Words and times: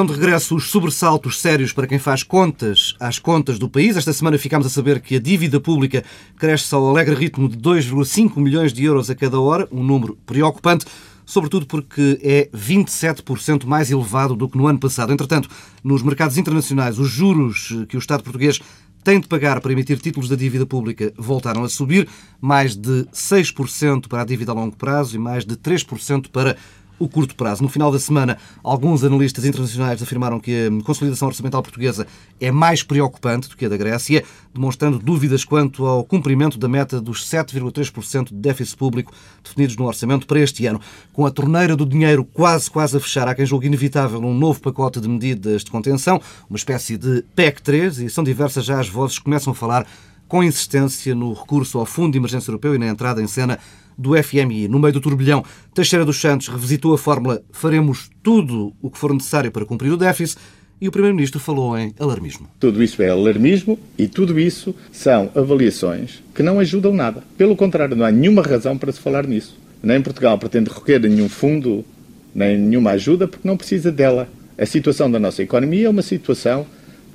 Estão 0.00 0.14
de 0.14 0.18
regresso 0.18 0.56
os 0.56 0.70
sobressaltos 0.70 1.38
sérios 1.38 1.74
para 1.74 1.86
quem 1.86 1.98
faz 1.98 2.22
contas 2.22 2.94
às 2.98 3.18
contas 3.18 3.58
do 3.58 3.68
país. 3.68 3.98
Esta 3.98 4.14
semana 4.14 4.38
ficámos 4.38 4.66
a 4.66 4.70
saber 4.70 4.98
que 4.98 5.16
a 5.16 5.20
dívida 5.20 5.60
pública 5.60 6.02
cresce 6.38 6.74
ao 6.74 6.88
alegre 6.88 7.14
ritmo 7.14 7.46
de 7.46 7.58
2,5 7.58 8.38
milhões 8.38 8.72
de 8.72 8.82
euros 8.82 9.10
a 9.10 9.14
cada 9.14 9.38
hora, 9.38 9.68
um 9.70 9.84
número 9.84 10.16
preocupante, 10.24 10.86
sobretudo 11.26 11.66
porque 11.66 12.18
é 12.22 12.48
27% 12.56 13.66
mais 13.66 13.90
elevado 13.90 14.34
do 14.34 14.48
que 14.48 14.56
no 14.56 14.66
ano 14.66 14.78
passado. 14.78 15.12
Entretanto, 15.12 15.50
nos 15.84 16.02
mercados 16.02 16.38
internacionais, 16.38 16.98
os 16.98 17.10
juros 17.10 17.84
que 17.86 17.98
o 17.98 18.00
Estado 18.00 18.22
português 18.22 18.58
tem 19.04 19.20
de 19.20 19.28
pagar 19.28 19.60
para 19.60 19.72
emitir 19.72 19.98
títulos 19.98 20.30
da 20.30 20.36
dívida 20.36 20.64
pública 20.64 21.12
voltaram 21.16 21.62
a 21.62 21.68
subir, 21.68 22.08
mais 22.40 22.74
de 22.74 23.06
6% 23.12 24.08
para 24.08 24.22
a 24.22 24.24
dívida 24.24 24.52
a 24.52 24.54
longo 24.54 24.76
prazo 24.76 25.16
e 25.16 25.18
mais 25.18 25.44
de 25.44 25.56
3% 25.56 26.28
para 26.30 26.56
o 27.00 27.08
curto 27.08 27.34
prazo. 27.34 27.62
No 27.62 27.68
final 27.68 27.90
da 27.90 27.98
semana, 27.98 28.36
alguns 28.62 29.02
analistas 29.02 29.44
internacionais 29.44 30.02
afirmaram 30.02 30.38
que 30.38 30.68
a 30.68 30.84
consolidação 30.84 31.26
orçamental 31.26 31.62
portuguesa 31.62 32.06
é 32.38 32.52
mais 32.52 32.82
preocupante 32.82 33.48
do 33.48 33.56
que 33.56 33.64
a 33.64 33.68
da 33.68 33.76
Grécia, 33.76 34.22
demonstrando 34.54 34.98
dúvidas 34.98 35.42
quanto 35.42 35.86
ao 35.86 36.04
cumprimento 36.04 36.58
da 36.58 36.68
meta 36.68 37.00
dos 37.00 37.26
7,3% 37.26 38.28
de 38.28 38.34
déficit 38.34 38.76
público 38.76 39.12
definidos 39.42 39.76
no 39.76 39.86
orçamento 39.86 40.26
para 40.26 40.38
este 40.38 40.66
ano. 40.66 40.80
Com 41.12 41.24
a 41.24 41.30
torneira 41.30 41.74
do 41.74 41.86
dinheiro 41.86 42.22
quase, 42.22 42.70
quase 42.70 42.96
a 42.96 43.00
fechar, 43.00 43.26
há 43.26 43.34
quem 43.34 43.46
julgue 43.46 43.66
inevitável 43.66 44.20
um 44.20 44.36
novo 44.36 44.60
pacote 44.60 45.00
de 45.00 45.08
medidas 45.08 45.64
de 45.64 45.70
contenção, 45.70 46.20
uma 46.48 46.56
espécie 46.56 46.98
de 46.98 47.24
PEC 47.34 47.62
3, 47.62 47.98
e 48.00 48.10
são 48.10 48.22
diversas 48.22 48.64
já 48.64 48.78
as 48.78 48.88
vozes 48.88 49.18
que 49.18 49.24
começam 49.24 49.52
a 49.52 49.56
falar 49.56 49.86
com 50.30 50.44
insistência 50.44 51.12
no 51.12 51.32
recurso 51.32 51.76
ao 51.76 51.84
Fundo 51.84 52.12
de 52.12 52.18
Emergência 52.18 52.52
Europeu 52.52 52.72
e 52.72 52.78
na 52.78 52.86
entrada 52.86 53.20
em 53.20 53.26
cena 53.26 53.58
do 53.98 54.12
FMI. 54.22 54.68
No 54.68 54.78
meio 54.78 54.92
do 54.92 55.00
turbilhão, 55.00 55.44
Teixeira 55.74 56.04
dos 56.04 56.20
Santos 56.20 56.46
revisitou 56.46 56.94
a 56.94 56.98
fórmula 56.98 57.42
faremos 57.50 58.08
tudo 58.22 58.72
o 58.80 58.88
que 58.88 58.96
for 58.96 59.12
necessário 59.12 59.50
para 59.50 59.66
cumprir 59.66 59.90
o 59.90 59.96
déficit 59.96 60.40
e 60.80 60.86
o 60.86 60.92
Primeiro-Ministro 60.92 61.40
falou 61.40 61.76
em 61.76 61.92
alarmismo. 61.98 62.46
Tudo 62.60 62.80
isso 62.80 63.02
é 63.02 63.10
alarmismo 63.10 63.76
e 63.98 64.06
tudo 64.06 64.38
isso 64.38 64.72
são 64.92 65.28
avaliações 65.34 66.22
que 66.32 66.44
não 66.44 66.60
ajudam 66.60 66.94
nada. 66.94 67.24
Pelo 67.36 67.56
contrário, 67.56 67.96
não 67.96 68.06
há 68.06 68.12
nenhuma 68.12 68.40
razão 68.40 68.78
para 68.78 68.92
se 68.92 69.00
falar 69.00 69.26
nisso. 69.26 69.58
Nem 69.82 70.00
Portugal 70.00 70.38
pretende 70.38 70.70
recorrer 70.70 71.04
a 71.04 71.08
nenhum 71.08 71.28
fundo, 71.28 71.84
nem 72.32 72.56
nenhuma 72.56 72.92
ajuda, 72.92 73.26
porque 73.26 73.48
não 73.48 73.56
precisa 73.56 73.90
dela. 73.90 74.28
A 74.56 74.64
situação 74.64 75.10
da 75.10 75.18
nossa 75.18 75.42
economia 75.42 75.88
é 75.88 75.90
uma 75.90 76.02
situação 76.02 76.64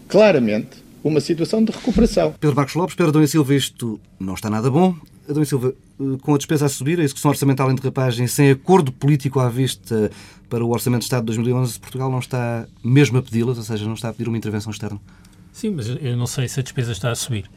claramente 0.09 0.83
uma 1.05 1.21
situação 1.21 1.63
de 1.63 1.71
recuperação. 1.71 2.33
Pedro 2.39 2.55
Marcos 2.55 2.73
Lopes, 2.73 2.95
Pedro 2.95 3.11
Adão 3.11 3.27
Silva, 3.27 3.53
isto 3.53 3.99
não 4.19 4.33
está 4.33 4.49
nada 4.49 4.71
bom. 4.71 4.95
Adão 5.29 5.45
Silva, 5.45 5.73
eh, 5.99 6.03
com 6.21 6.33
a 6.33 6.37
despesa 6.37 6.65
a 6.65 6.69
subir, 6.69 6.99
a 6.99 7.03
execução 7.03 7.29
orçamental 7.29 7.71
em 7.71 7.75
derrapagem, 7.75 8.25
sem 8.25 8.49
acordo 8.49 8.91
político 8.91 9.39
à 9.39 9.47
vista 9.47 10.09
para 10.49 10.65
o 10.65 10.69
Orçamento 10.71 11.01
de 11.01 11.05
Estado 11.05 11.21
de 11.21 11.27
2011, 11.27 11.79
Portugal 11.79 12.09
não 12.09 12.17
está 12.17 12.67
mesmo 12.83 13.19
a 13.19 13.21
pedi-las, 13.21 13.57
ou 13.57 13.63
seja, 13.63 13.85
não 13.85 13.93
está 13.93 14.09
a 14.09 14.13
pedir 14.13 14.27
uma 14.27 14.37
intervenção 14.37 14.71
externa? 14.71 14.99
Sim, 15.53 15.71
mas 15.71 15.87
eu 15.87 16.17
não 16.17 16.25
sei 16.25 16.47
se 16.47 16.59
a 16.59 16.63
despesa 16.63 16.91
está 16.91 17.11
a 17.11 17.15
subir. 17.15 17.49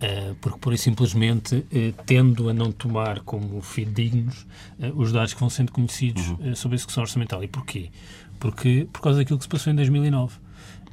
Eh, 0.00 0.34
porque, 0.40 0.58
por 0.60 0.72
isso, 0.72 0.84
simplesmente, 0.84 1.66
eh, 1.72 1.92
tendo 2.06 2.48
a 2.48 2.54
não 2.54 2.70
tomar 2.70 3.20
como 3.20 3.60
fidedignos 3.60 4.46
os 4.94 5.10
dados 5.10 5.34
que 5.34 5.40
vão 5.40 5.50
sendo 5.50 5.72
conhecidos 5.72 6.28
uhum. 6.28 6.54
sobre 6.54 6.76
a 6.76 6.76
execução 6.76 7.02
orçamental. 7.02 7.42
E 7.42 7.48
porquê? 7.48 7.90
Porque, 8.38 8.86
por 8.92 9.00
causa 9.00 9.18
daquilo 9.18 9.38
que 9.38 9.44
se 9.44 9.48
passou 9.48 9.72
em 9.72 9.76
2009. 9.76 10.44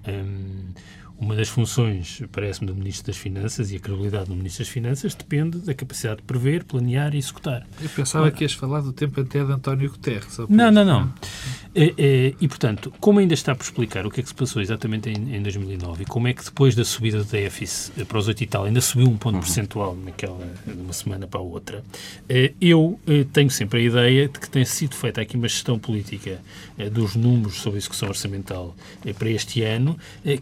Um, 0.07 0.73
uma 1.22 1.36
das 1.36 1.50
funções, 1.50 2.23
parece-me, 2.31 2.66
do 2.66 2.75
Ministro 2.75 3.05
das 3.08 3.17
Finanças 3.17 3.72
e 3.72 3.75
a 3.75 3.80
credibilidade 3.80 4.25
do 4.25 4.36
Ministro 4.36 4.66
das 4.66 4.73
Finanças 4.73 5.13
depende 5.13 5.59
da 5.59 5.73
capacidade 5.75 6.18
de 6.18 6.23
prever, 6.23 6.63
planear 6.63 7.13
e 7.13 7.19
executar. 7.19 7.66
Eu 7.79 7.90
pensava 7.90 8.31
que 8.31 8.44
ias 8.44 8.53
falar 8.53 8.81
do 8.81 8.91
tempo 8.91 9.22
até 9.22 9.44
de 9.45 9.51
António 9.51 9.91
Guterres. 9.91 10.40
Não, 10.50 10.72
não, 10.72 10.84
não. 10.84 11.13
É, 11.73 11.94
é, 11.97 12.34
e, 12.41 12.47
portanto, 12.47 12.91
como 13.00 13.19
ainda 13.19 13.34
está 13.35 13.56
por 13.56 13.63
explicar 13.63 14.06
o 14.06 14.12
que 14.12 14.19
é 14.19 14.23
que 14.23 14.29
se 14.29 14.35
passou 14.35 14.62
exatamente 14.62 15.09
em, 15.09 15.35
em 15.35 15.41
2009 15.41 16.03
e 16.03 16.06
como 16.06 16.28
é 16.28 16.34
que 16.34 16.44
depois 16.44 16.75
da 16.75 16.84
subida 16.84 17.19
do 17.19 17.24
déficit 17.24 18.03
para 18.06 18.18
os 18.18 18.28
8 18.28 18.44
e 18.44 18.47
tal 18.47 18.66
ainda 18.66 18.81
subiu 18.81 19.07
um 19.07 19.16
ponto 19.16 19.35
uhum. 19.35 19.41
percentual 19.41 19.95
naquela, 19.95 20.45
de 20.66 20.81
uma 20.81 20.91
semana 20.91 21.28
para 21.28 21.40
a 21.40 21.44
outra, 21.44 21.84
é, 22.28 22.51
eu 22.59 23.00
é, 23.07 23.24
tenho 23.31 23.50
sempre 23.50 23.79
a 23.79 23.84
ideia 23.84 24.28
de 24.28 24.40
que 24.40 24.50
tem 24.50 24.66
sido 24.66 24.95
feita 24.95 25.22
aqui 25.22 25.38
uma 25.38 25.47
gestão 25.47 25.79
política 25.79 26.41
é, 26.78 26.90
dos 26.90 27.16
números 27.16 27.62
sobre 27.62 27.78
a 27.78 27.79
execução 27.79 28.09
orçamental 28.09 28.75
é, 29.06 29.13
para 29.13 29.29
este 29.29 29.62
ano 29.62 29.97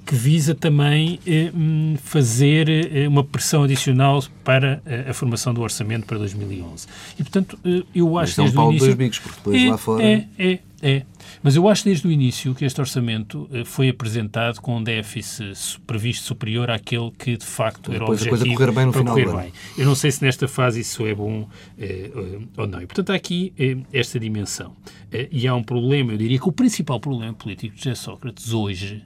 que 0.05 0.15
visa 0.15 0.55
também 0.55 0.68
também 0.69 1.19
eh, 1.25 1.51
hum, 1.53 1.95
fazer 1.97 2.69
eh, 2.69 3.07
uma 3.07 3.23
pressão 3.23 3.63
adicional 3.63 4.23
para 4.43 4.81
eh, 4.85 5.07
a 5.09 5.13
formação 5.15 5.51
do 5.51 5.61
orçamento 5.61 6.05
para 6.05 6.19
2011. 6.19 6.87
E, 7.17 7.23
portanto, 7.23 7.59
eu 7.93 8.17
acho 8.19 8.35
que. 8.35 8.41
É 8.41 8.43
um 8.43 8.51
pau 8.51 8.69
início... 8.69 8.85
dois 8.85 8.97
bicos, 8.97 9.19
porque 9.19 9.37
depois 9.37 9.63
é, 9.63 9.71
lá 9.71 9.77
fora. 9.77 10.03
É, 10.03 10.27
é, 10.37 10.59
é. 10.81 11.05
Mas 11.41 11.55
eu 11.55 11.67
acho 11.67 11.85
desde 11.85 12.07
o 12.07 12.11
início 12.11 12.53
que 12.53 12.65
este 12.65 12.79
orçamento 12.79 13.49
foi 13.65 13.89
apresentado 13.89 14.61
com 14.61 14.77
um 14.77 14.83
déficit 14.83 15.79
previsto 15.85 16.25
superior 16.25 16.69
àquele 16.69 17.11
que 17.11 17.37
de 17.37 17.45
facto 17.45 17.91
era 17.91 18.03
o 18.03 18.07
objetivo. 18.07 18.35
a 18.35 18.39
coisa 18.39 18.55
correr 18.55 18.71
bem 18.71 18.85
no 18.85 18.93
final 18.93 19.15
correr 19.15 19.43
bem. 19.43 19.53
Eu 19.77 19.85
não 19.85 19.95
sei 19.95 20.11
se 20.11 20.23
nesta 20.23 20.47
fase 20.47 20.81
isso 20.81 21.05
é 21.05 21.13
bom 21.13 21.47
eh, 21.77 22.11
ou 22.57 22.67
não. 22.67 22.81
E, 22.81 22.87
portanto, 22.87 23.11
há 23.11 23.15
aqui 23.15 23.53
eh, 23.57 23.77
esta 23.93 24.19
dimensão. 24.19 24.75
Eh, 25.11 25.29
e 25.31 25.47
há 25.47 25.55
um 25.55 25.63
problema, 25.63 26.13
eu 26.13 26.17
diria 26.17 26.39
que 26.39 26.47
o 26.49 26.51
principal 26.51 26.99
problema 26.99 27.33
político 27.33 27.75
de 27.75 27.83
José 27.83 27.95
Sócrates 27.95 28.51
hoje 28.51 29.03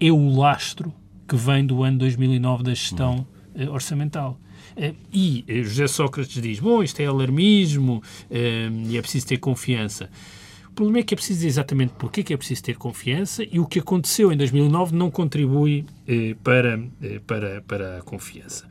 é 0.00 0.10
o 0.10 0.28
lastro 0.36 0.92
que 1.28 1.36
vem 1.36 1.64
do 1.64 1.82
ano 1.82 1.98
2009 1.98 2.64
da 2.64 2.70
gestão 2.70 3.26
uh, 3.54 3.70
orçamental. 3.70 4.40
Uh, 4.76 4.94
e 5.12 5.44
uh, 5.48 5.64
José 5.64 5.86
Sócrates 5.86 6.40
diz: 6.40 6.58
bom, 6.58 6.82
isto 6.82 7.00
é 7.00 7.06
alarmismo 7.06 8.02
e 8.30 8.96
é 8.96 9.02
preciso 9.02 9.26
ter 9.26 9.38
confiança. 9.38 10.10
O 10.68 10.72
problema 10.78 11.00
é 11.00 11.02
que 11.02 11.12
é 11.12 11.16
preciso 11.16 11.38
dizer 11.38 11.48
exatamente 11.48 11.92
porquê 11.98 12.22
que 12.22 12.32
é 12.32 12.36
preciso 12.36 12.62
ter 12.62 12.76
confiança 12.76 13.42
e 13.42 13.58
o 13.58 13.66
que 13.66 13.80
aconteceu 13.80 14.32
em 14.32 14.36
2009 14.36 14.94
não 14.94 15.10
contribui 15.10 15.84
para, 16.44 16.80
para, 17.26 17.62
para 17.62 17.98
a 17.98 18.02
confiança. 18.02 18.64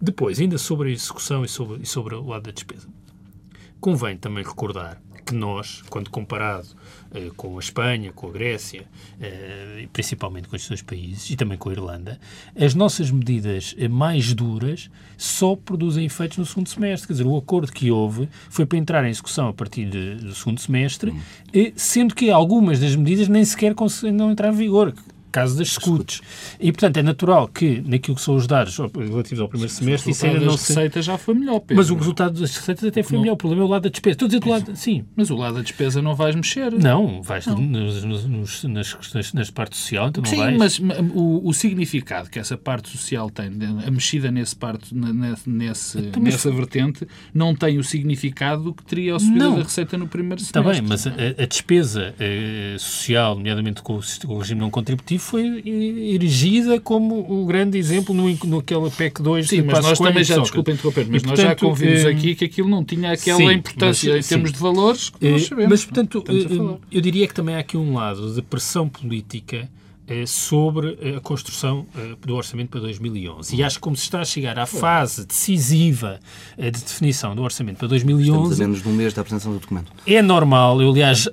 depois, 0.00 0.38
ainda 0.38 0.56
sobre 0.56 0.90
a 0.90 0.92
execução 0.92 1.44
e 1.44 1.48
sobre, 1.48 1.82
e 1.82 1.86
sobre 1.86 2.14
o 2.14 2.24
lado 2.24 2.44
da 2.44 2.52
despesa. 2.52 2.86
Convém 3.80 4.16
também 4.16 4.44
recordar 4.44 5.02
que 5.24 5.34
nós, 5.34 5.82
quando 5.88 6.10
comparado 6.10 6.68
eh, 7.14 7.30
com 7.36 7.56
a 7.56 7.60
Espanha, 7.60 8.12
com 8.12 8.28
a 8.28 8.30
Grécia, 8.30 8.84
eh, 9.20 9.88
principalmente 9.92 10.48
com 10.48 10.56
estes 10.56 10.68
dois 10.68 10.82
países 10.82 11.30
e 11.30 11.36
também 11.36 11.56
com 11.56 11.70
a 11.70 11.72
Irlanda, 11.72 12.20
as 12.58 12.74
nossas 12.74 13.10
medidas 13.10 13.74
eh, 13.78 13.88
mais 13.88 14.34
duras 14.34 14.90
só 15.16 15.56
produzem 15.56 16.04
efeitos 16.04 16.38
no 16.38 16.44
segundo 16.44 16.68
semestre. 16.68 17.06
Quer 17.06 17.14
dizer, 17.14 17.26
o 17.26 17.36
acordo 17.36 17.72
que 17.72 17.90
houve 17.90 18.28
foi 18.50 18.66
para 18.66 18.78
entrar 18.78 19.04
em 19.04 19.10
execução 19.10 19.48
a 19.48 19.52
partir 19.52 19.88
de, 19.88 20.16
do 20.16 20.34
segundo 20.34 20.60
semestre, 20.60 21.10
hum. 21.10 21.72
sendo 21.76 22.14
que 22.14 22.30
algumas 22.30 22.80
das 22.80 22.94
medidas 22.96 23.28
nem 23.28 23.44
sequer 23.44 23.74
conseguiram 23.74 24.30
entrar 24.30 24.52
em 24.52 24.56
vigor 24.56 24.94
caso 25.34 25.58
das 25.58 25.66
escutas. 25.68 26.20
E, 26.60 26.70
portanto, 26.70 26.96
é 26.98 27.02
natural 27.02 27.48
que, 27.48 27.82
naquilo 27.84 28.14
que 28.14 28.22
são 28.22 28.36
os 28.36 28.46
dados 28.46 28.78
relativos 28.78 29.40
ao 29.40 29.48
primeiro 29.48 29.72
semestre, 29.72 30.12
isso 30.12 30.24
ainda 30.24 30.38
não 30.38 30.56
se... 30.56 30.68
receitas 30.72 31.04
já 31.04 31.18
foi 31.18 31.34
melhor, 31.34 31.58
Pedro. 31.58 31.76
Mas 31.76 31.90
o 31.90 31.96
resultado 31.96 32.40
das 32.40 32.56
receitas 32.56 32.84
até 32.84 33.02
foi 33.02 33.16
não. 33.16 33.22
melhor. 33.22 33.34
O 33.34 33.36
problema 33.36 33.62
é 33.62 33.66
o 33.66 33.68
lado 33.68 33.82
da 33.82 33.88
despesa. 33.88 34.12
Estou 34.12 34.26
a 34.26 34.28
dizer 34.28 34.40
do 34.40 34.48
lado... 34.48 34.76
Sim. 34.76 35.04
Mas 35.16 35.30
o 35.30 35.36
lado 35.36 35.56
da 35.56 35.62
despesa 35.62 36.00
não 36.00 36.14
vais 36.14 36.36
mexer. 36.36 36.72
Não, 36.72 37.20
vais 37.20 37.46
não. 37.46 37.58
Nos, 37.58 38.04
nos, 38.04 38.64
nas, 38.64 38.96
nas, 39.12 39.32
nas 39.32 39.50
partes 39.50 39.80
social, 39.80 40.08
então 40.08 40.22
não 40.22 40.30
Sim, 40.30 40.36
vais... 40.36 40.56
mas 40.56 40.80
o, 41.12 41.48
o, 41.48 41.52
significado 41.52 42.30
que 42.30 42.38
essa 42.38 42.56
parte 42.56 42.88
social 42.90 43.28
tem, 43.28 43.50
a 43.84 43.90
mexida 43.90 44.30
nesse 44.30 44.54
parte, 44.54 44.94
nesse, 44.94 45.98
então, 45.98 46.22
mas... 46.22 46.34
nessa 46.34 46.50
vertente, 46.52 47.08
não 47.32 47.56
tem 47.56 47.78
o 47.78 47.82
significado 47.82 48.72
que 48.72 48.84
teria 48.84 49.16
a 49.16 49.18
subida 49.18 49.44
não. 49.44 49.56
da 49.56 49.62
receita 49.64 49.98
no 49.98 50.06
primeiro 50.06 50.40
semestre. 50.40 50.60
Está 50.60 50.80
bem, 50.80 50.88
mas 50.88 51.06
a, 51.06 51.42
a 51.42 51.46
despesa 51.46 52.14
eh, 52.20 52.76
social, 52.78 53.34
nomeadamente 53.34 53.82
com 53.82 53.96
o, 53.96 54.00
com 54.26 54.34
o 54.34 54.38
regime 54.38 54.60
não 54.60 54.70
contributivo, 54.70 55.23
foi 55.24 55.62
erigida 56.14 56.78
como 56.78 57.20
o 57.20 57.46
grande 57.46 57.78
exemplo 57.78 58.14
no, 58.14 58.28
naquela 58.46 58.90
PEC 58.90 59.22
2 59.22 59.48
Sim, 59.48 59.62
mas 59.62 59.82
nós 59.82 59.98
também 59.98 60.22
já, 60.22 60.38
desculpa 60.38 60.70
interromper, 60.70 61.06
mas 61.08 61.22
e, 61.22 61.26
nós 61.26 61.40
já 61.40 61.56
convimos 61.56 62.04
eh, 62.04 62.08
aqui 62.08 62.34
que 62.34 62.44
aquilo 62.44 62.68
não 62.68 62.84
tinha 62.84 63.12
aquela 63.12 63.38
sim, 63.38 63.52
importância 63.52 64.14
mas, 64.14 64.26
em 64.26 64.28
termos 64.28 64.50
sim. 64.50 64.54
de 64.54 64.60
valores 64.60 65.10
que 65.10 65.28
nós 65.28 65.42
eh, 65.42 65.44
sabemos. 65.46 65.70
Mas, 65.70 65.84
portanto, 65.84 66.24
eh, 66.28 66.78
eu 66.92 67.00
diria 67.00 67.26
que 67.26 67.34
também 67.34 67.54
há 67.54 67.60
aqui 67.60 67.76
um 67.76 67.94
lado 67.94 68.34
de 68.34 68.42
pressão 68.42 68.88
política 68.88 69.68
sobre 70.26 71.14
a 71.16 71.20
construção 71.20 71.86
do 72.20 72.34
orçamento 72.34 72.70
para 72.70 72.80
2011. 72.80 73.56
E 73.56 73.62
acho 73.62 73.76
que 73.76 73.80
como 73.80 73.96
se 73.96 74.02
está 74.02 74.20
a 74.20 74.24
chegar 74.24 74.58
à 74.58 74.66
fase 74.66 75.26
decisiva 75.26 76.20
de 76.56 76.70
definição 76.70 77.34
do 77.34 77.42
orçamento 77.42 77.78
para 77.78 77.88
2011... 77.88 78.30
Estamos 78.30 78.60
a 78.60 78.62
menos 78.62 78.82
de 78.82 78.88
um 78.88 78.92
mês 78.92 79.14
da 79.14 79.22
apresentação 79.22 79.52
do 79.52 79.58
documento. 79.58 79.92
É 80.06 80.20
normal, 80.20 80.80
eu 80.82 80.90
aliás 80.90 81.28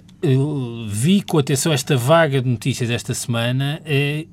vi 0.88 1.22
com 1.24 1.40
atenção 1.40 1.74
esta 1.74 1.98
vaga 1.98 2.42
de 2.42 2.48
notícias 2.48 2.90
esta 2.90 3.14
semana, 3.14 3.82
eh, 3.84 4.28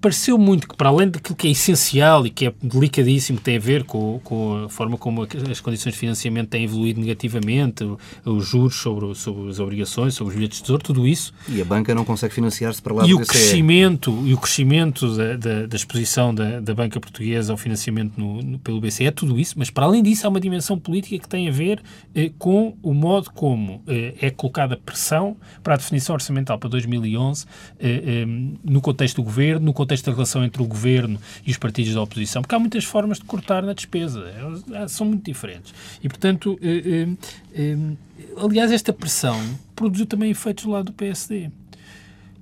pareceu 0.00 0.36
muito 0.36 0.66
que, 0.66 0.76
para 0.76 0.88
além 0.88 1.08
daquilo 1.08 1.36
que 1.36 1.46
é 1.46 1.50
essencial 1.50 2.26
e 2.26 2.30
que 2.30 2.46
é 2.46 2.54
delicadíssimo, 2.60 3.38
que 3.38 3.44
tem 3.44 3.56
a 3.56 3.60
ver 3.60 3.84
com, 3.84 4.20
com 4.24 4.64
a 4.64 4.68
forma 4.68 4.96
como 4.96 5.22
as 5.22 5.60
condições 5.60 5.92
de 5.92 5.98
financiamento 5.98 6.48
têm 6.48 6.64
evoluído 6.64 7.00
negativamente, 7.00 7.84
os 8.24 8.48
juros 8.48 8.74
sobre, 8.74 9.14
sobre 9.14 9.50
as 9.50 9.60
obrigações, 9.60 10.14
sobre 10.14 10.32
os 10.32 10.36
bilhetes 10.36 10.58
de 10.58 10.64
tesouro, 10.64 10.82
tudo 10.82 11.06
isso. 11.06 11.32
E 11.48 11.60
a 11.60 11.64
banca 11.64 11.94
não 11.94 12.04
consegue 12.04 12.34
financiar-se 12.34 12.82
para 12.82 12.94
lá 12.94 13.06
e 13.06 13.14
o 13.14 13.20
crescimento 13.20 13.77
E 14.26 14.34
o 14.34 14.38
crescimento 14.38 15.16
da, 15.16 15.36
da, 15.36 15.66
da 15.66 15.76
exposição 15.76 16.34
da, 16.34 16.58
da, 16.58 16.74
banca 16.74 16.98
portuguesa 16.98 17.52
ao 17.52 17.56
financiamento 17.56 18.18
no, 18.18 18.42
no, 18.42 18.58
pelo 18.58 18.80
BCE, 18.80 19.06
é 19.06 19.10
tudo 19.10 19.38
isso, 19.38 19.54
mas 19.56 19.70
para 19.70 19.84
além 19.84 20.02
disso 20.02 20.26
há 20.26 20.30
uma 20.30 20.40
dimensão 20.40 20.76
política 20.76 21.16
que 21.18 21.28
tem 21.28 21.48
a 21.48 21.52
ver 21.52 21.80
eh, 22.14 22.32
com 22.38 22.76
o 22.82 22.92
modo 22.92 23.30
como 23.30 23.80
eh, 23.86 24.14
é 24.20 24.30
colocada 24.30 24.76
pressão 24.76 25.36
para 25.62 25.74
a 25.74 25.76
definição 25.76 26.14
orçamental 26.14 26.58
para 26.58 26.68
2011 26.70 27.46
eh, 27.78 28.02
eh, 28.04 28.26
no 28.64 28.80
contexto 28.80 29.16
do 29.16 29.22
governo, 29.22 29.66
no 29.66 29.72
contexto 29.72 30.06
da 30.06 30.12
relação 30.12 30.44
entre 30.44 30.60
o 30.60 30.66
governo 30.66 31.18
e 31.46 31.50
os 31.50 31.56
partidos 31.56 31.94
da 31.94 32.02
oposição, 32.02 32.42
porque 32.42 32.54
há 32.54 32.58
muitas 32.58 32.84
formas 32.84 33.18
de 33.18 33.24
cortar 33.24 33.62
na 33.62 33.74
despesa, 33.74 34.24
é, 34.72 34.88
são 34.88 35.06
muito 35.06 35.24
diferentes. 35.24 35.72
E, 36.02 36.08
portanto, 36.08 36.58
eh, 36.60 37.06
eh 37.54 38.08
aliás, 38.36 38.72
esta 38.72 38.92
pressão 38.92 39.40
produziu 39.76 40.06
também 40.06 40.30
efeitos 40.30 40.64
do 40.64 40.70
lado 40.70 40.86
do 40.86 40.92
PSD. 40.92 41.50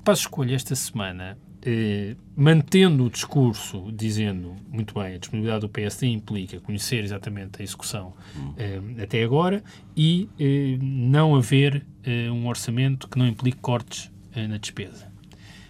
Passo 0.06 0.22
escolha 0.22 0.54
esta 0.54 0.76
semana 0.76 1.36
eh, 1.60 2.14
mantendo 2.36 3.06
o 3.06 3.10
discurso, 3.10 3.90
dizendo, 3.92 4.54
muito 4.68 4.94
bem, 4.94 5.16
a 5.16 5.18
disponibilidade 5.18 5.62
do 5.62 5.68
PSD 5.68 6.06
implica 6.06 6.60
conhecer 6.60 7.02
exatamente 7.02 7.60
a 7.60 7.64
execução 7.64 8.14
eh, 8.56 8.80
até 9.02 9.24
agora 9.24 9.64
e 9.96 10.28
eh, 10.38 10.78
não 10.80 11.34
haver 11.34 11.84
eh, 12.04 12.30
um 12.30 12.46
orçamento 12.46 13.08
que 13.08 13.18
não 13.18 13.26
implique 13.26 13.58
cortes 13.58 14.08
eh, 14.32 14.46
na 14.46 14.58
despesa. 14.58 15.12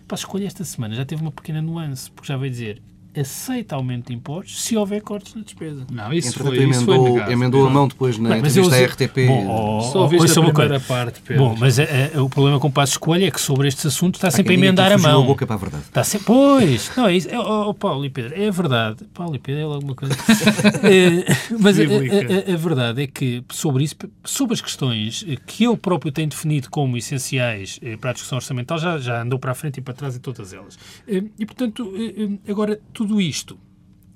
A 0.07 0.15
escolha 0.15 0.47
esta 0.47 0.65
semana 0.65 0.95
já 0.95 1.07
teve 1.07 1.23
uma 1.23 1.33
pequena 1.33 1.63
nuance, 1.63 2.11
porque 2.11 2.29
já 2.29 2.37
veio 2.37 2.51
dizer 2.51 2.83
aceita 3.19 3.75
aumento 3.75 4.09
de 4.09 4.15
impostos 4.15 4.63
se 4.63 4.77
houver 4.77 5.01
cortes 5.03 5.35
na 5.35 5.43
despesa. 5.43 5.87
Não, 5.91 6.13
isso 6.13 6.29
Entretanto, 6.29 6.55
foi, 6.55 6.65
emendou, 6.65 6.71
isso 6.71 6.85
foi 6.85 7.11
negado. 7.13 7.33
emendou 7.33 7.67
a 7.67 7.71
mão 7.71 7.89
depois 7.89 8.19
na 8.19 8.31
Bem, 8.31 8.39
entrevista 8.39 8.77
à 8.77 8.85
RTP. 8.85 9.27
Bom, 9.27 9.47
oh, 9.49 9.81
Só 9.83 10.03
ouviste 10.03 10.39
a 10.39 10.43
primeira 10.43 10.81
parte, 10.81 11.21
Pedro. 11.21 11.45
Bom, 11.45 11.57
mas 11.59 11.79
é, 11.79 12.13
é, 12.15 12.21
o 12.21 12.29
problema 12.29 12.59
com 12.61 12.69
o 12.69 12.73
passo 12.73 12.93
escolha 12.93 13.27
é 13.27 13.31
que 13.31 13.41
sobre 13.41 13.69
estes 13.69 13.87
assuntos 13.87 14.19
está 14.19 14.31
sempre 14.31 14.55
a 14.55 14.57
emendar 14.57 14.93
a 14.93 14.99
mão. 14.99 15.23
A 15.23 15.27
boca 15.27 15.47
para 15.47 15.57
a 15.57 15.59
verdade. 15.59 15.85
Está 15.85 16.05
sempre, 16.05 16.27
pois, 16.27 16.91
não 16.97 17.07
é 17.07 17.17
isso. 17.17 17.29
É, 17.29 17.39
oh, 17.39 17.71
oh, 17.71 17.75
Paulo 17.75 18.05
e 18.05 18.11
Pedro, 18.11 18.35
é 18.41 18.51
verdade. 18.51 19.05
Paulo 19.15 19.35
e 19.35 19.39
Pedro 19.39 19.61
é 19.61 19.65
alguma 19.65 19.95
coisa. 19.95 20.15
é, 20.83 21.25
mas 21.59 21.79
a, 21.79 21.83
a, 21.83 22.55
a, 22.55 22.57
verdade 22.57 23.03
é 23.03 23.07
que 23.07 23.45
sobre 23.51 23.85
isso, 23.85 23.97
sobre 24.25 24.55
as 24.55 24.61
questões 24.61 25.25
que 25.47 25.65
eu 25.65 25.77
próprio 25.77 26.13
tenho 26.13 26.29
definido 26.29 26.69
como 26.71 26.97
essenciais 26.97 27.79
eh, 27.83 27.97
para 27.97 28.11
a 28.11 28.13
discussão 28.13 28.37
orçamental, 28.37 28.79
já, 28.79 28.99
já 28.99 29.23
andou 29.23 29.39
para 29.39 29.53
a 29.53 29.55
frente 29.55 29.79
e 29.79 29.81
para 29.81 29.95
trás 29.95 30.17
em 30.17 30.21
todas 30.21 30.53
elas. 30.53 30.79
Eh, 31.07 31.23
e, 31.39 31.47
portanto, 31.47 31.93
eh, 31.97 32.51
agora, 32.51 32.81
tudo 32.93 33.06
isto 33.21 33.59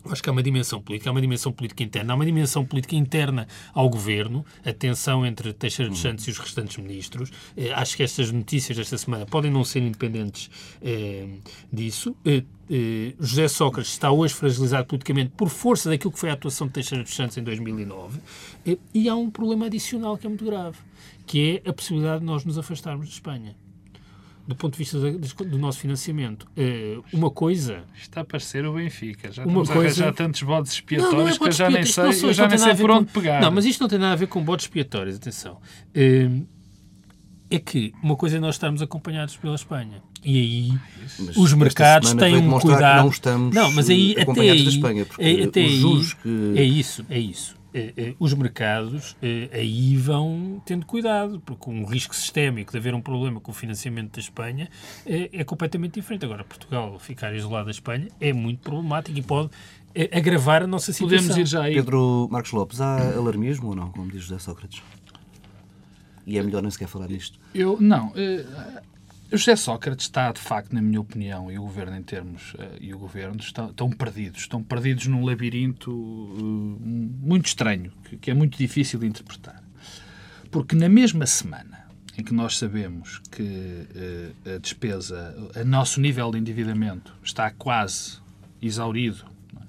Acho 0.08 0.22
que 0.22 0.30
há 0.30 0.32
uma 0.32 0.42
dimensão 0.42 0.80
política, 0.80 1.10
há 1.10 1.12
uma 1.12 1.20
dimensão 1.20 1.52
política 1.52 1.82
interna, 1.82 2.14
há 2.14 2.16
uma 2.16 2.24
dimensão 2.24 2.64
política 2.64 2.96
interna 2.96 3.46
ao 3.74 3.88
governo, 3.88 4.44
a 4.64 4.72
tensão 4.72 5.26
entre 5.26 5.52
Teixeira 5.52 5.90
dos 5.90 6.00
Santos 6.00 6.26
e 6.26 6.30
os 6.30 6.38
restantes 6.38 6.78
ministros. 6.78 7.30
Eh, 7.54 7.70
acho 7.72 7.96
que 7.96 8.02
estas 8.02 8.32
notícias 8.32 8.78
desta 8.78 8.96
semana 8.96 9.26
podem 9.26 9.50
não 9.50 9.62
ser 9.62 9.80
independentes 9.80 10.50
eh, 10.80 11.28
disso. 11.70 12.16
Eh, 12.24 12.44
eh, 12.70 13.14
José 13.20 13.46
Sócrates 13.46 13.92
está 13.92 14.10
hoje 14.10 14.32
fragilizado 14.32 14.86
politicamente 14.86 15.32
por 15.36 15.50
força 15.50 15.90
daquilo 15.90 16.12
que 16.12 16.18
foi 16.18 16.30
a 16.30 16.32
atuação 16.32 16.66
de 16.66 16.72
Teixeira 16.72 17.04
dos 17.04 17.14
Santos 17.14 17.36
em 17.36 17.42
2009. 17.42 18.20
Eh, 18.64 18.78
e 18.94 19.06
há 19.06 19.14
um 19.14 19.30
problema 19.30 19.66
adicional 19.66 20.16
que 20.16 20.24
é 20.24 20.30
muito 20.30 20.46
grave, 20.46 20.78
que 21.26 21.62
é 21.64 21.68
a 21.68 21.72
possibilidade 21.74 22.20
de 22.20 22.26
nós 22.26 22.42
nos 22.46 22.56
afastarmos 22.56 23.06
de 23.06 23.12
Espanha 23.12 23.54
do 24.50 24.56
ponto 24.56 24.72
de 24.72 24.78
vista 24.78 24.98
do 24.98 25.58
nosso 25.58 25.78
financiamento. 25.78 26.44
Eh, 26.56 26.98
uma 27.12 27.30
coisa. 27.30 27.84
Está 27.96 28.22
a 28.22 28.24
parecer 28.24 28.66
o 28.66 28.72
Benfica. 28.72 29.30
Já 29.30 29.44
uma 29.44 29.64
coisa... 29.64 29.94
já 29.94 30.12
tantos 30.12 30.42
bodes 30.42 30.72
expiatórios 30.72 31.14
não, 31.14 31.24
não 31.24 31.28
é 31.28 31.38
que 31.38 31.44
eu 31.44 31.52
já 31.52 31.70
nem 31.70 31.84
sei, 31.84 32.04
eu 32.04 32.32
já 32.32 32.48
nem 32.48 32.58
sei 32.58 32.74
por 32.74 32.90
onde 32.90 33.06
com... 33.06 33.20
pegar. 33.20 33.40
Não, 33.40 33.52
mas 33.52 33.64
isto 33.64 33.80
não 33.80 33.88
tem 33.88 33.98
nada 33.98 34.12
a 34.12 34.16
ver 34.16 34.26
com 34.26 34.42
bodes 34.42 34.64
expiatórios, 34.64 35.16
atenção. 35.16 35.58
Eh, 35.94 36.28
é 37.48 37.60
que 37.60 37.92
uma 38.02 38.16
coisa 38.16 38.38
é 38.38 38.40
nós 38.40 38.56
estarmos 38.56 38.82
acompanhados 38.82 39.36
pela 39.36 39.54
Espanha. 39.54 40.02
E 40.24 40.38
aí 40.38 40.78
mas 41.20 41.36
os 41.36 41.52
mercados 41.52 42.12
têm 42.14 42.36
um 42.36 42.58
cuidado. 42.58 43.02
não 43.02 43.08
estamos 43.08 43.54
não, 43.54 43.70
mas 43.72 43.88
aí, 43.88 44.16
até 44.18 44.40
aí, 44.40 44.64
da 44.64 44.70
Espanha, 44.70 45.06
porque 45.06 45.22
é, 45.22 45.44
até 45.44 45.60
aí, 45.60 45.80
que... 46.22 46.58
é 46.58 46.62
isso, 46.64 47.06
é 47.08 47.18
isso. 47.20 47.59
Eh, 47.72 47.92
eh, 47.96 48.14
os 48.18 48.34
mercados 48.34 49.16
eh, 49.22 49.48
aí 49.52 49.96
vão 49.96 50.60
tendo 50.66 50.84
cuidado, 50.84 51.40
porque 51.40 51.70
um 51.70 51.84
risco 51.84 52.14
sistémico 52.14 52.72
de 52.72 52.78
haver 52.78 52.94
um 52.94 53.00
problema 53.00 53.40
com 53.40 53.52
o 53.52 53.54
financiamento 53.54 54.14
da 54.14 54.20
Espanha 54.20 54.68
é 55.06 55.44
completamente 55.44 55.94
diferente. 55.94 56.24
Agora, 56.24 56.42
Portugal 56.42 56.98
ficar 56.98 57.34
isolado 57.34 57.66
da 57.66 57.70
Espanha 57.70 58.08
é 58.20 58.32
muito 58.32 58.60
problemático 58.60 59.16
e 59.16 59.22
pode 59.22 59.50
agravar 60.12 60.62
a 60.62 60.66
nossa 60.66 60.92
situação. 60.92 61.18
Podemos 61.18 61.36
ir 61.36 61.46
já 61.46 61.62
aí. 61.62 61.74
Pedro 61.74 62.28
Marcos 62.30 62.52
Lopes, 62.52 62.80
há 62.80 63.14
alarmismo 63.14 63.68
ou 63.68 63.76
não, 63.76 63.90
como 63.90 64.10
diz 64.10 64.22
José 64.22 64.38
Sócrates? 64.38 64.82
E 66.26 66.38
é 66.38 66.42
melhor 66.42 66.62
nem 66.62 66.70
sequer 66.70 66.88
falar 66.88 67.08
nisto. 67.08 67.38
Eu, 67.54 67.76
não. 67.80 68.12
José 69.32 69.54
Sócrates 69.54 70.06
está, 70.06 70.32
de 70.32 70.40
facto, 70.40 70.72
na 70.72 70.82
minha 70.82 71.00
opinião, 71.00 71.52
e 71.52 71.58
o 71.58 71.62
governo 71.62 71.96
em 71.96 72.02
termos, 72.02 72.52
uh, 72.54 72.76
e 72.80 72.92
o 72.92 72.98
governo 72.98 73.38
estão, 73.38 73.70
estão, 73.70 73.88
perdidos. 73.88 74.40
Estão 74.40 74.60
perdidos 74.60 75.06
num 75.06 75.24
labirinto 75.24 75.92
uh, 75.92 76.78
muito 76.80 77.46
estranho, 77.46 77.92
que, 78.04 78.16
que, 78.16 78.30
é 78.30 78.34
muito 78.34 78.58
difícil 78.58 78.98
de 78.98 79.06
interpretar. 79.06 79.62
Porque 80.50 80.74
na 80.74 80.88
mesma 80.88 81.26
semana 81.26 81.86
em 82.18 82.24
que 82.24 82.34
nós 82.34 82.58
sabemos 82.58 83.20
que 83.30 83.42
uh, 83.42 84.56
a 84.56 84.58
despesa, 84.58 85.34
o 85.54 85.64
nosso 85.64 86.00
nível 86.00 86.32
de 86.32 86.38
endividamento 86.38 87.14
está 87.22 87.52
quase 87.52 88.18
exaurido, 88.60 89.24
é? 89.56 89.64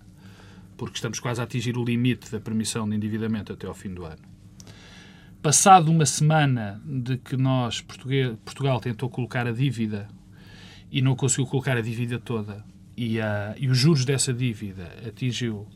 porque 0.75 0.95
estamos 0.95 1.19
quase 1.19 1.39
a 1.39 1.43
atingir 1.43 1.77
o 1.77 1.83
limite 1.83 2.31
da 2.31 2.39
permissão 2.39 2.89
de 2.89 2.95
endividamento 2.95 3.53
até 3.53 3.67
ao 3.67 3.75
fim 3.75 3.93
do 3.93 4.05
ano, 4.05 4.30
passado 5.41 5.89
uma 5.89 6.05
semana 6.05 6.81
de 6.85 7.17
que 7.17 7.35
nós, 7.35 7.81
Portugal, 7.81 8.79
tentou 8.79 9.09
colocar 9.09 9.47
a 9.47 9.51
dívida 9.51 10.07
e 10.91 11.01
não 11.01 11.15
conseguiu 11.15 11.47
colocar 11.47 11.77
a 11.77 11.81
dívida 11.81 12.19
toda, 12.19 12.63
e, 12.95 13.19
a, 13.19 13.55
e 13.57 13.67
os 13.67 13.77
juros 13.77 14.05
dessa 14.05 14.33
dívida 14.33 14.91
atingiu 15.07 15.67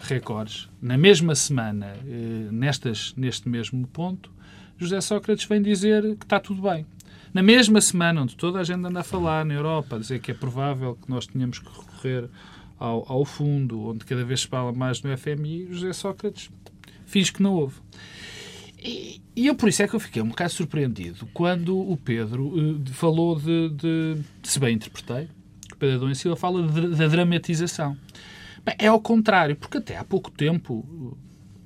recordes, 0.00 0.68
na 0.80 0.96
mesma 0.96 1.34
semana, 1.34 1.94
eh, 2.06 2.48
nestas, 2.50 3.12
neste 3.16 3.48
mesmo 3.48 3.86
ponto, 3.88 4.32
José 4.78 5.00
Sócrates 5.00 5.44
vem 5.44 5.60
dizer 5.60 6.16
que 6.16 6.24
está 6.24 6.38
tudo 6.38 6.62
bem. 6.62 6.86
Na 7.34 7.42
mesma 7.42 7.80
semana, 7.80 8.22
onde 8.22 8.36
toda 8.36 8.60
a 8.60 8.64
gente 8.64 8.86
anda 8.86 9.00
a 9.00 9.04
falar 9.04 9.44
na 9.44 9.54
Europa, 9.54 9.96
a 9.96 9.98
dizer 9.98 10.20
que 10.20 10.30
é 10.30 10.34
provável 10.34 10.96
que 10.96 11.10
nós 11.10 11.26
tenhamos 11.26 11.58
que 11.58 11.68
recorrer 11.68 12.28
ao, 12.78 13.04
ao 13.10 13.24
fundo, 13.24 13.88
onde 13.88 14.04
cada 14.04 14.24
vez 14.24 14.40
se 14.40 14.46
fala 14.46 14.72
mais 14.72 15.02
no 15.02 15.16
FMI, 15.16 15.66
José 15.70 15.92
Sócrates 15.92 16.48
finge 17.04 17.32
que 17.32 17.42
não 17.42 17.54
houve. 17.54 17.76
E, 18.82 19.20
e 19.34 19.46
eu 19.46 19.54
por 19.54 19.68
isso 19.68 19.82
é 19.82 19.88
que 19.88 19.94
eu 19.94 20.00
fiquei 20.00 20.22
um 20.22 20.28
bocado 20.28 20.52
surpreendido 20.52 21.28
quando 21.34 21.76
o 21.76 21.96
Pedro 21.96 22.46
uh, 22.46 22.80
falou 22.92 23.38
de, 23.38 23.70
de, 23.70 24.16
se 24.42 24.58
bem 24.58 24.76
interpretei, 24.76 25.28
o 25.72 25.76
Pedro 25.76 25.96
Adão 25.96 26.14
Silva 26.14 26.36
fala 26.36 26.62
da 26.62 27.08
dramatização. 27.08 27.96
Bem, 28.64 28.76
é 28.78 28.86
ao 28.86 29.00
contrário, 29.00 29.56
porque 29.56 29.78
até 29.78 29.96
há 29.96 30.04
pouco 30.04 30.30
tempo, 30.30 31.16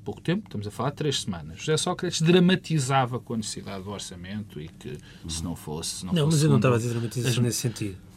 pouco 0.05 0.21
tempo, 0.21 0.45
estamos 0.47 0.67
a 0.67 0.71
falar 0.71 0.91
de 0.91 0.97
três 0.97 1.21
semanas, 1.21 1.59
José 1.59 1.77
Sócrates 1.77 2.23
dramatizava 2.23 3.21
com 3.21 3.35
a 3.35 3.37
necessidade 3.37 3.85
do 3.85 3.91
orçamento 3.91 4.61
e 4.61 4.69
que 4.69 4.99
se 5.29 5.45
não 5.45 5.55
fosse... 5.55 5.97
Se 5.97 6.07
não, 6.07 6.13
não 6.13 6.25
fosse 6.25 6.37
mas 6.37 6.43
eu 6.45 6.51
não 6.51 6.57
estava 6.57 6.77
a 6.77 6.79
dizer 6.79 6.91
dramatização 6.91 7.43
nesse 7.43 7.59
sentido. 7.59 8.12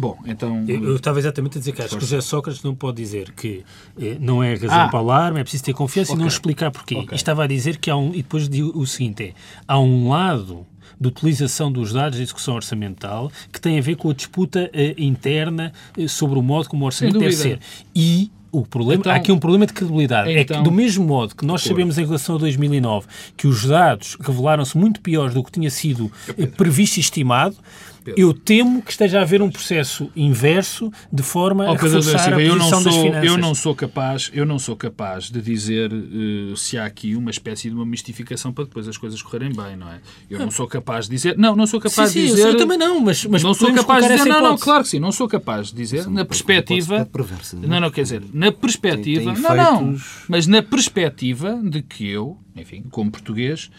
Bom, 0.00 0.16
então. 0.24 0.64
Eu, 0.66 0.82
eu, 0.82 0.96
estava 0.96 1.18
exatamente 1.18 1.58
a 1.58 1.60
dizer 1.60 1.72
que 1.72 1.82
acho 1.82 1.94
que 1.94 2.00
José 2.00 2.22
Sócrates 2.22 2.62
não 2.62 2.74
pode 2.74 2.96
dizer 2.96 3.32
que 3.32 3.62
eh, 4.00 4.16
não 4.18 4.42
é 4.42 4.54
razão 4.54 4.70
ah, 4.70 4.88
para 4.88 4.98
alarme, 4.98 5.40
é 5.40 5.42
preciso 5.42 5.64
ter 5.64 5.74
confiança 5.74 6.12
okay. 6.12 6.20
e 6.20 6.22
não 6.22 6.26
explicar 6.26 6.70
porquê. 6.70 6.94
Okay. 6.94 7.08
E 7.12 7.14
estava 7.16 7.44
a 7.44 7.46
dizer 7.46 7.76
que 7.76 7.90
há 7.90 7.96
um. 7.96 8.08
E 8.14 8.22
depois 8.22 8.48
o 8.48 8.86
seguinte: 8.86 9.22
é, 9.22 9.34
há 9.68 9.78
um 9.78 10.08
lado 10.08 10.66
de 10.98 11.06
utilização 11.06 11.70
dos 11.70 11.92
dados 11.92 12.16
de 12.16 12.22
execução 12.22 12.54
orçamental 12.54 13.30
que 13.52 13.60
tem 13.60 13.78
a 13.78 13.82
ver 13.82 13.96
com 13.96 14.08
a 14.08 14.14
disputa 14.14 14.70
eh, 14.72 14.94
interna 14.96 15.70
eh, 15.98 16.08
sobre 16.08 16.38
o 16.38 16.42
modo 16.42 16.70
como 16.70 16.84
o 16.84 16.86
orçamento 16.86 17.18
deve 17.18 17.32
ser. 17.32 17.60
E 17.94 18.30
o 18.52 18.66
problema, 18.66 19.00
então, 19.00 19.12
há 19.12 19.16
aqui 19.16 19.30
um 19.30 19.38
problema 19.38 19.66
de 19.66 19.72
credibilidade. 19.72 20.30
Então, 20.30 20.40
é 20.40 20.44
que, 20.44 20.52
então- 20.52 20.62
do 20.62 20.72
mesmo 20.72 21.04
modo 21.04 21.34
que 21.36 21.44
nós 21.44 21.62
sabemos 21.62 21.98
em 21.98 22.04
relação 22.04 22.36
a 22.36 22.38
2009 22.38 23.06
que 23.36 23.46
os 23.46 23.64
dados 23.64 24.16
revelaram-se 24.20 24.76
muito 24.76 25.00
piores 25.00 25.34
do 25.34 25.44
que 25.44 25.52
tinha 25.52 25.70
sido 25.70 26.10
previsto 26.56 26.96
e 26.96 27.00
estimado, 27.00 27.56
Pedro. 28.02 28.20
Eu 28.20 28.32
temo 28.32 28.82
que 28.82 28.90
esteja 28.90 29.18
a 29.18 29.22
haver 29.22 29.42
um 29.42 29.50
processo 29.50 30.10
inverso 30.16 30.90
de 31.12 31.22
forma 31.22 31.64
oh, 31.64 31.68
a 31.68 31.72
reforçar 31.72 32.32
a 32.32 32.36
posição 32.36 32.40
eu 32.40 32.56
não 32.56 32.68
sou, 32.68 32.84
das 32.84 32.96
finanças. 32.96 33.24
Eu 33.24 33.38
não 33.38 33.54
sou 33.54 33.74
capaz, 33.74 34.30
eu 34.32 34.46
não 34.46 34.58
sou 34.58 34.76
capaz 34.76 35.24
de 35.30 35.40
dizer 35.40 35.92
uh, 35.92 36.56
se 36.56 36.78
há 36.78 36.84
aqui 36.84 37.14
uma 37.14 37.30
espécie 37.30 37.68
de 37.68 37.74
uma 37.74 37.86
mistificação 37.86 38.52
para 38.52 38.64
depois 38.64 38.88
as 38.88 38.96
coisas 38.96 39.20
correrem 39.22 39.50
bem, 39.54 39.76
não 39.76 39.88
é? 39.88 40.00
Eu 40.28 40.38
não, 40.38 40.46
não 40.46 40.52
sou 40.52 40.66
capaz 40.66 41.06
de 41.06 41.10
dizer, 41.12 41.36
não, 41.36 41.54
não 41.54 41.66
sou 41.66 41.80
capaz 41.80 42.10
sim, 42.10 42.20
de 42.20 42.26
dizer. 42.28 42.48
eu 42.48 42.56
também 42.56 42.78
não, 42.78 43.00
mas, 43.00 43.24
mas 43.26 43.42
não 43.42 43.54
sou 43.54 43.72
capaz 43.72 44.06
de 44.06 44.16
dizer, 44.16 44.28
não, 44.28 44.42
não, 44.42 44.58
claro 44.58 44.82
que 44.82 44.88
sim, 44.90 44.98
não 44.98 45.12
sou 45.12 45.28
capaz 45.28 45.68
de 45.68 45.74
dizer 45.74 46.06
na 46.08 46.24
perspectiva, 46.24 47.04
perversa, 47.06 47.56
não, 47.56 47.68
não, 47.68 47.80
não 47.80 47.90
quer 47.90 48.02
dizer, 48.02 48.22
na 48.32 48.52
perspectiva, 48.52 49.32
tem, 49.32 49.34
tem 49.34 49.42
não, 49.42 49.56
não, 49.56 49.96
mas 50.28 50.46
na 50.46 50.62
perspectiva 50.62 51.60
de 51.62 51.82
que 51.82 52.08
eu 52.08 52.38
enfim, 52.60 52.82
como 52.90 53.10
português, 53.10 53.70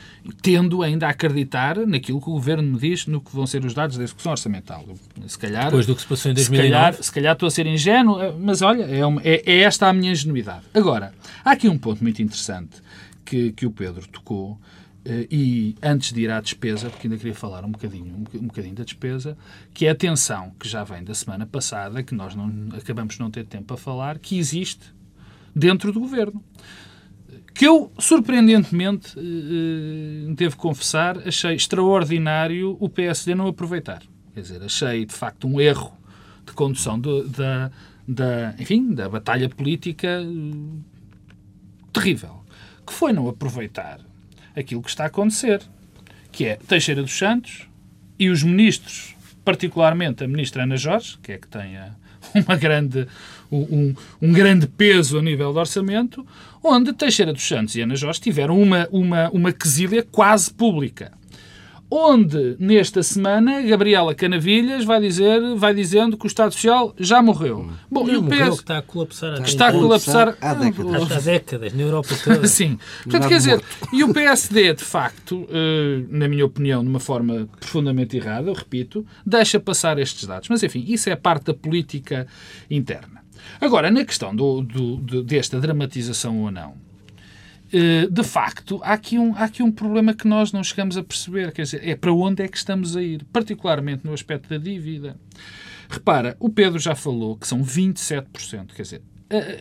tendo 0.41 0.81
ainda 0.81 1.07
a 1.07 1.09
acreditar 1.11 1.77
naquilo 1.85 2.19
que 2.19 2.29
o 2.29 2.33
governo 2.33 2.73
me 2.73 2.79
diz 2.79 3.05
no 3.07 3.21
que 3.21 3.33
vão 3.33 3.45
ser 3.47 3.63
os 3.65 3.73
dados 3.73 3.97
da 3.97 4.03
execução 4.03 4.31
orçamental. 4.31 4.85
Se 5.27 5.37
calhar, 5.37 5.65
Depois 5.65 5.85
do 5.85 5.95
que 5.95 6.01
se 6.01 6.07
passou 6.07 6.31
em 6.31 6.35
2009. 6.35 6.67
Se 6.67 6.71
calhar, 6.71 7.03
se 7.03 7.11
calhar 7.11 7.33
estou 7.33 7.47
a 7.47 7.51
ser 7.51 7.65
ingênuo, 7.67 8.39
mas 8.39 8.61
olha, 8.61 8.83
é, 8.83 9.05
uma, 9.05 9.21
é, 9.23 9.41
é, 9.45 9.59
esta 9.61 9.87
a 9.87 9.93
minha 9.93 10.11
ingenuidade. 10.11 10.63
Agora, 10.73 11.13
há 11.43 11.51
aqui 11.51 11.69
um 11.69 11.77
ponto 11.77 12.03
muito 12.03 12.21
interessante 12.21 12.81
que, 13.23 13.51
que 13.51 13.65
o 13.65 13.71
Pedro 13.71 14.07
tocou, 14.07 14.59
eh, 15.03 15.27
e 15.31 15.75
antes 15.81 16.13
de 16.13 16.21
ir 16.21 16.31
à 16.31 16.39
despesa, 16.39 16.89
porque 16.89 17.07
ainda 17.07 17.17
queria 17.17 17.33
falar 17.33 17.65
um 17.65 17.71
bocadinho, 17.71 18.23
um 18.35 18.47
bocadinho 18.47 18.75
da 18.75 18.83
despesa, 18.83 19.37
que 19.73 19.85
é 19.85 19.89
a 19.89 19.95
tensão 19.95 20.51
que 20.59 20.67
já 20.67 20.83
vem 20.83 21.03
da 21.03 21.13
semana 21.13 21.45
passada, 21.45 22.03
que 22.03 22.13
nós 22.13 22.35
não 22.35 22.69
acabamos 22.77 23.15
de 23.15 23.19
não 23.19 23.31
ter 23.31 23.45
tempo 23.45 23.73
a 23.73 23.77
falar, 23.77 24.19
que 24.19 24.37
existe 24.37 24.93
dentro 25.55 25.91
do 25.91 25.99
governo 25.99 26.43
que 27.53 27.67
eu, 27.67 27.91
surpreendentemente, 27.99 29.17
eh, 29.17 30.33
devo 30.33 30.57
confessar, 30.57 31.17
achei 31.27 31.55
extraordinário 31.55 32.77
o 32.79 32.89
PSD 32.89 33.35
não 33.35 33.47
aproveitar. 33.47 34.01
Quer 34.33 34.41
dizer, 34.41 34.63
achei 34.63 35.05
de 35.05 35.13
facto 35.13 35.47
um 35.47 35.59
erro 35.59 35.91
de 36.45 36.53
condução 36.53 36.99
da, 36.99 37.71
da, 38.07 38.55
enfim, 38.57 38.93
da 38.93 39.09
batalha 39.09 39.49
política 39.49 40.21
terrível, 41.91 42.43
que 42.85 42.93
foi 42.93 43.11
não 43.11 43.27
aproveitar 43.27 43.99
aquilo 44.55 44.81
que 44.81 44.89
está 44.89 45.03
a 45.03 45.07
acontecer, 45.07 45.61
que 46.31 46.45
é 46.45 46.55
Teixeira 46.55 47.01
dos 47.01 47.17
Santos 47.17 47.67
e 48.17 48.29
os 48.29 48.43
ministros, 48.43 49.15
particularmente 49.43 50.23
a 50.23 50.27
ministra 50.27 50.63
Ana 50.63 50.77
Jorge, 50.77 51.17
que 51.21 51.33
é 51.33 51.37
que 51.37 51.47
tem 51.47 51.77
a, 51.77 51.95
uma 52.35 52.55
grande, 52.55 53.07
um, 53.51 53.93
um, 54.21 54.31
grande 54.31 54.67
peso 54.67 55.17
a 55.17 55.21
nível 55.21 55.51
de 55.51 55.59
orçamento, 55.59 56.25
onde 56.63 56.93
Teixeira 56.93 57.33
dos 57.33 57.47
Santos 57.47 57.75
e 57.75 57.81
Ana 57.81 57.95
Jorge 57.95 58.21
tiveram 58.21 58.59
uma, 58.59 58.87
uma, 58.91 59.29
uma 59.29 59.51
quesília 59.51 60.03
quase 60.03 60.53
pública 60.53 61.11
onde 61.91 62.55
nesta 62.57 63.03
semana 63.03 63.61
Gabriela 63.61 64.15
Canavilhas 64.15 64.85
vai 64.85 65.01
dizer, 65.01 65.55
vai 65.55 65.73
dizendo 65.73 66.17
que 66.17 66.25
o 66.25 66.27
Estado 66.27 66.53
Social 66.53 66.95
já 66.97 67.21
morreu. 67.21 67.59
Hum. 67.59 67.71
Bom, 67.91 68.07
e 68.07 68.15
o 68.15 68.23
PS 68.23 68.59
está 68.59 68.77
a 68.77 68.81
colapsar, 68.81 69.33
está, 69.33 69.43
está 69.45 69.67
a 69.67 69.71
colapsar 69.73 70.37
há 70.39 70.53
décadas. 70.53 71.11
há 71.11 71.19
décadas 71.19 71.73
na 71.73 71.81
Europa 71.81 72.15
toda. 72.23 72.47
Sim. 72.47 72.79
Portanto, 73.03 73.27
quer 73.27 73.37
dizer, 73.37 73.61
e 73.91 74.03
o 74.05 74.13
PSD 74.13 74.73
de 74.73 74.83
facto, 74.83 75.45
eh, 75.51 76.03
na 76.09 76.29
minha 76.29 76.45
opinião, 76.45 76.81
de 76.81 76.89
uma 76.89 76.99
forma 76.99 77.49
profundamente 77.59 78.15
errada, 78.15 78.49
eu 78.49 78.53
repito, 78.53 79.05
deixa 79.25 79.59
passar 79.59 79.99
estes 79.99 80.25
dados. 80.25 80.47
Mas 80.47 80.63
enfim, 80.63 80.85
isso 80.87 81.09
é 81.09 81.15
parte 81.17 81.47
da 81.47 81.53
política 81.53 82.25
interna. 82.69 83.21
Agora, 83.59 83.91
na 83.91 84.05
questão 84.05 84.33
do, 84.33 84.61
do, 84.61 85.23
desta 85.23 85.59
dramatização 85.59 86.41
ou 86.41 86.51
não, 86.51 86.75
de 88.09 88.23
facto, 88.23 88.79
há 88.83 88.93
aqui, 88.93 89.17
um, 89.17 89.35
há 89.35 89.45
aqui 89.45 89.63
um 89.63 89.71
problema 89.71 90.13
que 90.13 90.27
nós 90.27 90.51
não 90.51 90.63
chegamos 90.63 90.97
a 90.97 91.03
perceber. 91.03 91.51
Quer 91.51 91.63
dizer, 91.63 91.87
é 91.87 91.95
para 91.95 92.11
onde 92.11 92.43
é 92.43 92.47
que 92.47 92.57
estamos 92.57 92.97
a 92.97 93.01
ir, 93.01 93.23
particularmente 93.31 94.05
no 94.05 94.13
aspecto 94.13 94.49
da 94.49 94.57
dívida. 94.57 95.17
Repara, 95.89 96.35
o 96.39 96.49
Pedro 96.49 96.79
já 96.79 96.95
falou 96.95 97.35
que 97.35 97.47
são 97.47 97.61
27%, 97.61 98.73
quer 98.73 98.83
dizer, 98.83 99.01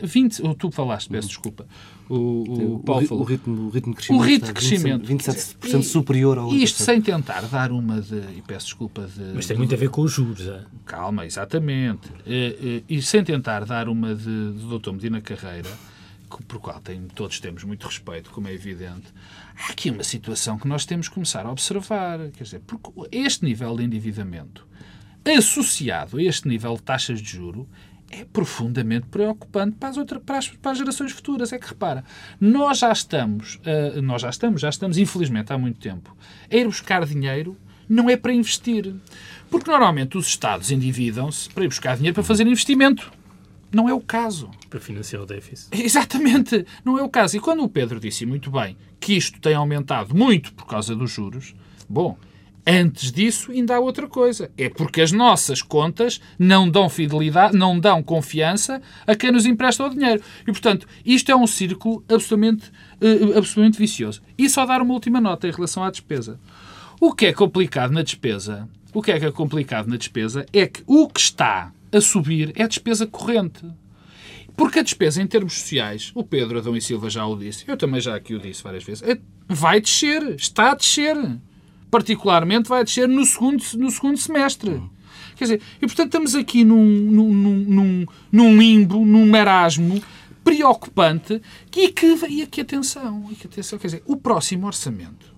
20, 0.03 0.41
ou 0.43 0.53
tu 0.53 0.71
falaste, 0.71 1.09
peço 1.09 1.29
desculpa. 1.29 1.65
O, 2.09 2.75
o 2.75 2.79
Paulo 2.79 3.03
o, 3.03 3.07
falou. 3.07 3.23
O 3.23 3.25
ritmo, 3.25 3.67
o 3.67 3.69
ritmo 3.69 3.93
de 3.93 3.95
crescimento. 3.95 4.21
O 4.21 4.25
ritmo 4.25 4.47
de 4.47 4.53
crescimento. 4.53 5.07
27%, 5.07 5.55
27 5.61 5.83
superior 5.85 6.37
ao 6.37 6.53
Isto 6.53 6.83
sem 6.83 7.01
tentar 7.01 7.41
dar 7.43 7.71
uma 7.71 8.01
de. 8.01 8.17
E 8.35 8.43
peço 8.45 8.65
desculpa 8.65 9.07
de. 9.07 9.33
Mas 9.33 9.45
tem 9.45 9.55
muito 9.57 9.73
a 9.73 9.77
ver 9.77 9.89
com 9.89 10.01
os 10.01 10.11
juros. 10.11 10.45
É? 10.45 10.61
Calma, 10.85 11.25
exatamente. 11.25 12.09
E, 12.25 12.83
e, 12.89 12.97
e, 12.97 13.01
sem 13.01 13.23
tentar 13.23 13.63
dar 13.65 13.87
uma 13.87 14.13
de, 14.13 14.53
de 14.53 14.79
Dr. 14.79 14.91
Medina 14.91 15.21
Carreira 15.21 15.69
por 16.45 16.59
qual 16.59 16.79
tem, 16.79 17.01
todos 17.07 17.39
temos 17.39 17.63
muito 17.63 17.85
respeito, 17.87 18.29
como 18.31 18.47
é 18.47 18.53
evidente, 18.53 19.07
há 19.55 19.71
aqui 19.71 19.89
uma 19.89 20.03
situação 20.03 20.57
que 20.57 20.67
nós 20.67 20.85
temos 20.85 21.07
que 21.07 21.13
começar 21.13 21.45
a 21.45 21.51
observar. 21.51 22.19
Quer 22.31 22.43
dizer, 22.43 22.61
porque 22.65 22.91
este 23.11 23.45
nível 23.45 23.75
de 23.75 23.83
endividamento, 23.83 24.67
associado 25.37 26.17
a 26.17 26.23
este 26.23 26.47
nível 26.47 26.75
de 26.75 26.83
taxas 26.83 27.21
de 27.21 27.29
juro, 27.29 27.67
é 28.09 28.25
profundamente 28.25 29.07
preocupante 29.07 29.77
para 29.77 29.89
as, 29.89 29.97
outras, 29.97 30.21
para 30.23 30.37
as, 30.37 30.47
para 30.47 30.71
as 30.71 30.77
gerações 30.77 31.11
futuras. 31.11 31.53
É 31.53 31.59
que 31.59 31.67
repara, 31.67 32.03
nós 32.39 32.79
já 32.79 32.91
estamos, 32.91 33.55
uh, 33.55 34.01
nós 34.01 34.21
já 34.21 34.29
estamos, 34.29 34.61
já 34.61 34.69
estamos, 34.69 34.97
infelizmente, 34.97 35.53
há 35.53 35.57
muito 35.57 35.79
tempo, 35.79 36.15
a 36.51 36.55
ir 36.55 36.65
buscar 36.65 37.05
dinheiro 37.05 37.57
não 37.87 38.09
é 38.09 38.15
para 38.15 38.33
investir. 38.33 38.93
Porque 39.49 39.69
normalmente 39.69 40.17
os 40.17 40.27
Estados 40.27 40.71
endividam-se 40.71 41.49
para 41.49 41.65
ir 41.65 41.67
buscar 41.67 41.97
dinheiro 41.97 42.15
para 42.15 42.23
fazer 42.23 42.47
investimento. 42.47 43.11
Não 43.71 43.87
é 43.87 43.93
o 43.93 44.01
caso. 44.01 44.49
Para 44.69 44.79
financiar 44.79 45.21
o 45.21 45.25
déficit. 45.25 45.69
Exatamente, 45.81 46.65
não 46.83 46.97
é 46.97 47.03
o 47.03 47.09
caso. 47.09 47.37
E 47.37 47.39
quando 47.39 47.63
o 47.63 47.69
Pedro 47.69 47.99
disse 47.99 48.25
muito 48.25 48.51
bem 48.51 48.75
que 48.99 49.13
isto 49.13 49.39
tem 49.39 49.53
aumentado 49.53 50.15
muito 50.15 50.53
por 50.53 50.65
causa 50.65 50.95
dos 50.95 51.11
juros, 51.11 51.55
bom, 51.89 52.17
antes 52.65 53.11
disso 53.11 53.51
ainda 53.51 53.75
há 53.75 53.79
outra 53.79 54.07
coisa. 54.07 54.51
É 54.57 54.69
porque 54.69 55.01
as 55.01 55.11
nossas 55.11 55.61
contas 55.61 56.21
não 56.37 56.69
dão 56.69 56.89
fidelidade, 56.89 57.57
não 57.57 57.79
dão 57.79 58.03
confiança 58.03 58.81
a 59.07 59.15
quem 59.15 59.31
nos 59.31 59.45
empresta 59.45 59.85
o 59.85 59.89
dinheiro. 59.89 60.21
E, 60.41 60.51
portanto, 60.51 60.87
isto 61.05 61.31
é 61.31 61.35
um 61.35 61.47
círculo 61.47 62.03
absolutamente, 62.09 62.69
uh, 63.01 63.37
absolutamente 63.37 63.77
vicioso. 63.77 64.21
E 64.37 64.49
só 64.49 64.65
dar 64.65 64.81
uma 64.81 64.93
última 64.93 65.21
nota 65.21 65.47
em 65.47 65.51
relação 65.51 65.83
à 65.83 65.89
despesa. 65.89 66.39
O 66.99 67.13
que 67.13 67.27
é 67.27 67.33
complicado 67.33 67.91
na 67.91 68.03
despesa, 68.03 68.69
o 68.93 69.01
que 69.01 69.11
é 69.11 69.19
que 69.19 69.25
é 69.25 69.31
complicado 69.31 69.87
na 69.87 69.97
despesa 69.97 70.45
é 70.53 70.67
que 70.67 70.83
o 70.85 71.07
que 71.07 71.19
está 71.19 71.71
a 71.91 72.01
subir 72.01 72.53
é 72.55 72.63
a 72.63 72.67
despesa 72.67 73.05
corrente. 73.05 73.65
Porque 74.55 74.79
a 74.79 74.83
despesa 74.83 75.21
em 75.21 75.27
termos 75.27 75.53
sociais, 75.53 76.11
o 76.13 76.23
Pedro 76.23 76.59
Adão 76.59 76.75
e 76.75 76.81
Silva 76.81 77.09
já 77.09 77.25
o 77.25 77.35
disse, 77.35 77.63
eu 77.67 77.77
também 77.77 78.01
já 78.01 78.15
aqui 78.15 78.33
o 78.33 78.39
disse 78.39 78.61
várias 78.61 78.83
vezes, 78.83 79.03
é, 79.03 79.17
vai 79.47 79.79
descer, 79.81 80.35
está 80.35 80.71
a 80.71 80.75
descer. 80.75 81.15
Particularmente 81.89 82.69
vai 82.69 82.83
descer 82.83 83.07
no 83.07 83.25
segundo, 83.25 83.63
no 83.77 83.91
segundo 83.91 84.17
semestre. 84.17 84.81
Quer 85.35 85.45
dizer, 85.45 85.61
e 85.77 85.87
portanto 85.87 86.07
estamos 86.07 86.35
aqui 86.35 86.63
num, 86.63 86.85
num, 86.85 87.33
num, 87.33 88.05
num 88.31 88.57
limbo, 88.57 89.05
num 89.05 89.27
marasmo 89.27 90.01
preocupante 90.43 91.41
e 91.75 91.89
que, 91.89 92.05
e 92.29 92.43
aqui 92.43 92.61
atenção, 92.61 93.27
e 93.31 93.35
que 93.35 93.47
atenção, 93.47 93.79
quer 93.79 93.87
dizer, 93.87 94.03
o 94.05 94.17
próximo 94.17 94.67
orçamento, 94.67 95.33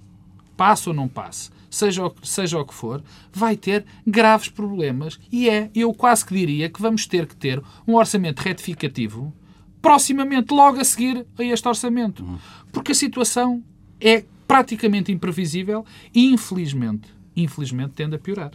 passe 0.56 0.90
ou 0.90 0.96
não 0.96 1.08
passe, 1.08 1.50
seja 1.74 2.06
o, 2.06 2.14
seja 2.24 2.60
o 2.60 2.66
que 2.66 2.74
for, 2.74 3.04
vai 3.32 3.58
ter 3.58 3.86
graves 4.06 4.50
problemas. 4.50 5.20
E 5.32 5.50
é, 5.50 5.70
eu 5.74 5.94
quase 5.94 6.26
que 6.26 6.34
diria 6.34 6.70
que 6.70 6.82
vamos 6.82 7.08
ter 7.08 7.26
que 7.26 7.36
ter 7.36 7.62
um 7.88 7.96
orçamento 7.96 8.40
retificativo 8.40 9.34
proximamente, 9.82 10.54
logo 10.54 10.80
a 10.80 10.84
seguir 10.84 11.26
a 11.38 11.44
este 11.44 11.68
orçamento. 11.68 12.24
Porque 12.72 12.94
a 12.94 12.96
situação 12.96 13.62
é 14.00 14.24
praticamente 14.48 15.12
imprevisível 15.12 15.86
e, 16.14 16.32
infelizmente, 16.32 17.10
infelizmente, 17.36 17.94
tende 17.94 18.16
a 18.16 18.20
piorar. 18.20 18.52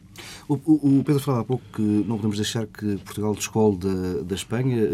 O, 0.49 0.55
o, 0.55 0.99
o, 0.99 1.05
Pedro 1.05 1.21
falava 1.21 1.43
há 1.43 1.45
pouco 1.45 1.65
que 1.73 1.83
não 1.83 2.17
podemos 2.17 2.37
deixar 2.37 2.67
que 2.67 2.97
Portugal 2.99 3.35
descole 3.35 3.77
da, 3.77 4.23
da 4.23 4.35
Espanha. 4.35 4.85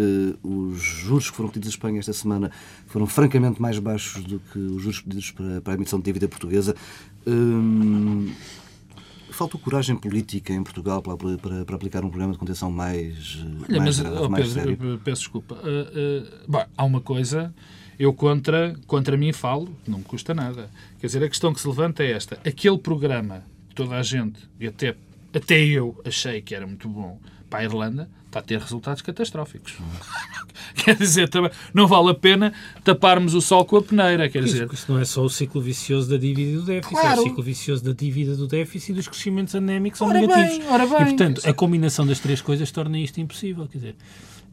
Uh, 0.43 0.73
os 0.73 0.81
juros 0.81 1.31
que 1.31 1.37
foram 1.37 1.51
pedidos 1.51 1.69
à 1.69 1.71
Espanha 1.71 2.01
esta 2.01 2.13
semana 2.13 2.51
foram 2.87 3.07
francamente 3.07 3.61
mais 3.61 3.79
baixos 3.79 4.25
do 4.25 4.41
que 4.53 4.59
os 4.59 4.83
juros 4.83 5.01
pedidos 5.01 5.31
para, 5.31 5.61
para 5.61 5.73
a 5.75 5.77
emissão 5.77 5.99
de 5.99 6.05
dívida 6.05 6.29
portuguesa. 6.29 6.75
Uh, 7.27 8.31
falta 9.31 9.59
coragem 9.59 9.97
política 9.97 10.53
em 10.53 10.63
Portugal 10.63 11.03
para, 11.03 11.17
para, 11.17 11.65
para, 11.65 11.77
aplicar 11.77 12.05
um 12.05 12.09
programa 12.09 12.33
de 12.33 12.39
contenção 12.39 12.71
mais, 12.71 13.39
Olha, 13.69 13.79
mais, 13.79 13.99
mas, 13.99 14.01
grave, 14.01 14.17
oh, 14.19 14.29
mais 14.29 14.53
Pedro, 14.53 14.77
sério? 14.77 15.01
peço 15.03 15.23
desculpa. 15.23 15.57
Uh, 15.57 16.27
bom, 16.49 16.65
há 16.77 16.85
uma 16.85 17.01
coisa 17.01 17.53
eu 17.99 18.13
contra, 18.13 18.75
contra 18.87 19.17
mim 19.17 19.33
falo, 19.33 19.75
não 19.87 19.99
me 19.99 20.05
custa 20.05 20.35
nada. 20.35 20.71
Quer 21.01 21.07
dizer, 21.07 21.25
a 21.25 21.29
questão 21.29 21.53
que 21.53 21.61
se 21.61 21.69
levanta 21.69 22.03
é 22.03 22.13
esta. 22.13 22.39
Aquele 22.45 22.79
programa 22.79 23.45
toda 23.75 23.97
a 23.97 24.03
gente, 24.03 24.41
e 24.59 24.67
até, 24.67 24.97
até 25.33 25.59
eu 25.59 26.01
achei 26.05 26.41
que 26.41 26.55
era 26.55 26.67
muito 26.67 26.89
bom 26.89 27.19
para 27.49 27.61
a 27.61 27.65
Irlanda, 27.65 28.09
está 28.35 28.41
a 28.41 28.43
ter 28.43 28.59
resultados 28.59 29.03
catastróficos. 29.03 29.75
quer 30.75 30.97
dizer, 30.97 31.29
também 31.29 31.51
não 31.73 31.87
vale 31.87 32.11
a 32.11 32.15
pena 32.15 32.53
taparmos 32.83 33.35
o 33.35 33.41
sol 33.41 33.65
com 33.65 33.77
a 33.77 33.83
peneira. 33.83 34.29
Quer 34.29 34.43
dizer... 34.43 34.69
Isso, 34.73 34.91
não 34.91 34.99
é 34.99 35.05
só 35.05 35.23
o 35.23 35.31
ciclo 35.31 35.61
vicioso 35.61 36.11
da 36.11 36.17
dívida 36.17 36.51
e 36.51 36.57
do 36.57 36.63
déficit, 36.63 37.01
claro. 37.01 37.17
é 37.17 37.21
o 37.21 37.23
ciclo 37.25 37.43
vicioso 37.43 37.85
da 37.85 37.93
dívida 37.93 38.37
do 38.37 38.47
déficit 38.47 38.93
e 38.93 38.95
dos 38.95 39.09
crescimentos 39.09 39.55
anémicos 39.55 40.01
ora 40.01 40.21
negativos. 40.21 40.59
Bem, 40.59 40.69
ora 40.69 40.87
bem. 40.87 41.03
E, 41.03 41.05
portanto, 41.05 41.49
a 41.49 41.53
combinação 41.53 42.07
das 42.07 42.19
três 42.19 42.41
coisas 42.41 42.71
torna 42.71 42.99
isto 42.99 43.21
impossível. 43.21 43.67
Quer 43.69 43.79
dizer, 43.79 43.97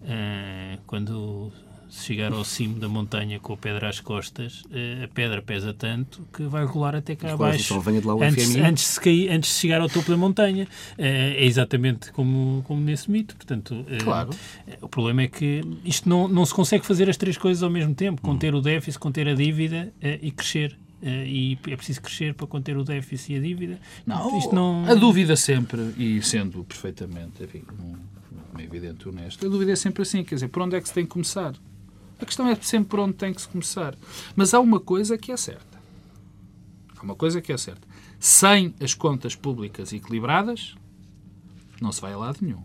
eh, 0.04 0.78
quando 0.86 1.52
se 1.92 2.06
chegar 2.06 2.32
ao 2.32 2.46
cimo 2.46 2.80
da 2.80 2.88
montanha 2.88 3.38
com 3.38 3.52
a 3.52 3.58
pedra 3.58 3.90
às 3.90 4.00
costas, 4.00 4.64
eh, 4.72 5.04
a 5.04 5.08
pedra 5.10 5.42
pesa 5.42 5.74
tanto 5.74 6.26
que 6.32 6.44
vai 6.44 6.64
rolar 6.64 6.96
até 6.96 7.18
cá 7.18 7.34
abaixo 7.34 7.84
antes, 8.22 8.56
antes, 8.56 8.94
de 8.94 9.00
cair, 9.02 9.30
antes 9.30 9.50
de 9.50 9.56
chegar 9.58 9.82
ao 9.82 9.90
topo 9.90 10.10
da 10.10 10.16
montanha. 10.16 10.66
Eh, 10.98 11.36
é 11.38 11.46
exatamente 11.46 12.14
como, 12.14 12.64
como 12.66 12.80
nesse 12.80 13.12
mito. 13.12 13.36
Portanto, 13.36 13.86
eh, 13.90 13.98
claro. 13.98 14.30
o 14.82 14.88
problema 14.88 15.24
é 15.24 15.28
que 15.28 15.62
isto 15.84 16.08
não, 16.08 16.30
não 16.30 16.46
se 16.46 16.54
consegue 16.54 16.86
fazer 16.86 17.10
as 17.10 17.18
três 17.18 17.38
coisas 17.38 17.62
ao 17.62 17.70
mesmo 17.70 17.94
tempo: 17.94 18.22
conter 18.22 18.56
o 18.56 18.62
déficit, 18.62 18.98
conter 18.98 19.28
a 19.28 19.34
dívida 19.34 19.92
e 20.22 20.32
crescer. 20.32 20.80
e 21.04 21.58
é 21.68 21.76
preciso 21.76 22.02
crescer 22.02 22.34
para 22.36 22.48
conter 22.48 22.78
o 22.78 22.86
déficit 22.86 23.34
e 23.34 23.36
a 23.36 23.42
dívida. 23.42 23.78
Não, 24.08 24.38
Isto 24.38 24.56
não... 24.56 24.86
A 24.86 24.96
dúvida 24.96 25.36
sempre, 25.36 25.94
e 25.98 26.22
sendo 26.22 26.64
perfeitamente 26.64 27.44
enfim, 27.44 27.64
um, 27.84 27.96
um 28.56 28.62
evidente 28.62 29.10
honesto, 29.10 29.46
a 29.46 29.50
dúvida 29.50 29.74
é 29.74 29.76
sempre 29.76 30.04
assim: 30.04 30.24
quer 30.24 30.36
dizer, 30.36 30.48
por 30.48 30.62
onde 30.62 30.78
é 30.78 30.80
que 30.80 30.88
se 30.88 30.94
tem 30.94 31.04
que 31.04 31.12
começar? 31.12 31.54
A 32.22 32.26
questão 32.26 32.48
é 32.48 32.56
sempre 32.56 32.90
por 32.90 33.00
onde 33.00 33.14
tem 33.14 33.34
que 33.34 33.42
se 33.42 33.48
começar. 33.48 33.96
Mas 34.36 34.54
há 34.54 34.60
uma 34.60 34.80
coisa 34.80 35.18
que 35.18 35.32
é 35.32 35.38
certa. 35.38 35.82
Há 36.98 37.02
uma 37.02 37.16
coisa 37.16 37.42
que 37.42 37.52
é 37.52 37.58
certa. 37.58 37.88
Sem 38.20 38.76
as 38.80 38.94
contas 38.94 39.36
públicas 39.36 39.92
equilibradas, 39.92 40.76
não 41.82 41.92
se 41.92 42.00
vai 42.00 42.14
a 42.14 42.18
lado 42.18 42.38
nenhum. 42.42 42.62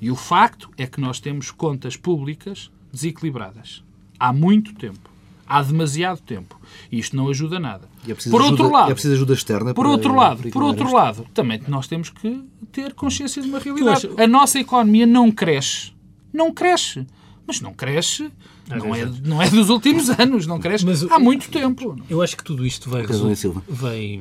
E 0.00 0.10
o 0.10 0.16
facto 0.16 0.70
é 0.78 0.86
que 0.86 1.00
nós 1.00 1.20
temos 1.20 1.50
contas 1.50 1.96
públicas 1.96 2.70
desequilibradas. 2.90 3.84
Há 4.18 4.32
muito 4.32 4.74
tempo. 4.74 5.10
Há 5.46 5.62
demasiado 5.62 6.20
tempo. 6.20 6.58
E 6.90 6.98
isto 6.98 7.14
não 7.14 7.28
ajuda 7.28 7.58
nada. 7.58 7.88
É 8.06 8.14
por 8.30 8.40
outro 8.40 8.64
ajuda, 8.64 8.68
lado, 8.78 8.90
é 8.90 8.94
preciso 8.94 9.14
ajuda 9.14 9.34
externa 9.34 9.74
por 9.74 9.86
outro 9.86 10.14
lado, 10.14 10.50
por 10.50 10.62
outro 10.62 10.92
lado, 10.92 11.26
também 11.32 11.60
nós 11.68 11.86
temos 11.86 12.10
que 12.10 12.44
ter 12.72 12.94
consciência 12.94 13.42
de 13.42 13.48
uma 13.48 13.58
realidade. 13.58 14.08
A 14.18 14.26
nossa 14.26 14.58
economia 14.58 15.06
não 15.06 15.30
cresce. 15.30 15.92
Não 16.32 16.52
cresce 16.52 17.06
Mas 17.48 17.62
não 17.62 17.72
cresce, 17.72 18.30
não 18.68 18.94
é, 18.94 19.06
não 19.24 19.42
é 19.42 19.48
dos 19.48 19.70
últimos 19.70 20.10
anos, 20.20 20.46
não 20.46 20.60
cresce 20.60 20.84
Mas 20.84 21.02
há 21.10 21.18
muito 21.18 21.50
tempo. 21.50 21.96
Eu 22.08 22.20
acho 22.20 22.36
que 22.36 22.44
tudo 22.44 22.66
isto 22.66 22.90
vai 22.90 23.04
vai 23.66 24.20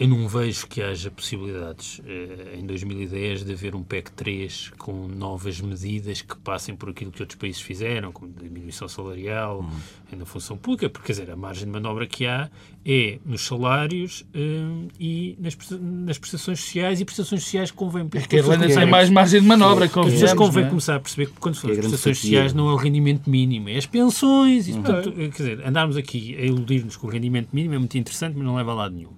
eu 0.00 0.08
não 0.08 0.26
vejo 0.26 0.66
que 0.66 0.80
haja 0.82 1.10
possibilidades 1.10 2.00
eh, 2.06 2.56
em 2.58 2.64
2010 2.64 3.44
de 3.44 3.52
haver 3.52 3.74
um 3.74 3.82
PEC 3.82 4.10
3 4.12 4.72
com 4.78 5.06
novas 5.06 5.60
medidas 5.60 6.22
que 6.22 6.38
passem 6.38 6.74
por 6.74 6.88
aquilo 6.88 7.12
que 7.12 7.22
outros 7.22 7.38
países 7.38 7.60
fizeram, 7.60 8.10
como 8.10 8.32
diminuição 8.32 8.88
salarial 8.88 9.60
Hum. 9.62 10.16
na 10.16 10.24
função 10.24 10.56
pública, 10.56 10.88
porque 10.88 11.08
quer 11.08 11.12
dizer, 11.20 11.30
a 11.30 11.36
margem 11.36 11.66
de 11.66 11.70
manobra 11.70 12.06
que 12.06 12.26
há 12.26 12.50
é 12.84 13.18
nos 13.26 13.42
salários 13.42 14.24
eh, 14.32 14.88
e 14.98 15.36
nas, 15.38 15.54
nas 15.78 16.16
prestações 16.16 16.60
sociais 16.60 16.98
e 16.98 17.04
prestações 17.04 17.42
sociais 17.42 17.70
que 17.70 17.76
convém. 17.76 18.08
É 18.14 18.20
que 18.22 18.36
a 18.36 18.38
Irlanda 18.38 18.66
que 18.66 18.74
tem 18.74 18.86
mais 18.86 19.10
margem 19.10 19.40
de 19.42 19.46
manobra, 19.46 19.84
As 19.84 19.90
pessoas 19.92 20.10
convenhamos, 20.32 20.38
convém 20.46 20.64
é? 20.64 20.68
começar 20.70 20.96
a 20.96 21.00
perceber 21.00 21.26
que 21.26 21.38
quando 21.38 21.54
Que 21.54 21.58
é 21.58 21.60
falamos 21.60 21.78
a 21.78 21.82
de 21.82 21.88
grande 21.88 22.02
prestações 22.02 22.16
fatia. 22.18 22.30
sociais 22.38 22.54
não 22.54 22.70
é 22.70 22.72
o 22.72 22.76
rendimento 22.76 23.28
mínimo, 23.28 23.68
é 23.68 23.76
as 23.76 23.84
pensões. 23.84 24.66
Isso, 24.66 24.80
portanto, 24.80 25.12
quer 25.12 25.28
dizer, 25.28 25.66
andarmos 25.66 25.98
aqui 25.98 26.34
a 26.38 26.42
iludir-nos 26.46 26.96
com 26.96 27.06
o 27.06 27.10
rendimento 27.10 27.50
mínimo 27.52 27.74
é 27.74 27.78
muito 27.78 27.98
interessante, 27.98 28.34
mas 28.34 28.46
não 28.46 28.56
leva 28.56 28.72
a 28.72 28.74
lado 28.74 28.94
nenhum. 28.94 29.10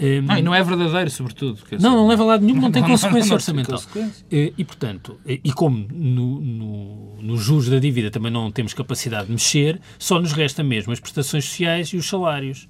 Hum, 0.00 0.22
Não, 0.26 0.36
e 0.38 0.42
não 0.42 0.54
é 0.54 0.62
verdadeiro, 0.64 1.10
sobretudo. 1.10 1.58
não, 1.70 1.76
dizer, 1.78 1.88
não 1.88 2.08
leva 2.08 2.22
a 2.22 2.26
lado 2.26 2.44
nenhum, 2.44 2.60
não 2.60 2.72
tem 2.72 2.82
Não, 2.82 2.88
não, 2.88 2.94
consequência 2.94 3.18
não 3.20 3.26
tem 3.26 3.34
orçamental. 3.34 3.74
consequência. 3.74 4.26
Eh, 4.32 4.52
E, 4.58 4.64
portanto, 4.64 5.18
eh, 5.26 5.38
e 5.44 5.52
como 5.52 5.86
no, 5.92 6.40
no, 6.40 7.22
nos 7.22 7.40
juros 7.42 7.68
da 7.68 7.78
dívida 7.78 8.10
também 8.10 8.30
não 8.32 8.50
temos 8.50 8.74
capacidade 8.74 9.26
de 9.26 9.32
mexer, 9.32 9.80
só 9.98 10.18
nos 10.20 10.32
resta 10.32 10.62
mesmo 10.64 10.92
as 10.92 10.98
prestações 10.98 11.44
sociais 11.44 11.88
e 11.88 11.96
os 11.96 12.08
salários. 12.08 12.68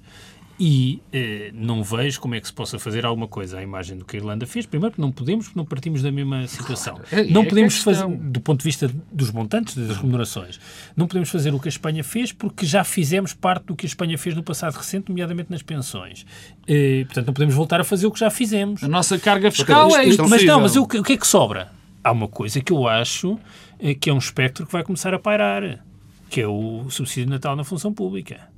E 0.65 1.01
eh, 1.11 1.51
não 1.53 1.83
vejo 1.83 2.21
como 2.21 2.35
é 2.35 2.39
que 2.39 2.47
se 2.47 2.53
possa 2.53 2.79
fazer 2.79 3.05
alguma 3.05 3.27
coisa 3.27 3.59
à 3.59 3.61
imagem 3.61 3.97
do 3.97 4.05
que 4.05 4.15
a 4.15 4.19
Irlanda 4.19 4.45
fez. 4.45 4.65
Primeiro, 4.65 4.91
porque 4.91 5.01
não 5.01 5.11
podemos, 5.11 5.47
porque 5.47 5.59
não 5.59 5.65
partimos 5.65 6.01
da 6.01 6.09
mesma 6.09 6.47
situação. 6.47 7.01
É- 7.11 7.25
não 7.25 7.41
é 7.41 7.45
podemos 7.45 7.77
fazer, 7.79 8.07
do 8.07 8.39
ponto 8.39 8.59
de 8.59 8.63
vista 8.63 8.89
dos 9.11 9.29
montantes, 9.29 9.75
das 9.75 9.97
remunerações, 9.97 10.61
não 10.95 11.05
podemos 11.05 11.29
fazer 11.29 11.53
o 11.53 11.59
que 11.59 11.67
a 11.67 11.69
Espanha 11.69 12.01
fez, 12.01 12.31
porque 12.31 12.65
já 12.65 12.81
fizemos 12.85 13.33
parte 13.33 13.65
do 13.65 13.75
que 13.75 13.85
a 13.85 13.89
Espanha 13.89 14.17
fez 14.17 14.35
no 14.37 14.43
passado 14.43 14.75
recente, 14.75 15.09
nomeadamente 15.09 15.51
nas 15.51 15.61
pensões. 15.61 16.25
Eh, 16.65 17.03
portanto, 17.07 17.27
não 17.27 17.33
podemos 17.33 17.55
voltar 17.55 17.81
a 17.81 17.83
fazer 17.83 18.07
o 18.07 18.11
que 18.11 18.19
já 18.21 18.29
fizemos. 18.29 18.81
A 18.85 18.87
nossa 18.87 19.19
carga 19.19 19.51
fiscal 19.51 19.87
isto- 19.89 19.99
é 19.99 20.05
isto- 20.05 20.29
Mas 20.29 20.45
não, 20.45 20.61
mas 20.61 20.75
o 20.77 20.87
que, 20.87 20.97
o 20.99 21.03
que 21.03 21.11
é 21.13 21.17
que 21.17 21.27
sobra? 21.27 21.71
Há 22.01 22.11
uma 22.11 22.29
coisa 22.29 22.61
que 22.61 22.71
eu 22.71 22.87
acho 22.87 23.37
eh, 23.79 23.93
que 23.93 24.09
é 24.09 24.13
um 24.13 24.17
espectro 24.17 24.65
que 24.65 24.71
vai 24.71 24.83
começar 24.83 25.13
a 25.13 25.19
pairar, 25.19 25.83
que 26.29 26.39
é 26.39 26.47
o 26.47 26.85
subsídio 26.89 27.25
de 27.25 27.31
Natal 27.31 27.53
na 27.55 27.65
função 27.65 27.91
pública. 27.93 28.52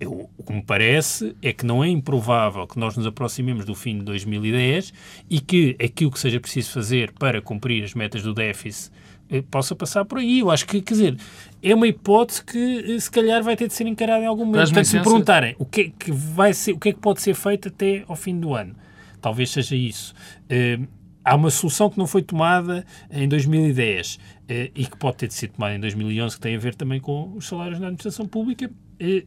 Eu, 0.00 0.28
o 0.36 0.42
que 0.42 0.52
me 0.52 0.62
parece 0.62 1.36
é 1.40 1.52
que 1.52 1.64
não 1.64 1.82
é 1.82 1.88
improvável 1.88 2.66
que 2.66 2.78
nós 2.78 2.96
nos 2.96 3.06
aproximemos 3.06 3.64
do 3.64 3.74
fim 3.74 3.98
de 3.98 4.04
2010 4.04 4.92
e 5.30 5.40
que 5.40 5.76
aquilo 5.82 6.10
que 6.10 6.18
seja 6.18 6.40
preciso 6.40 6.72
fazer 6.72 7.12
para 7.12 7.40
cumprir 7.40 7.84
as 7.84 7.94
metas 7.94 8.22
do 8.22 8.34
déficit 8.34 8.92
eh, 9.30 9.42
possa 9.42 9.74
passar 9.74 10.04
por 10.04 10.18
aí. 10.18 10.40
Eu 10.40 10.50
acho 10.50 10.66
que, 10.66 10.82
quer 10.82 10.94
dizer, 10.94 11.16
é 11.62 11.74
uma 11.74 11.86
hipótese 11.86 12.44
que 12.44 12.94
eh, 12.94 12.98
se 12.98 13.10
calhar 13.10 13.42
vai 13.42 13.56
ter 13.56 13.68
de 13.68 13.74
ser 13.74 13.86
encarada 13.86 14.24
em 14.24 14.26
algum 14.26 14.44
momento. 14.44 14.64
Portanto, 14.64 14.84
se 14.86 14.96
me 14.96 15.02
perguntarem 15.02 15.54
o 15.58 15.64
que, 15.64 15.80
é 15.80 15.90
que 15.90 16.10
vai 16.10 16.52
ser, 16.52 16.72
o 16.72 16.78
que 16.78 16.88
é 16.88 16.92
que 16.92 17.00
pode 17.00 17.22
ser 17.22 17.34
feito 17.34 17.68
até 17.68 18.04
ao 18.08 18.16
fim 18.16 18.38
do 18.38 18.54
ano, 18.54 18.74
talvez 19.20 19.50
seja 19.50 19.76
isso. 19.76 20.12
Eh, 20.48 20.78
há 21.24 21.34
uma 21.34 21.50
solução 21.50 21.88
que 21.88 21.98
não 21.98 22.06
foi 22.06 22.22
tomada 22.22 22.84
em 23.10 23.26
2010 23.26 24.18
eh, 24.48 24.70
e 24.74 24.84
que 24.84 24.96
pode 24.96 25.16
ter 25.16 25.28
de 25.28 25.34
ser 25.34 25.48
tomada 25.48 25.74
em 25.74 25.80
2011, 25.80 26.36
que 26.36 26.40
tem 26.40 26.54
a 26.54 26.58
ver 26.58 26.74
também 26.74 27.00
com 27.00 27.32
os 27.34 27.48
salários 27.48 27.80
na 27.80 27.86
administração 27.86 28.26
pública, 28.26 28.70
eh, 29.00 29.24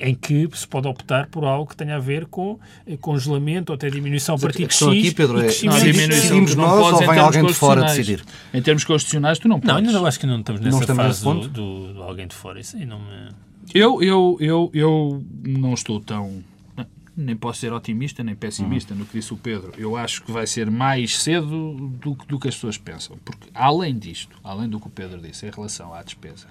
em 0.00 0.14
que 0.14 0.48
se 0.54 0.66
pode 0.66 0.88
optar 0.88 1.26
por 1.28 1.44
algo 1.44 1.68
que 1.68 1.76
tenha 1.76 1.96
a 1.96 1.98
ver 1.98 2.26
com 2.26 2.58
eh, 2.86 2.96
congelamento 2.96 3.70
ou 3.72 3.74
até 3.74 3.88
diminuição 3.90 4.34
a 4.34 4.38
partir 4.38 4.58
de 4.62 4.66
questão 4.68 4.92
X 4.92 4.98
aqui, 5.06 5.14
Pedro, 5.14 5.38
e 5.42 5.46
é- 5.46 5.64
Não, 5.64 6.40
não 6.40 6.56
nós 6.56 6.80
podes 6.80 6.92
ou 6.92 6.96
em 6.96 6.98
vem 6.98 7.08
termos 7.08 7.18
alguém 7.36 7.46
de 7.46 7.54
fora 7.54 7.80
constitucionais. 7.82 7.96
decidir? 7.96 8.24
Em 8.54 8.62
termos 8.62 8.84
constitucionais, 8.84 9.38
tu 9.38 9.48
não 9.48 9.56
Não, 9.56 9.60
podes. 9.60 9.76
ainda 9.76 9.92
não, 9.92 10.06
acho 10.06 10.18
que 10.20 10.26
não 10.26 10.40
estamos 10.40 10.60
Não 10.60 10.66
nessa 10.70 10.80
estamos 10.80 11.04
fase 11.04 11.24
do, 11.24 11.48
do- 11.48 11.94
do 11.94 12.02
alguém 12.02 12.26
de 12.26 12.34
fora. 12.34 12.58
Isso 12.60 12.76
aí 12.76 12.86
não 12.86 12.98
me... 12.98 13.28
Eu, 13.74 14.02
eu, 14.02 14.36
eu, 14.40 14.70
eu 14.74 15.24
não 15.46 15.74
estou 15.74 16.00
tão. 16.00 16.42
Nem 17.16 17.36
posso 17.36 17.60
ser 17.60 17.72
otimista 17.72 18.24
nem 18.24 18.34
pessimista 18.34 18.94
no 18.94 19.04
que 19.04 19.18
disse 19.18 19.34
o 19.34 19.36
Pedro. 19.36 19.72
Eu 19.76 19.94
acho 19.96 20.22
que 20.22 20.32
vai 20.32 20.46
ser 20.46 20.70
mais 20.70 21.18
cedo 21.18 21.74
do, 22.00 22.14
que- 22.14 22.26
do 22.26 22.38
que 22.40 22.48
as 22.48 22.54
pessoas 22.54 22.78
pensam. 22.78 23.18
Porque, 23.24 23.48
além 23.54 23.98
disto, 23.98 24.36
além 24.42 24.68
do 24.68 24.80
que 24.80 24.86
o 24.86 24.90
Pedro 24.90 25.20
disse 25.20 25.44
em 25.46 25.50
relação 25.50 25.92
à 25.92 26.02
despesa, 26.02 26.46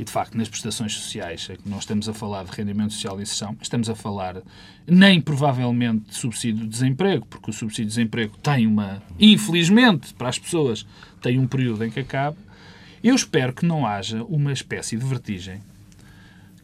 e 0.00 0.04
de 0.04 0.10
facto 0.10 0.34
nas 0.34 0.48
prestações 0.48 0.94
sociais, 0.94 1.46
é 1.50 1.56
que 1.56 1.68
nós 1.68 1.80
estamos 1.80 2.08
a 2.08 2.14
falar 2.14 2.44
de 2.44 2.52
rendimento 2.52 2.94
social 2.94 3.16
de 3.16 3.22
inserção, 3.22 3.54
estamos 3.60 3.90
a 3.90 3.94
falar 3.94 4.40
nem 4.86 5.20
provavelmente 5.20 6.08
de 6.08 6.14
subsídio 6.14 6.62
de 6.62 6.70
desemprego, 6.70 7.26
porque 7.26 7.50
o 7.50 7.52
subsídio 7.52 7.84
de 7.84 7.90
desemprego 7.90 8.34
tem 8.38 8.66
uma. 8.66 9.02
Infelizmente, 9.18 10.14
para 10.14 10.30
as 10.30 10.38
pessoas, 10.38 10.86
tem 11.20 11.38
um 11.38 11.46
período 11.46 11.84
em 11.84 11.90
que 11.90 12.00
acaba. 12.00 12.34
Eu 13.04 13.14
espero 13.14 13.52
que 13.52 13.66
não 13.66 13.86
haja 13.86 14.24
uma 14.24 14.54
espécie 14.54 14.96
de 14.96 15.04
vertigem 15.04 15.60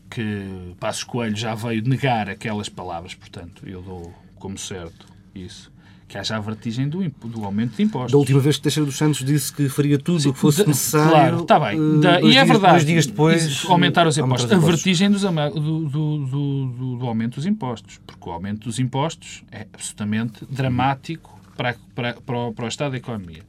que 0.09 0.75
Passos 0.81 1.05
Coelho 1.05 1.37
já 1.37 1.55
veio 1.55 1.87
negar 1.87 2.31
aquelas 2.31 2.71
palavras, 2.71 3.15
portanto, 3.15 3.69
eu 3.69 3.83
dou 3.83 4.15
como 4.39 4.57
certo 4.57 5.07
isso, 5.35 5.71
que 6.09 6.17
haja 6.17 6.37
a 6.37 6.41
vertigem 6.41 6.89
do, 6.89 7.03
do 7.25 7.45
aumento 7.45 7.77
de 7.77 7.83
impostos. 7.83 8.13
Da 8.13 8.19
última 8.19 8.39
vez 8.41 8.57
que 8.57 8.63
Teixeira 8.63 8.87
dos 8.87 8.97
Santos 8.97 9.25
disse 9.25 9.53
que 9.53 9.69
faria 9.69 9.99
tudo 9.99 10.29
o 10.29 10.33
que 10.33 10.39
fosse 10.39 10.59
Da- 10.63 10.67
necessário. 10.69 11.11
Claro, 11.11 11.41
está 11.43 11.59
bem. 11.61 11.79
eh, 11.79 12.01
Da- 12.01 12.21
e 12.21 12.27
é 12.29 12.31
dias- 12.31 12.49
verdade. 12.49 12.73
Dois 12.75 12.85
dias 12.87 13.07
depois. 13.07 13.65
Aumentar 13.69 14.07
os 14.07 14.17
eh, 14.17 14.21
impostos. 14.21 14.51
aumentar 14.53 14.67
A 14.67 14.71
vertigem 14.71 15.11
dos 15.11 15.25
do, 15.51 15.89
do, 15.89 16.67
do, 16.67 16.97
aumento 17.07 17.35
dos 17.37 17.47
impostos. 17.47 18.01
Porque 18.07 18.29
o 18.29 18.33
aumento 18.33 18.65
dos 18.67 18.79
impostos 18.79 19.43
é 19.51 19.67
absolutamente 19.73 20.45
dramático 20.49 21.37
para, 21.57 21.75
para, 21.95 22.15
para, 22.15 22.37
o, 22.39 22.53
para 22.53 22.65
o 22.67 22.69
Estado 22.69 22.93
da 22.93 22.99
Economia. 22.99 23.43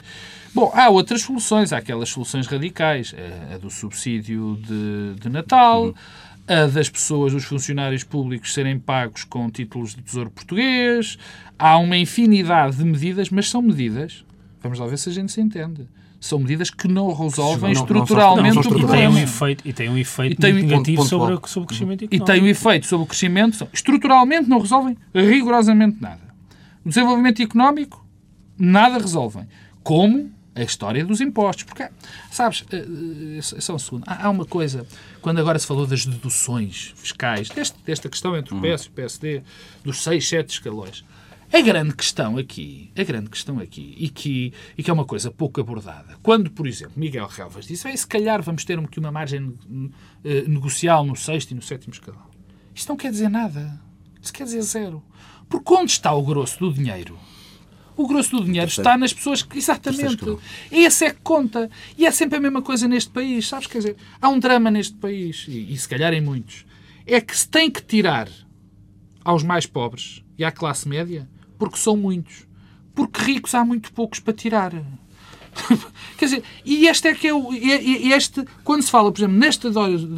Bom, 0.56 0.72
há 0.74 0.90
outras 0.90 1.22
soluções. 1.22 1.72
Há 1.72 1.78
aquelas 1.78 2.10
soluções 2.10 2.48
radicais. 2.48 3.14
A, 3.52 3.56
a 3.56 3.58
do 3.60 3.70
subsídio 3.70 4.58
de, 4.66 5.20
de 5.22 5.30
Natal. 5.30 5.94
A 6.48 6.66
das 6.68 6.90
pessoas, 6.90 7.34
dos 7.34 7.44
funcionários 7.44 8.04
públicos 8.06 8.54
serem 8.54 8.80
pagos 8.80 9.24
com 9.26 9.50
títulos 9.50 9.94
de 9.94 10.02
Tesouro 10.02 10.30
Português. 10.32 11.18
Há 11.60 11.78
uma 11.78 11.98
infinidade 11.98 12.78
de 12.78 12.86
medidas, 12.86 13.30
mas 13.30 13.50
são 13.50 13.62
medidas. 13.62 14.24
Vamos 14.64 14.80
lá 14.80 14.88
ver 14.88 14.98
se 14.98 15.10
a 15.10 15.12
gente 15.12 15.32
se 15.32 15.42
entende. 15.42 15.88
São 16.22 16.40
medidas 16.40 16.70
que 16.70 16.88
não 16.88 17.14
resolvem 17.14 17.74
Não- 17.74 17.82
não 17.82 17.82
estruturalmente 17.84 18.56
não 18.56 18.64
são 18.64 18.72
o 18.72 18.76
E 18.76 18.78
tem 18.78 18.84
um 18.86 18.88
problema. 18.88 19.20
efeito, 19.22 19.68
e 19.68 19.74
tem 19.74 19.90
um 19.90 19.98
efeito 19.98 20.34
E 20.34 20.36
tem 20.36 20.54
um- 20.54 20.56
negativo 20.56 20.98
ponto- 20.98 21.10
sobre, 21.10 21.36
ponto 21.36 21.50
sobre 21.50 21.66
o 21.66 21.68
crescimento 21.68 22.02
E 22.02 22.06
económico. 22.06 22.26
tem 22.26 22.42
um 22.44 22.48
efeito 22.48 22.88
sobre 22.88 23.04
o 23.04 23.08
crescimento. 23.08 23.68
Estruturalmente 23.74 24.50
não 24.50 24.60
resolvem 24.60 24.98
rigorosamente 25.14 25.98
nada. 26.02 26.22
O 26.84 26.90
desenvolvimento 26.90 27.42
económico, 27.42 28.04
nada 28.58 28.98
resolvem. 28.98 29.44
Como 29.84 30.32
a 30.58 30.64
história 30.64 31.06
dos 31.06 31.22
impostos. 31.22 31.64
Porque, 31.64 31.88
sabes, 32.32 32.66
eh, 32.72 32.86
eh, 33.38 33.42
só 33.42 33.76
um 33.76 33.80
segundo. 33.80 34.04
Há 34.08 34.30
uma 34.30 34.46
coisa, 34.46 34.86
quando 35.22 35.40
agora 35.40 35.58
se 35.60 35.68
falou 35.68 35.86
das 35.88 36.06
deduções 36.06 36.94
fiscais, 36.96 37.50
deste- 37.50 37.78
desta 37.86 38.10
questão 38.10 38.36
entre 38.36 38.54
o 38.54 38.62
PS 38.62 38.86
e 38.86 38.90
o 38.90 38.92
PSD, 38.92 39.44
dos 39.84 40.04
seis, 40.04 40.28
sete 40.28 40.50
escalões. 40.50 41.04
A 41.54 41.62
grande 41.62 41.96
questão 41.96 42.38
aqui, 42.38 42.92
a 42.98 43.04
grande 43.04 43.30
questão 43.30 43.58
aqui, 43.60 43.96
e 43.98 44.10
que, 44.10 44.52
e 44.78 44.84
que 44.84 44.90
é 44.90 44.94
uma 44.94 45.06
coisa 45.06 45.32
pouco 45.32 45.62
abordada, 45.62 46.18
quando, 46.22 46.52
por 46.52 46.68
exemplo, 46.68 46.94
Miguel 46.98 47.26
Relvas 47.28 47.66
disse, 47.66 47.86
"Bem, 47.86 47.96
se 47.96 48.06
calhar 48.06 48.42
vamos 48.42 48.66
ter 48.66 48.78
aqui 48.78 49.00
uma 49.00 49.12
margem 49.14 49.54
eh, 50.26 50.44
negocial 50.46 51.06
no 51.06 51.16
sexto 51.16 51.52
e 51.52 51.56
no 51.56 51.62
sétimo 51.62 51.94
escalão. 51.94 52.28
Isto 52.76 52.90
não 52.90 52.98
quer 52.98 53.12
dizer 53.12 53.30
nada. 53.30 53.80
Isso 54.22 54.34
quer 54.34 54.44
dizer 54.44 54.62
zero. 54.62 55.02
Porque 55.48 55.74
onde 55.74 55.90
está 55.92 56.12
o 56.14 56.22
grosso 56.22 56.60
do 56.60 56.74
dinheiro? 56.74 57.18
O 57.98 58.08
grosso 58.08 58.38
do 58.38 58.46
dinheiro 58.46 58.68
está 58.68 58.96
nas 58.96 59.12
pessoas 59.12 59.42
que. 59.42 59.58
Exatamente. 59.58 60.38
Esse 60.72 61.06
é 61.06 61.10
que 61.10 61.20
conta. 61.24 61.70
E 61.98 62.06
é 62.06 62.12
sempre 62.12 62.38
a 62.38 62.40
mesma 62.40 62.62
coisa 62.62 62.88
neste 62.88 63.10
país. 63.10 63.48
Sabes? 63.48 63.66
Quer 63.66 63.80
dizer, 63.80 63.96
há 64.22 64.30
um 64.30 64.38
drama 64.38 64.70
neste 64.70 64.94
país, 64.96 65.46
e, 65.48 65.74
e 65.74 65.78
se 65.78 65.90
calhar 65.90 66.14
em 66.14 66.22
muitos. 66.22 66.64
É 67.08 67.20
que 67.20 67.36
se 67.36 67.50
tem 67.50 67.72
que 67.72 67.82
tirar 67.82 68.30
aos 69.26 69.42
mais 69.42 69.66
pobres 69.66 70.24
e 70.38 70.46
à 70.46 70.52
classe 70.52 70.88
média, 70.88 71.28
porque 71.58 71.78
são 71.78 71.98
muitos. 71.98 72.46
Porque 72.94 73.20
ricos 73.20 73.56
há 73.56 73.66
muito 73.66 73.92
poucos 73.92 74.20
para 74.20 74.34
tirar. 74.34 74.72
Quer 76.18 76.26
dizer, 76.26 76.44
e 76.64 76.88
este 76.88 77.08
é 77.08 77.16
que 77.16 77.28
é 77.28 77.34
o. 77.34 77.52
Este, 77.52 78.46
quando 78.64 78.84
se 78.84 78.92
fala, 78.92 79.12
por 79.12 79.20
exemplo, 79.20 79.38
nesta, 79.38 79.70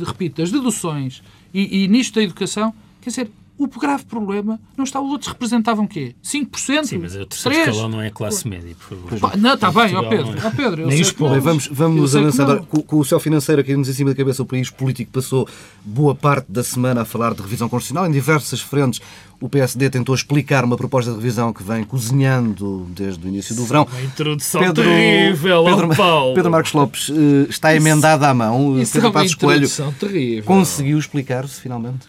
repito, 0.06 0.42
das 0.42 0.52
deduções 0.52 1.24
e, 1.54 1.84
e 1.84 1.88
nisto 1.88 2.16
da 2.16 2.24
educação, 2.24 2.74
quer 3.02 3.10
dizer, 3.10 3.32
o 3.60 3.68
grave 3.68 4.06
problema 4.06 4.60
não 4.78 4.86
está. 4.86 5.02
Os 5.02 5.12
outros 5.12 5.32
representavam 5.32 5.84
o 5.84 5.88
quê? 5.88 6.16
5%? 6.24 6.84
Sim, 6.86 6.98
mas 7.00 7.16
o 7.16 7.26
terceiro 7.26 7.58
3%? 7.58 7.60
escalão 7.70 7.90
não 7.90 8.02
é 8.02 8.10
classe 8.10 8.48
média, 8.48 8.74
por 8.76 8.98
favor. 8.98 9.38
Não, 9.38 9.54
está 9.54 9.70
bem, 9.72 9.96
ó 9.96 10.04
Pedro. 10.10 10.28
não 10.28 10.34
é. 10.42 10.48
Ó 10.48 10.52
Pedro 10.52 10.82
eu 10.82 10.88
Nem 10.88 11.02
os 11.02 11.12
que 11.12 11.18
pobres. 11.18 11.44
vamos, 11.44 11.68
vamos 11.72 12.12
que 12.12 12.18
avançar. 12.18 12.60
Com, 12.64 12.82
com 12.82 12.98
o 13.00 13.06
céu 13.06 13.20
financeiro 13.20 13.62
aqui 13.62 13.76
nos 13.76 13.90
em 13.90 13.94
cima 13.94 14.12
da 14.12 14.16
cabeça, 14.16 14.42
o 14.42 14.46
país 14.46 14.70
político 14.70 15.12
passou 15.12 15.48
boa 15.84 16.16
parte 16.16 16.52
da 16.52 16.64
semana 16.64 17.02
a 17.02 17.06
falar 17.06 17.34
de 17.34 17.42
revisão 17.42 17.68
constitucional. 17.68 18.08
Em 18.08 18.12
diversas 18.12 18.62
frentes, 18.62 19.02
o 19.42 19.50
PSD 19.50 19.90
tentou 19.90 20.16
explicar 20.16 20.64
uma 20.64 20.78
proposta 20.78 21.12
de 21.12 21.18
revisão 21.18 21.52
que 21.52 21.62
vem 21.64 21.84
cozinhando 21.84 22.88
desde 22.96 23.26
o 23.26 23.28
início 23.30 23.56
do 23.56 23.66
verão. 23.66 23.88
Uma 23.92 24.02
introdução 24.02 24.74
terrível 24.74 25.58
ao 25.58 25.66
Pedro, 25.66 25.96
Paulo. 25.96 26.34
Pedro 26.34 26.52
Marcos 26.52 26.74
Lopes 26.74 27.10
eh, 27.10 27.48
está 27.50 27.76
emendada 27.76 28.28
à 28.30 28.34
mão. 28.34 28.80
Isso 28.82 28.92
é 28.92 28.94
Pedro 28.94 29.08
uma 29.10 29.14
Passos 29.14 29.36
Coelho 29.36 29.66
introdução 29.66 29.94
terrível. 29.94 30.44
conseguiu 30.44 30.98
explicar-se 30.98 31.60
finalmente. 31.62 32.08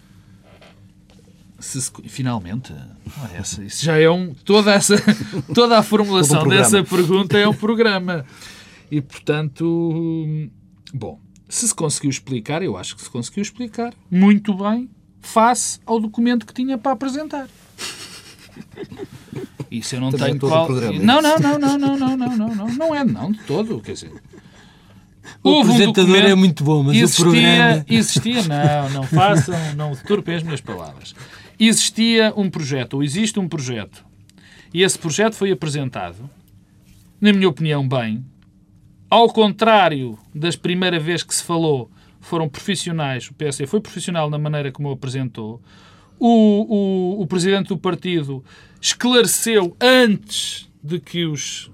Se 1.61 1.81
finalmente, 2.09 2.75
essa- 3.35 3.63
isso 3.63 3.85
já 3.85 3.99
é 3.99 4.09
um. 4.11 4.35
Toda, 4.45 4.73
essa, 4.73 4.97
toda 5.55 5.79
a 5.79 5.83
formulação 5.83 6.45
um 6.45 6.49
dessa 6.49 6.83
pergunta 6.83 7.39
é 7.39 7.47
um 7.47 7.55
programa. 7.55 8.25
E, 8.91 9.01
portanto, 9.01 10.49
bom, 10.93 11.21
se 11.49 11.69
se 11.69 11.75
conseguiu 11.75 12.11
explicar, 12.11 12.63
eu 12.63 12.77
acho 12.77 12.97
que 12.97 13.03
se 13.03 13.11
conseguiu 13.11 13.43
explicar 13.43 13.93
muito 14.11 14.55
bem 14.55 14.89
face 15.21 15.79
ao 15.85 16.01
documento 16.01 16.47
que 16.47 16.55
tinha 16.55 16.79
para 16.79 16.93
apresentar. 16.93 17.47
Isso 19.71 19.95
eu 19.95 20.01
não 20.01 20.11
Também 20.11 20.37
tenho 20.37 20.53
qual... 20.53 20.69
Não, 20.69 21.23
não, 21.23 21.39
não, 21.39 21.59
não, 21.59 21.79
não, 21.79 21.97
não, 21.97 22.17
não, 22.17 22.37
não, 22.37 22.55
não, 22.55 22.67
não 22.67 22.95
é 22.95 23.05
não 23.05 23.31
de 23.31 23.39
todo, 23.45 23.81
quer 23.81 23.93
dizer. 23.93 24.11
O 25.43 25.49
Houve 25.51 25.71
um 25.71 25.73
apresentador 25.75 26.07
documento- 26.07 26.31
é 26.31 26.35
muito 26.35 26.65
bom, 26.65 26.83
mas 26.83 26.97
existia, 26.97 27.25
o 27.27 27.31
programa... 27.31 27.85
Existia, 27.89 28.43
não, 28.43 28.91
não 28.91 29.03
façam, 29.05 29.75
não 29.77 29.93
deturpem 29.93 30.35
as 30.37 30.43
minhas 30.43 30.61
palavras. 30.61 31.15
Existia 31.59 32.33
um 32.37 32.49
projeto, 32.51 32.95
ou 32.95 33.03
existe 33.03 33.39
um 33.39 33.47
projeto, 33.49 34.05
e 34.73 34.83
esse 34.83 34.99
projeto 34.99 35.35
foi 35.35 35.51
apresentado, 35.51 36.29
na 37.21 37.33
minha 37.33 37.49
opinião, 37.49 37.87
bem, 37.87 38.25
ao 39.11 39.29
contrário 39.29 40.19
das 40.35 40.57
primeiras 40.57 41.03
vezes 41.03 41.23
que 41.23 41.35
se 41.35 41.43
falou, 41.43 41.91
foram 42.21 42.49
profissionais, 42.49 43.29
o 43.29 43.35
PSD 43.35 43.67
foi 43.67 43.81
profissional 43.81 44.31
na 44.31 44.39
maneira 44.39 44.73
como 44.73 44.89
o 44.89 44.93
apresentou, 44.93 45.61
o, 46.19 47.17
o, 47.19 47.23
o 47.23 47.27
presidente 47.27 47.69
do 47.69 47.79
partido 47.79 48.45
esclareceu 48.81 49.77
antes 49.81 50.69
de 50.83 50.99
que 51.01 51.25
os, 51.27 51.71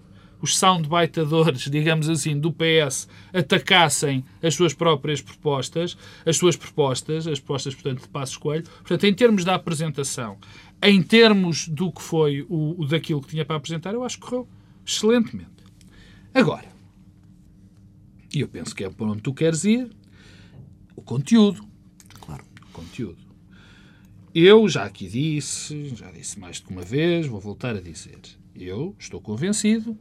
os 0.47 0.57
soundbiteadores, 0.57 1.63
digamos 1.69 2.09
assim, 2.09 2.39
do 2.39 2.53
PS 2.53 3.09
atacassem 3.33 4.25
as 4.41 4.55
suas 4.55 4.73
próprias 4.73 5.21
propostas, 5.21 5.99
as 6.25 6.37
suas 6.37 6.57
propostas, 6.57 7.27
as 7.27 7.41
propostas, 7.41 7.75
portanto, 7.75 8.03
de 8.03 8.09
Passos 8.09 8.37
Coelho. 8.37 8.63
Portanto, 8.63 9.05
em 9.05 9.13
termos 9.13 9.45
da 9.45 9.57
apresentação, 9.57 10.39
em 10.81 11.03
termos 11.03 11.67
do 11.67 11.91
que 11.91 12.01
foi 12.01 12.47
o, 12.49 12.81
o 12.81 12.87
daquilo 12.87 13.21
que 13.21 13.29
tinha 13.29 13.45
para 13.45 13.57
apresentar, 13.57 13.93
eu 13.93 14.05
acho 14.05 14.21
que 14.21 14.27
correu 14.27 14.49
excelentemente. 14.87 15.51
Agora, 16.33 16.69
e 18.33 18.41
eu 18.41 18.47
penso 18.47 18.75
que 18.75 18.85
é 18.85 18.89
por 18.89 19.09
onde 19.09 19.23
tu 19.23 19.35
queres 19.35 19.65
ir, 19.65 19.91
o 20.95 21.03
conteúdo. 21.03 21.67
Claro. 22.21 22.45
O 22.69 22.73
conteúdo. 22.73 23.19
Eu 24.33 24.69
já 24.69 24.85
aqui 24.85 25.09
disse, 25.09 25.89
já 25.97 26.11
disse 26.13 26.39
mais 26.39 26.61
de 26.61 26.69
uma 26.69 26.83
vez, 26.83 27.27
vou 27.27 27.41
voltar 27.41 27.75
a 27.75 27.81
dizer. 27.81 28.21
Eu 28.55 28.95
estou 28.97 29.21
convencido 29.21 29.99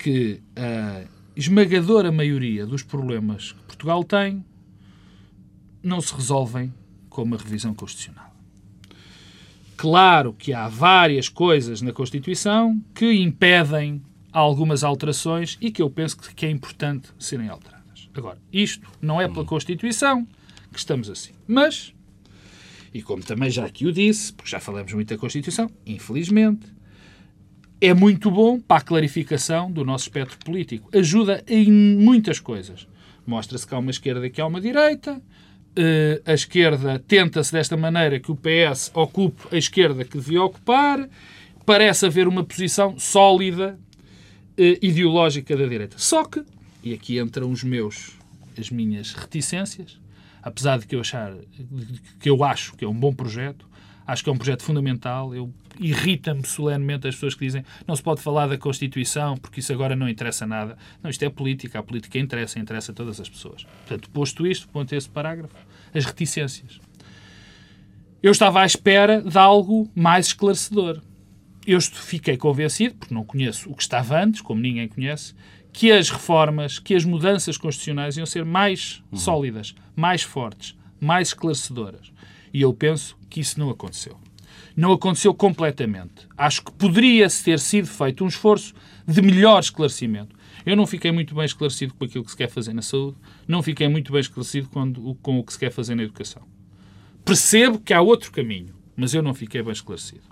que 0.00 0.40
a 0.56 1.04
esmagadora 1.36 2.10
maioria 2.10 2.66
dos 2.66 2.82
problemas 2.82 3.52
que 3.52 3.62
Portugal 3.64 4.02
tem 4.02 4.42
não 5.82 6.00
se 6.00 6.14
resolvem 6.14 6.72
com 7.10 7.22
uma 7.22 7.36
revisão 7.36 7.74
constitucional. 7.74 8.34
Claro 9.76 10.32
que 10.32 10.54
há 10.54 10.68
várias 10.68 11.28
coisas 11.28 11.82
na 11.82 11.92
Constituição 11.92 12.82
que 12.94 13.12
impedem 13.12 14.02
algumas 14.32 14.82
alterações 14.82 15.58
e 15.60 15.70
que 15.70 15.82
eu 15.82 15.90
penso 15.90 16.16
que 16.18 16.46
é 16.46 16.50
importante 16.50 17.08
serem 17.18 17.48
alteradas. 17.48 18.08
Agora, 18.14 18.38
isto 18.50 18.90
não 19.02 19.20
é 19.20 19.28
pela 19.28 19.44
Constituição 19.44 20.26
que 20.72 20.78
estamos 20.78 21.10
assim. 21.10 21.32
Mas, 21.46 21.92
e 22.92 23.02
como 23.02 23.22
também 23.22 23.50
já 23.50 23.66
aqui 23.66 23.86
o 23.86 23.92
disse, 23.92 24.32
porque 24.32 24.50
já 24.50 24.60
falamos 24.60 24.92
muito 24.94 25.08
da 25.08 25.18
Constituição, 25.18 25.70
infelizmente, 25.84 26.66
é 27.80 27.94
muito 27.94 28.30
bom 28.30 28.60
para 28.60 28.78
a 28.78 28.84
clarificação 28.84 29.72
do 29.72 29.84
nosso 29.84 30.04
espectro 30.04 30.38
político. 30.38 30.90
Ajuda 30.96 31.42
em 31.48 31.72
muitas 31.72 32.38
coisas. 32.38 32.86
Mostra-se 33.26 33.66
que 33.66 33.74
há 33.74 33.78
uma 33.78 33.90
esquerda 33.90 34.26
e 34.26 34.30
que 34.30 34.40
há 34.40 34.46
uma 34.46 34.60
direita. 34.60 35.20
Eh, 35.74 36.20
a 36.26 36.34
esquerda 36.34 36.98
tenta-se 36.98 37.52
desta 37.52 37.76
maneira 37.76 38.20
que 38.20 38.30
o 38.30 38.36
PS 38.36 38.90
ocupe 38.92 39.54
a 39.54 39.56
esquerda 39.56 40.04
que 40.04 40.18
devia 40.18 40.42
ocupar. 40.42 41.08
Parece 41.64 42.04
haver 42.04 42.28
uma 42.28 42.44
posição 42.44 42.98
sólida 42.98 43.78
eh, 44.58 44.78
ideológica 44.82 45.56
da 45.56 45.66
direita. 45.66 45.96
Só 45.98 46.24
que, 46.24 46.42
e 46.82 46.92
aqui 46.92 47.18
entram 47.18 47.50
os 47.50 47.64
meus, 47.64 48.18
as 48.58 48.68
minhas 48.68 49.14
reticências, 49.14 49.98
apesar 50.42 50.78
de 50.78 50.86
que 50.86 50.96
eu 50.96 51.00
achar 51.00 51.34
que 52.18 52.28
eu 52.28 52.44
acho 52.44 52.76
que 52.76 52.84
é 52.84 52.88
um 52.88 52.94
bom 52.94 53.12
projeto, 53.12 53.69
acho 54.10 54.24
que 54.24 54.28
é 54.28 54.32
um 54.32 54.36
projeto 54.36 54.62
fundamental. 54.62 55.34
Eu 55.34 55.52
irrita-me 55.78 56.44
solenemente 56.44 57.06
as 57.06 57.14
pessoas 57.14 57.34
que 57.34 57.46
dizem 57.46 57.64
não 57.86 57.94
se 57.94 58.02
pode 58.02 58.20
falar 58.20 58.48
da 58.48 58.58
Constituição 58.58 59.36
porque 59.36 59.60
isso 59.60 59.72
agora 59.72 59.94
não 59.94 60.08
interessa 60.08 60.46
nada. 60.46 60.76
Não, 61.02 61.08
isto 61.08 61.24
é 61.24 61.30
política, 61.30 61.78
a 61.78 61.82
política 61.82 62.18
interessa, 62.18 62.58
interessa 62.58 62.90
a 62.90 62.94
todas 62.94 63.20
as 63.20 63.28
pessoas. 63.28 63.64
Portanto, 63.86 64.10
posto 64.10 64.46
isto, 64.46 64.68
ponto 64.68 64.92
esse 64.92 65.08
parágrafo, 65.08 65.54
as 65.94 66.04
reticências. 66.04 66.80
Eu 68.22 68.32
estava 68.32 68.60
à 68.60 68.66
espera 68.66 69.22
de 69.22 69.38
algo 69.38 69.88
mais 69.94 70.26
esclarecedor. 70.26 71.00
Eu 71.66 71.80
fiquei 71.80 72.36
convencido, 72.36 72.96
porque 72.96 73.14
não 73.14 73.24
conheço 73.24 73.70
o 73.70 73.76
que 73.76 73.82
estava 73.82 74.20
antes, 74.20 74.40
como 74.40 74.60
ninguém 74.60 74.88
conhece, 74.88 75.34
que 75.72 75.92
as 75.92 76.10
reformas, 76.10 76.78
que 76.78 76.94
as 76.94 77.04
mudanças 77.04 77.56
constitucionais 77.56 78.16
iam 78.16 78.26
ser 78.26 78.44
mais 78.44 79.02
sólidas, 79.14 79.74
mais 79.94 80.22
fortes, 80.22 80.76
mais 81.00 81.28
esclarecedoras. 81.28 82.12
E 82.52 82.62
eu 82.62 82.72
penso 82.72 83.16
que 83.28 83.40
isso 83.40 83.58
não 83.58 83.70
aconteceu. 83.70 84.18
Não 84.76 84.92
aconteceu 84.92 85.34
completamente. 85.34 86.28
Acho 86.36 86.64
que 86.64 86.72
poderia 86.72 87.28
ter 87.28 87.58
sido 87.58 87.86
feito 87.86 88.24
um 88.24 88.28
esforço 88.28 88.74
de 89.06 89.22
melhor 89.22 89.60
esclarecimento. 89.60 90.36
Eu 90.64 90.76
não 90.76 90.86
fiquei 90.86 91.10
muito 91.10 91.34
bem 91.34 91.44
esclarecido 91.44 91.94
com 91.94 92.04
aquilo 92.04 92.24
que 92.24 92.30
se 92.30 92.36
quer 92.36 92.48
fazer 92.48 92.72
na 92.72 92.82
saúde, 92.82 93.16
não 93.48 93.62
fiquei 93.62 93.88
muito 93.88 94.12
bem 94.12 94.20
esclarecido 94.20 94.68
quando, 94.68 95.14
com 95.22 95.38
o 95.38 95.44
que 95.44 95.52
se 95.52 95.58
quer 95.58 95.70
fazer 95.70 95.94
na 95.94 96.02
educação. 96.02 96.42
Percebo 97.24 97.78
que 97.78 97.94
há 97.94 98.00
outro 98.00 98.30
caminho, 98.30 98.74
mas 98.96 99.14
eu 99.14 99.22
não 99.22 99.32
fiquei 99.32 99.62
bem 99.62 99.72
esclarecido. 99.72 100.29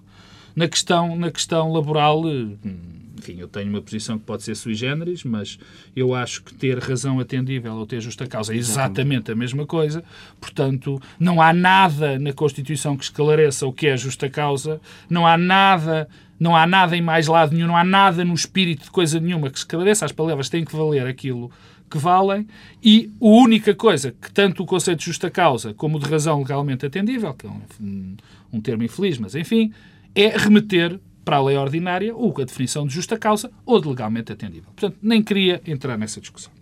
Na 0.58 0.66
questão, 0.66 1.14
na 1.14 1.30
questão 1.30 1.72
laboral, 1.72 2.28
eh, 2.28 2.68
enfim, 3.16 3.36
eu 3.38 3.46
tenho 3.46 3.68
uma 3.68 3.80
posição 3.80 4.18
que 4.18 4.24
pode 4.24 4.42
ser 4.42 4.56
sui 4.56 4.74
generis, 4.74 5.22
mas 5.22 5.56
eu 5.94 6.16
acho 6.16 6.42
que 6.42 6.52
ter 6.52 6.80
razão 6.80 7.20
atendível 7.20 7.74
ou 7.74 7.86
ter 7.86 8.00
justa 8.00 8.26
causa 8.26 8.52
é 8.52 8.56
exatamente 8.56 9.30
a 9.30 9.36
mesma 9.36 9.64
coisa. 9.64 10.02
Portanto, 10.40 11.00
não 11.16 11.40
há 11.40 11.52
nada 11.52 12.18
na 12.18 12.32
Constituição 12.32 12.96
que 12.96 13.04
esclareça 13.04 13.68
o 13.68 13.72
que 13.72 13.86
é 13.86 13.96
justa 13.96 14.28
causa, 14.28 14.80
não 15.08 15.24
há 15.24 15.38
nada, 15.38 16.08
não 16.40 16.56
há 16.56 16.66
nada 16.66 16.96
em 16.96 17.02
mais 17.02 17.28
lado 17.28 17.54
nenhum, 17.54 17.68
não 17.68 17.76
há 17.76 17.84
nada 17.84 18.24
no 18.24 18.34
espírito 18.34 18.82
de 18.82 18.90
coisa 18.90 19.20
nenhuma 19.20 19.50
que 19.50 19.58
esclareça. 19.58 20.06
As 20.06 20.12
palavras 20.12 20.48
têm 20.48 20.64
que 20.64 20.74
valer 20.74 21.06
aquilo 21.06 21.52
que 21.88 21.98
valem 21.98 22.48
e 22.82 23.12
a 23.20 23.24
única 23.24 23.76
coisa 23.76 24.10
que 24.10 24.32
tanto 24.32 24.64
o 24.64 24.66
conceito 24.66 24.98
de 24.98 25.04
justa 25.04 25.30
causa 25.30 25.72
como 25.72 25.98
o 25.98 26.00
de 26.00 26.10
razão 26.10 26.40
legalmente 26.40 26.84
atendível, 26.84 27.32
que 27.32 27.46
é 27.46 27.48
um, 27.48 28.16
um 28.52 28.60
termo 28.60 28.82
infeliz, 28.82 29.18
mas 29.18 29.36
enfim, 29.36 29.72
é 30.14 30.28
remeter 30.28 31.00
para 31.24 31.36
a 31.36 31.42
lei 31.42 31.56
ordinária 31.56 32.14
ou 32.14 32.34
a 32.40 32.44
definição 32.44 32.86
de 32.86 32.94
justa 32.94 33.18
causa 33.18 33.50
ou 33.66 33.80
de 33.80 33.88
legalmente 33.88 34.32
atendível. 34.32 34.70
Portanto, 34.74 34.96
nem 35.02 35.22
queria 35.22 35.60
entrar 35.66 35.98
nessa 35.98 36.20
discussão. 36.20 36.52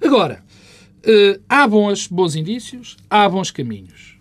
Agora, 0.00 0.44
eh, 1.02 1.40
há 1.48 1.66
bons, 1.66 2.06
bons 2.06 2.36
indícios, 2.36 2.96
há 3.10 3.28
bons 3.28 3.50
caminhos. 3.50 4.20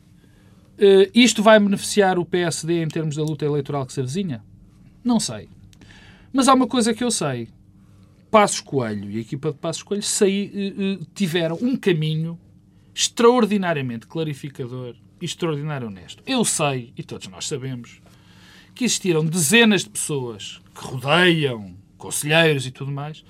Eh, 0.78 1.12
isto 1.14 1.44
vai 1.44 1.60
beneficiar 1.60 2.18
o 2.18 2.26
PSD 2.26 2.82
em 2.82 2.88
termos 2.88 3.16
da 3.16 3.24
luta 3.24 3.46
eleitoral 3.46 3.86
que 3.86 3.94
se 3.94 4.00
avizinha? 4.00 4.44
Não 5.04 5.20
sei. 5.20 5.48
Mas 6.32 6.48
há 6.48 6.54
uma 6.54 6.68
coisa 6.68 6.94
que 6.94 7.04
eu 7.04 7.12
sei. 7.12 7.50
Passos 8.32 8.62
Coelho 8.62 9.12
e 9.12 9.18
a 9.18 9.22
equipa 9.22 9.52
de 9.52 9.60
Passos 9.60 9.84
Coelho 9.84 10.02
saí, 10.02 10.52
eh, 10.56 11.06
tiveram 11.14 11.58
um 11.62 11.78
caminho 11.78 12.40
extraordinariamente 12.96 14.08
clarificador 14.08 14.96
e 15.24 15.26
extraordinariamente 15.26 16.02
honesto. 16.02 16.24
Eu 16.28 16.44
sei, 16.44 16.92
e 16.98 17.02
todos 17.02 17.30
nós 17.30 17.48
sabemos, 17.48 18.02
que 18.76 18.84
existiram 18.84 19.26
dezenas 19.26 19.86
de 19.86 19.90
pessoas 19.90 20.62
que 20.76 20.84
rodeiam, 20.84 21.74
conselheiros 21.98 22.68
e 22.68 22.72
tudo 22.72 22.92
mais, 22.92 23.24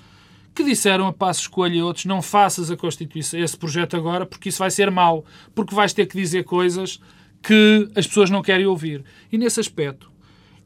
que 0.52 0.64
disseram 0.64 1.06
a 1.06 1.12
Passos 1.12 1.46
Coelho 1.46 1.74
e 1.76 1.82
outros 1.82 2.04
não 2.04 2.20
faças 2.20 2.68
a 2.68 2.76
Constituição, 2.76 3.38
esse 3.38 3.56
projeto 3.56 3.96
agora, 3.96 4.26
porque 4.26 4.48
isso 4.48 4.58
vai 4.58 4.72
ser 4.72 4.90
mau, 4.90 5.24
porque 5.54 5.72
vais 5.72 5.92
ter 5.92 6.06
que 6.06 6.16
dizer 6.16 6.42
coisas 6.42 7.00
que 7.40 7.88
as 7.94 8.08
pessoas 8.08 8.28
não 8.28 8.42
querem 8.42 8.66
ouvir. 8.66 9.04
E 9.30 9.38
nesse 9.38 9.60
aspecto 9.60 10.10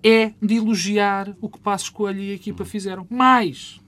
é 0.03 0.33
de 0.41 0.55
elogiar 0.55 1.37
o 1.43 1.49
que 1.51 1.59
Passos 1.59 1.91
Coelho 1.91 2.21
e 2.21 2.31
a 2.31 2.35
equipa 2.37 2.65
fizeram. 2.65 3.07
Mais, 3.11 3.79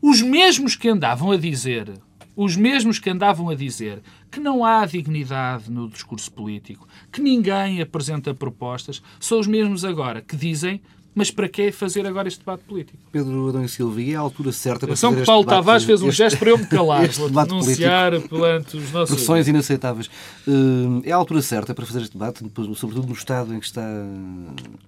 os 0.00 0.22
mesmos 0.22 0.76
que 0.76 0.88
andavam 0.88 1.32
a 1.32 1.36
dizer, 1.36 1.92
os 2.36 2.56
mesmos 2.56 3.00
que 3.00 3.10
andavam 3.10 3.48
a 3.48 3.54
dizer 3.56 4.00
que 4.32 4.40
não 4.40 4.64
há 4.64 4.84
dignidade 4.86 5.70
no 5.70 5.88
discurso 5.88 6.32
político, 6.32 6.88
que 7.12 7.20
ninguém 7.20 7.80
apresenta 7.82 8.34
propostas, 8.34 9.00
são 9.20 9.38
os 9.38 9.46
mesmos 9.46 9.84
agora 9.84 10.20
que 10.22 10.34
dizem 10.36 10.80
mas 11.14 11.30
para 11.30 11.46
que 11.46 11.70
fazer 11.70 12.06
agora 12.06 12.26
este 12.26 12.38
debate 12.40 12.62
político? 12.64 12.96
Pedro 13.12 13.50
Adão 13.50 13.62
e 13.62 13.68
Silva, 13.68 14.00
e 14.00 14.12
é 14.12 14.16
a 14.16 14.20
altura 14.20 14.50
certa 14.50 14.86
para 14.86 14.94
Atenção 14.94 15.12
fazer 15.12 15.26
Paulo 15.26 15.42
debate, 15.44 15.56
Tavares 15.58 15.84
fez 15.84 16.00
um 16.00 16.08
este- 16.08 16.16
gesto 16.16 16.38
para 16.38 16.48
eu 16.48 16.56
me 16.56 16.64
calar. 16.68 17.04
este 17.04 17.18
Vou 17.20 17.28
denunciar 17.28 18.18
perante 18.22 18.78
os 18.78 18.90
nossos... 18.92 19.16
Pressões 19.16 19.46
inaceitáveis. 19.46 20.08
Eh, 20.48 21.10
É 21.10 21.12
a 21.12 21.16
altura 21.16 21.42
certa 21.42 21.74
para 21.74 21.84
fazer 21.84 22.00
este 22.00 22.14
debate, 22.16 22.38
sobretudo 22.76 23.06
no 23.08 23.12
estado 23.12 23.54
em 23.54 23.60
que 23.60 23.66
está. 23.66 23.82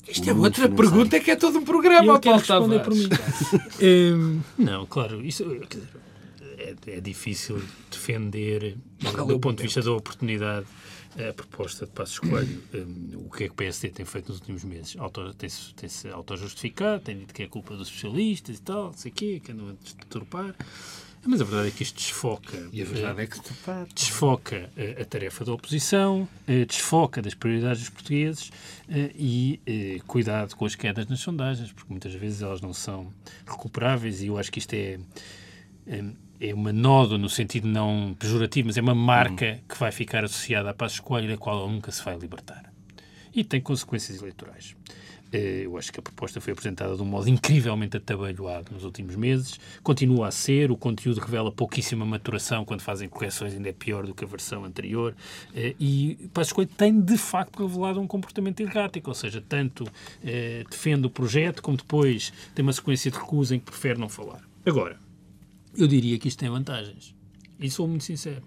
Isto 0.09 0.31
é 0.31 0.33
outra 0.33 0.63
financeiro. 0.63 0.75
pergunta 0.77 1.21
que 1.21 1.31
é 1.31 1.37
todo 1.37 1.59
um 1.59 1.63
E 1.63 1.65
programa, 1.67 2.13
eu 2.15 2.19
Paulo 2.21 2.39
responder 2.39 2.79
por 2.81 2.95
Tavares. 2.95 3.53
mim. 3.53 3.61
Hum, 4.17 4.41
não, 4.57 4.87
claro, 4.87 5.23
isso 5.23 5.45
quer 5.45 5.77
dizer, 5.77 5.89
é, 6.65 6.97
é 6.97 7.01
difícil 7.01 7.63
defender, 7.91 8.77
do 9.27 9.39
ponto 9.39 9.59
de 9.59 9.65
vista 9.65 9.83
da 9.83 9.93
oportunidade, 9.93 10.67
a 11.17 11.33
proposta 11.33 11.87
de 11.87 11.93
Passos 11.93 12.19
Coelho, 12.19 12.63
um, 12.75 13.27
o 13.27 13.31
que 13.31 13.45
é 13.45 13.47
que 13.47 13.53
o 13.53 13.57
PSD 13.57 13.91
tem 13.91 14.05
feito 14.05 14.29
nos 14.29 14.41
últimos 14.41 14.65
meses? 14.65 14.97
Tem-se, 15.39 15.75
tem-se 15.75 16.09
auto-justificado, 16.09 17.05
tem 17.05 17.19
dito 17.19 17.33
que 17.33 17.45
é 17.45 17.47
culpa 17.47 17.77
dos 17.77 17.89
socialistas 17.89 18.59
e 18.59 18.63
tal, 18.63 18.87
não 18.87 18.93
sei 18.95 19.13
o 19.13 19.15
quê, 19.15 19.41
que 19.45 19.53
andam 19.53 19.69
a 19.69 19.73
deturpar. 19.73 20.55
Mas 21.27 21.41
a 21.41 21.45
verdade 21.45 21.69
é 21.69 21.71
que 21.71 21.83
isto 21.83 21.97
desfoca. 21.97 22.69
E 22.71 22.83
a 22.83 22.85
verdade 22.85 23.23
é 23.23 23.27
que 23.27 23.39
desfoca 23.95 24.71
a, 24.77 25.03
a 25.03 25.05
tarefa 25.07 25.45
da 25.45 25.55
oposição, 25.55 26.29
eh, 26.47 26.67
desfoca 26.67 27.23
das 27.23 27.33
prioridades 27.33 27.81
dos 27.81 27.89
portugueses 27.89 28.51
eh, 28.91 29.11
e 29.15 29.61
eh, 29.67 30.01
cuidado 30.07 30.55
com 30.55 30.67
as 30.67 30.75
quedas 30.75 31.07
nas 31.07 31.21
sondagens, 31.21 31.73
porque 31.73 31.91
muitas 31.91 32.13
vezes 32.13 32.43
elas 32.43 32.61
não 32.61 32.75
são 32.75 33.11
recuperáveis 33.47 34.21
e 34.21 34.27
eu 34.27 34.37
acho 34.37 34.53
que 34.53 34.59
isto 34.59 34.75
é, 34.75 34.99
é, 36.51 36.55
uma 36.55 36.73
nódoa 36.73 37.19
no 37.19 37.29
sentido 37.29 37.67
não 37.67 38.15
pejorativo, 38.19 38.69
mas 38.69 38.77
é 38.77 38.81
uma 38.81 38.95
marca 38.95 39.61
que 39.69 39.79
vai 39.79 39.91
ficar 39.91 40.25
associada 40.25 40.71
à 40.71 40.75
paz 40.75 40.93
escolha 40.93 41.29
da 41.29 41.37
qual 41.37 41.65
ele 41.65 41.75
nunca 41.75 41.91
se 41.91 42.03
vai 42.05 42.17
libertar. 42.17 42.73
E 43.35 43.43
tem 43.43 43.61
consequências 43.61 44.21
eleitorais. 44.21 44.77
Eh, 45.35 45.63
eu 45.65 45.77
acho 45.77 45.93
que 45.93 45.99
a 45.99 46.03
proposta 46.03 46.41
foi 46.41 46.53
apresentada 46.53 46.95
de 46.95 47.03
um 47.03 47.05
modo 47.05 47.29
incrivelmente 47.29 47.97
atabalhoado 47.97 48.73
nos 48.73 48.85
últimos 48.85 49.17
meses. 49.17 49.59
Continua 49.83 50.29
a 50.29 50.31
ser. 50.31 50.71
O 50.71 50.77
conteúdo 50.77 51.19
revela 51.19 51.51
pouquíssima 51.51 52.07
maturação. 52.07 52.65
Quando 52.65 52.83
fazem 52.83 53.09
correções, 53.09 53.53
ainda 53.53 53.69
é 53.69 53.73
pior 53.73 54.07
do 54.07 54.15
que 54.15 54.25
a 54.25 54.29
versão 54.29 54.65
anterior. 54.65 55.17
Eh, 55.53 55.75
e 55.81 56.31
Passos 56.33 56.53
Coelho 56.53 56.71
tem, 56.77 57.01
de 57.01 57.19
facto, 57.19 57.67
revelado 57.67 58.01
um 58.01 58.07
comportamento 58.07 58.61
errático. 58.61 59.11
Ou 59.11 59.15
seja, 59.15 59.43
tanto 59.47 59.85
eh, 60.25 60.65
defende 60.71 61.07
o 61.07 61.11
projeto, 61.11 61.61
como 61.61 61.77
depois 61.77 62.33
tem 62.55 62.63
uma 62.63 62.73
sequência 62.73 63.11
de 63.11 63.19
recusa 63.19 63.57
em 63.57 63.59
que 63.59 63.65
prefere 63.65 63.99
não 63.99 64.09
falar. 64.09 64.41
Agora, 64.65 64.97
eu 65.77 65.87
diria 65.87 66.19
que 66.19 66.29
isto 66.29 66.39
tem 66.39 66.49
vantagens. 66.49 67.15
E 67.59 67.71
sou 67.71 67.87
muito 67.87 68.05
sincero. 68.05 68.43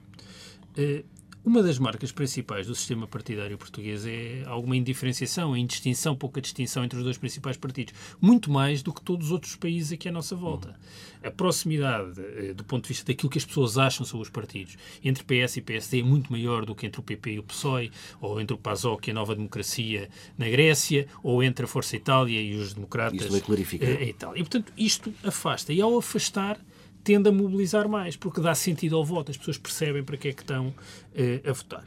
Uma 1.47 1.63
das 1.63 1.79
marcas 1.79 2.11
principais 2.11 2.67
do 2.67 2.75
sistema 2.75 3.07
partidário 3.07 3.57
português 3.57 4.05
é 4.05 4.43
alguma 4.47 4.75
indiferenciação, 4.75 5.53
a 5.53 5.57
indistinção, 5.57 6.13
pouca 6.13 6.41
distinção 6.41 6.83
entre 6.83 6.97
os 6.97 7.05
dois 7.05 7.17
principais 7.17 7.55
partidos. 7.55 7.93
Muito 8.19 8.51
mais 8.51 8.83
do 8.83 8.93
que 8.93 9.01
todos 9.01 9.27
os 9.27 9.31
outros 9.31 9.55
países 9.55 9.93
aqui 9.93 10.09
à 10.09 10.11
nossa 10.11 10.35
volta. 10.35 10.77
A 11.23 11.31
proximidade, 11.31 12.19
eh, 12.19 12.53
do 12.53 12.65
ponto 12.65 12.83
de 12.83 12.89
vista 12.89 13.05
daquilo 13.05 13.29
que 13.29 13.37
as 13.37 13.45
pessoas 13.45 13.77
acham 13.77 14.05
sobre 14.05 14.23
os 14.23 14.29
partidos, 14.29 14.75
entre 15.01 15.23
PS 15.23 15.55
e 15.55 15.61
PSD 15.61 16.01
é 16.01 16.03
muito 16.03 16.29
maior 16.33 16.65
do 16.65 16.75
que 16.75 16.85
entre 16.85 16.99
o 16.99 17.03
PP 17.03 17.31
e 17.31 17.39
o 17.39 17.43
PSOE, 17.43 17.91
ou 18.19 18.41
entre 18.41 18.53
o 18.53 18.57
PASOK 18.57 19.07
e 19.07 19.11
a 19.11 19.13
Nova 19.13 19.33
Democracia 19.33 20.09
na 20.37 20.49
Grécia, 20.49 21.07
ou 21.23 21.41
entre 21.41 21.63
a 21.63 21.67
Força 21.67 21.95
Itália 21.95 22.41
e 22.41 22.55
os 22.55 22.73
democratas 22.73 23.21
Isto 23.21 23.31
vai 23.31 23.39
clarificar. 23.39 23.89
eh. 23.89 24.09
E, 24.35 24.39
portanto, 24.39 24.73
isto 24.77 25.13
afasta. 25.23 25.71
E 25.71 25.79
ao 25.79 25.97
afastar 25.97 26.59
tende 27.07 27.29
a 27.29 27.31
mobilizar 27.31 27.87
mais, 27.87 28.17
porque 28.17 28.41
dá 28.41 28.53
sentido 28.53 28.97
ao 28.97 29.05
voto, 29.05 29.31
as 29.31 29.37
pessoas 29.37 29.57
percebem 29.57 30.03
para 30.03 30.17
que 30.17 30.27
é 30.27 30.33
que 30.33 30.41
estão 30.41 30.75
eh, 31.15 31.39
a 31.47 31.53
votar. 31.53 31.85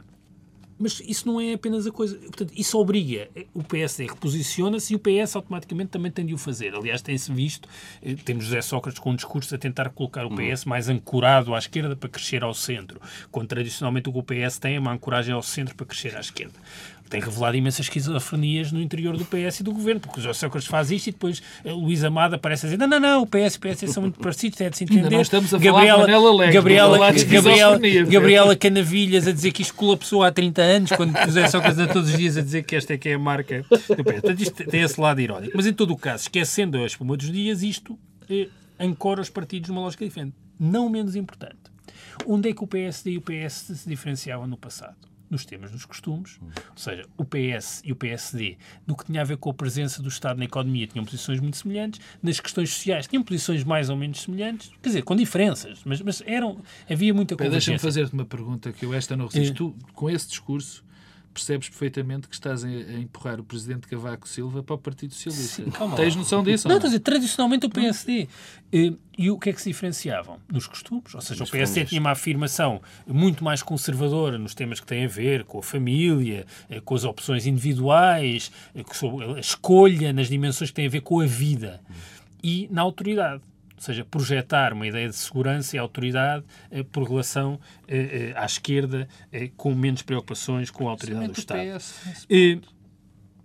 Mas 0.79 0.99
isso 1.05 1.27
não 1.27 1.39
é 1.39 1.53
apenas 1.53 1.85
a 1.85 1.91
coisa. 1.91 2.17
Portanto, 2.17 2.51
isso 2.57 2.75
obriga. 2.79 3.29
O 3.53 3.63
PSD 3.63 4.07
reposiciona-se 4.07 4.93
e 4.93 4.95
o 4.95 4.99
PS 4.99 5.35
automaticamente 5.35 5.91
também 5.91 6.11
tem 6.11 6.25
de 6.25 6.33
o 6.33 6.39
fazer. 6.39 6.73
Aliás, 6.73 7.03
tem-se 7.03 7.31
visto, 7.31 7.69
eh, 8.01 8.15
temos 8.25 8.45
José 8.45 8.63
Sócrates 8.63 8.99
com 8.99 9.11
um 9.11 9.15
discurso 9.15 9.53
a 9.53 9.59
tentar 9.59 9.91
colocar 9.91 10.25
o 10.25 10.35
PS 10.35 10.65
mais 10.65 10.89
ancorado 10.89 11.53
à 11.53 11.59
esquerda 11.59 11.95
para 11.95 12.09
crescer 12.09 12.43
ao 12.43 12.55
centro, 12.55 12.99
quando 13.29 13.47
tradicionalmente 13.47 14.09
o 14.09 14.11
que 14.11 14.17
o 14.17 14.23
PS 14.23 14.57
tem 14.57 14.77
é 14.77 14.79
uma 14.79 14.91
ancoragem 14.91 15.35
ao 15.35 15.43
centro 15.43 15.75
para 15.75 15.85
crescer 15.85 16.17
à 16.17 16.19
esquerda 16.19 16.59
tem 17.11 17.19
revelado 17.19 17.57
imensas 17.57 17.87
esquizofrenias 17.87 18.71
no 18.71 18.81
interior 18.81 19.17
do 19.17 19.25
PS 19.25 19.59
e 19.59 19.63
do 19.63 19.73
governo, 19.73 19.99
porque 19.99 20.21
o 20.21 20.23
José 20.23 20.33
Sócrates 20.39 20.67
faz 20.67 20.89
isto 20.89 21.07
e 21.07 21.11
depois 21.11 21.43
eh, 21.65 21.71
Luís 21.71 22.05
Amada 22.05 22.37
parece 22.37 22.65
a 22.65 22.69
dizer: 22.69 22.77
não, 22.77 22.87
não, 22.87 22.99
não, 23.01 23.21
o 23.23 23.27
PS 23.27 23.55
e 23.55 23.57
o 23.57 23.59
PS 23.59 23.93
são 23.93 24.03
muito 24.03 24.17
parecidos, 24.17 24.61
é 24.61 24.69
de 24.69 24.77
se 24.77 24.85
entender. 24.85 25.09
Não 25.11 25.21
estamos 25.21 25.53
a 25.53 25.59
falar 25.59 25.81
de 25.83 25.91
Manela 25.91 26.29
Alegre, 26.29 26.53
Gabriela, 26.53 26.97
falar 26.97 27.13
de 27.13 27.25
Gabriela, 27.25 27.75
esquizofrenia. 27.75 28.05
Gabriela 28.05 28.55
Canavilhas 28.55 29.27
a 29.27 29.33
dizer 29.33 29.51
que 29.51 29.61
isto 29.61 29.73
colapsou 29.73 30.23
há 30.23 30.31
30 30.31 30.61
anos, 30.61 30.91
quando 30.93 31.13
o 31.13 31.21
José 31.25 31.49
Sócrates 31.49 31.79
anda 31.79 31.91
todos 31.91 32.09
os 32.09 32.17
dias 32.17 32.37
a 32.37 32.41
dizer 32.41 32.63
que 32.63 32.77
esta 32.77 32.93
é 32.93 32.97
que 32.97 33.09
é 33.09 33.15
a 33.15 33.19
marca 33.19 33.65
do 33.69 34.03
PS. 34.03 34.21
Portanto, 34.21 34.41
isto 34.41 34.63
tem 34.63 34.81
esse 34.81 34.99
lado 34.99 35.19
irónico. 35.19 35.51
Mas 35.53 35.67
em 35.67 35.73
todo 35.73 35.91
o 35.91 35.97
caso, 35.97 36.23
esquecendo 36.23 36.77
a 36.77 36.85
espuma 36.85 37.17
dos 37.17 37.29
dias, 37.29 37.61
isto 37.61 37.99
eh, 38.29 38.47
ancora 38.79 39.19
os 39.19 39.29
partidos 39.29 39.69
numa 39.69 39.81
lógica 39.81 40.05
diferente. 40.05 40.33
Não 40.57 40.89
menos 40.89 41.17
importante. 41.17 41.57
Onde 42.25 42.49
é 42.49 42.53
que 42.53 42.63
o 42.63 42.67
PSD 42.67 43.11
e 43.11 43.17
o 43.17 43.21
PS 43.21 43.53
se 43.75 43.89
diferenciavam 43.89 44.47
no 44.47 44.55
passado? 44.55 45.10
Nos 45.31 45.45
temas 45.45 45.71
dos 45.71 45.85
costumes, 45.85 46.37
ou 46.41 46.77
seja, 46.77 47.05
o 47.17 47.23
PS 47.23 47.81
e 47.85 47.91
o 47.91 47.95
PSD, 47.95 48.57
no 48.85 48.95
que 48.95 49.05
tinha 49.05 49.21
a 49.21 49.23
ver 49.23 49.37
com 49.37 49.49
a 49.49 49.53
presença 49.53 50.01
do 50.01 50.09
Estado 50.09 50.37
na 50.37 50.45
economia, 50.45 50.85
tinham 50.85 51.05
posições 51.05 51.39
muito 51.39 51.57
semelhantes, 51.57 52.01
nas 52.21 52.39
questões 52.39 52.69
sociais 52.69 53.07
tinham 53.07 53.23
posições 53.23 53.63
mais 53.63 53.89
ou 53.89 53.95
menos 53.95 54.21
semelhantes, 54.21 54.71
quer 54.81 54.89
dizer, 54.89 55.01
com 55.03 55.15
diferenças, 55.15 55.81
mas, 55.85 56.01
mas 56.01 56.21
eram, 56.25 56.61
havia 56.89 57.13
muita 57.13 57.35
Pá, 57.37 57.47
Deixa-me 57.47 57.79
fazer-te 57.79 58.13
uma 58.13 58.25
pergunta 58.25 58.71
que 58.71 58.85
eu 58.85 58.93
esta 58.93 59.15
não 59.15 59.27
resisto. 59.27 59.55
Tu, 59.55 59.93
com 59.93 60.09
esse 60.09 60.27
discurso, 60.27 60.83
percebes 61.33 61.69
perfeitamente 61.69 62.27
que 62.27 62.33
estás 62.35 62.63
a, 62.63 62.67
a 62.67 62.99
empurrar 62.99 63.39
o 63.39 63.43
presidente 63.43 63.87
Cavaco 63.87 64.27
Silva 64.27 64.61
para 64.61 64.75
o 64.75 64.77
Partido 64.77 65.13
Socialista. 65.13 65.63
Sim, 65.63 65.71
calma. 65.71 65.95
Tens 65.95 66.15
noção 66.15 66.43
disso? 66.43 66.67
Não, 66.67 66.75
a 66.75 66.79
dizer, 66.79 66.99
tradicionalmente 66.99 67.65
o 67.65 67.69
PSD. 67.69 68.27
Eh, 68.71 68.93
E 69.17 69.29
o 69.29 69.37
que 69.37 69.49
é 69.49 69.53
que 69.53 69.61
se 69.61 69.69
diferenciavam? 69.69 70.39
Nos 70.51 70.67
costumes. 70.67 71.13
Ou 71.13 71.21
seja, 71.21 71.43
o 71.43 71.47
PSD 71.47 71.85
tinha 71.85 72.01
uma 72.01 72.11
afirmação 72.11 72.81
muito 73.07 73.43
mais 73.43 73.61
conservadora 73.61 74.37
nos 74.37 74.55
temas 74.55 74.79
que 74.79 74.85
têm 74.87 75.05
a 75.05 75.07
ver 75.07 75.43
com 75.43 75.59
a 75.59 75.63
família, 75.63 76.45
eh, 76.69 76.79
com 76.79 76.95
as 76.95 77.03
opções 77.03 77.45
individuais, 77.45 78.51
eh, 78.73 78.83
com 78.83 78.93
sobre 78.93 79.25
a 79.33 79.39
escolha 79.39 80.11
nas 80.13 80.27
dimensões 80.27 80.69
que 80.71 80.75
têm 80.75 80.87
a 80.87 80.89
ver 80.89 81.01
com 81.01 81.19
a 81.19 81.25
vida. 81.25 81.81
E 82.43 82.67
na 82.71 82.81
autoridade. 82.81 83.41
Ou 83.81 83.85
seja, 83.85 84.05
projetar 84.05 84.73
uma 84.73 84.85
ideia 84.85 85.09
de 85.09 85.15
segurança 85.15 85.75
e 85.75 85.79
autoridade 85.79 86.45
eh, 86.69 86.83
por 86.83 87.09
relação 87.09 87.59
eh, 87.87 88.29
eh, 88.29 88.33
à 88.35 88.45
esquerda, 88.45 89.09
eh, 89.31 89.49
com 89.57 89.73
menos 89.73 90.03
preocupações 90.03 90.69
com 90.69 90.87
a 90.87 90.91
autoridade 90.91 91.29
do 91.29 91.39
Estado. 91.39 91.79
PS. 91.79 92.27
Eh, 92.29 92.59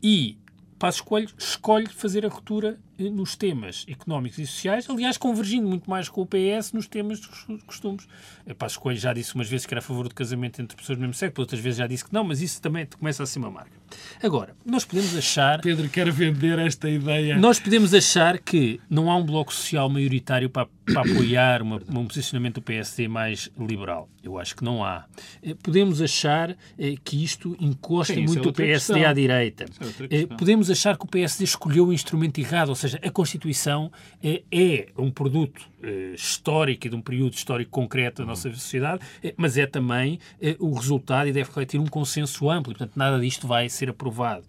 e 0.02 0.36
Passos 0.78 1.00
Coelho 1.00 1.30
escolhe 1.38 1.86
fazer 1.86 2.26
a 2.26 2.28
ruptura 2.28 2.78
nos 2.98 3.36
temas 3.36 3.84
económicos 3.88 4.38
e 4.38 4.46
sociais, 4.46 4.88
aliás, 4.88 5.16
convergindo 5.18 5.68
muito 5.68 5.88
mais 5.88 6.08
com 6.08 6.22
o 6.22 6.26
PS 6.26 6.72
nos 6.72 6.86
temas 6.86 7.20
dos 7.20 7.28
cos- 7.28 7.62
costumes. 7.64 8.08
Eh, 8.46 8.54
Passos 8.54 8.78
Coelho 8.78 8.98
já 9.00 9.12
disse 9.12 9.34
umas 9.34 9.48
vezes 9.48 9.66
que 9.66 9.74
era 9.74 9.80
a 9.80 9.82
favor 9.82 10.08
do 10.08 10.14
casamento 10.14 10.60
entre 10.62 10.76
pessoas 10.76 10.96
do 10.98 11.00
mesmo 11.00 11.14
sexo, 11.14 11.40
outras 11.40 11.60
vezes 11.60 11.78
já 11.78 11.86
disse 11.86 12.04
que 12.04 12.12
não, 12.12 12.24
mas 12.24 12.40
isso 12.40 12.60
também 12.62 12.86
começa 12.86 13.22
a 13.22 13.26
ser 13.26 13.38
uma 13.38 13.50
marca. 13.50 13.76
Agora, 14.22 14.54
nós 14.64 14.84
podemos 14.84 15.16
achar 15.16 15.60
Pedro 15.60 15.88
quer 15.88 16.10
vender 16.10 16.58
esta 16.58 16.88
ideia. 16.90 17.36
nós 17.38 17.60
podemos 17.60 17.92
achar 17.94 18.38
que 18.38 18.80
não 18.90 19.10
há 19.10 19.16
um 19.16 19.24
bloco 19.24 19.52
social 19.54 19.88
maioritário 19.88 20.48
para, 20.50 20.66
para 20.84 21.00
apoiar 21.02 21.62
uma- 21.62 21.80
um 21.88 22.06
posicionamento 22.06 22.54
do 22.56 22.62
PSD 22.62 23.08
mais 23.08 23.48
liberal. 23.58 24.08
Eu 24.22 24.38
acho 24.38 24.56
que 24.56 24.64
não 24.64 24.82
há. 24.84 25.04
Eh, 25.42 25.54
Podemos 25.62 26.00
achar 26.02 26.50
eh, 26.78 26.94
que 27.04 27.22
isto 27.22 27.56
encosta 27.60 28.12
Sim, 28.14 28.22
é 28.22 28.26
muito 28.26 28.42
o 28.44 28.46
outra 28.48 28.64
PSD 28.64 28.94
questão. 28.94 29.10
à 29.10 29.12
direita. 29.12 29.64
É 30.10 30.22
Eh. 30.22 30.26
Podemos 30.26 30.68
achar 30.70 30.96
que 30.98 31.04
o 31.04 31.08
PSD 31.08 31.44
escolheu 31.44 31.86
o 31.86 31.92
instrumento 31.92 32.38
errado, 32.38 32.68
ou 32.70 32.74
seja, 32.74 32.85
a 32.94 33.10
Constituição 33.10 33.90
eh, 34.22 34.42
é 34.50 34.88
um 34.96 35.10
produto 35.10 35.62
eh, 35.82 36.12
histórico 36.14 36.86
e 36.86 36.90
de 36.90 36.96
um 36.96 37.00
período 37.00 37.34
histórico 37.34 37.70
concreto 37.70 38.22
da 38.22 38.26
nossa 38.26 38.50
sociedade, 38.52 39.04
eh, 39.22 39.34
mas 39.36 39.56
é 39.56 39.66
também 39.66 40.18
o 40.58 40.74
resultado 40.74 41.28
e 41.28 41.32
deve 41.32 41.48
refletir 41.48 41.78
um 41.78 41.86
consenso 41.86 42.50
amplo, 42.50 42.72
e, 42.72 42.76
portanto, 42.76 42.96
nada 42.96 43.18
disto 43.18 43.46
vai 43.46 43.68
ser 43.68 43.90
aprovado. 43.90 44.44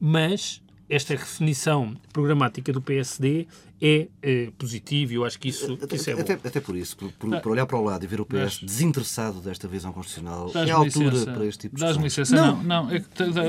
Mas 0.00 0.62
esta 0.90 1.14
definição 1.16 1.96
programática 2.12 2.72
do 2.72 2.82
PSD 2.82 3.46
é 3.80 4.08
eh, 4.22 4.50
positiva 4.58 5.12
e 5.12 5.16
eu 5.16 5.24
acho 5.24 5.38
que 5.38 5.48
isso, 5.48 5.76
que 5.78 5.94
isso 5.96 6.10
é 6.10 6.14
bom. 6.14 6.20
Até, 6.20 6.34
até 6.34 6.60
por 6.60 6.76
isso, 6.76 6.94
por, 6.96 7.10
por- 7.12 7.40
por 7.40 7.52
olhar 7.52 7.64
para 7.64 7.78
o 7.78 7.82
lado 7.84 8.04
e 8.04 8.06
ver 8.06 8.20
o 8.20 8.26
PS 8.26 8.34
Mas- 8.38 8.58
desinteressado 8.58 9.40
desta 9.40 9.66
visão 9.66 9.90
constitucional, 9.92 10.50
é 10.54 10.70
a 10.70 10.74
altura 10.74 11.10
licença. 11.10 11.32
para 11.32 11.46
este 11.46 11.60
tipo 11.60 11.76
de 11.76 11.80
Dás-me 11.82 12.02
licença. 12.04 12.34
Não. 12.36 12.56
Não, 12.62 12.84
não. 12.86 12.90
É 12.90 13.00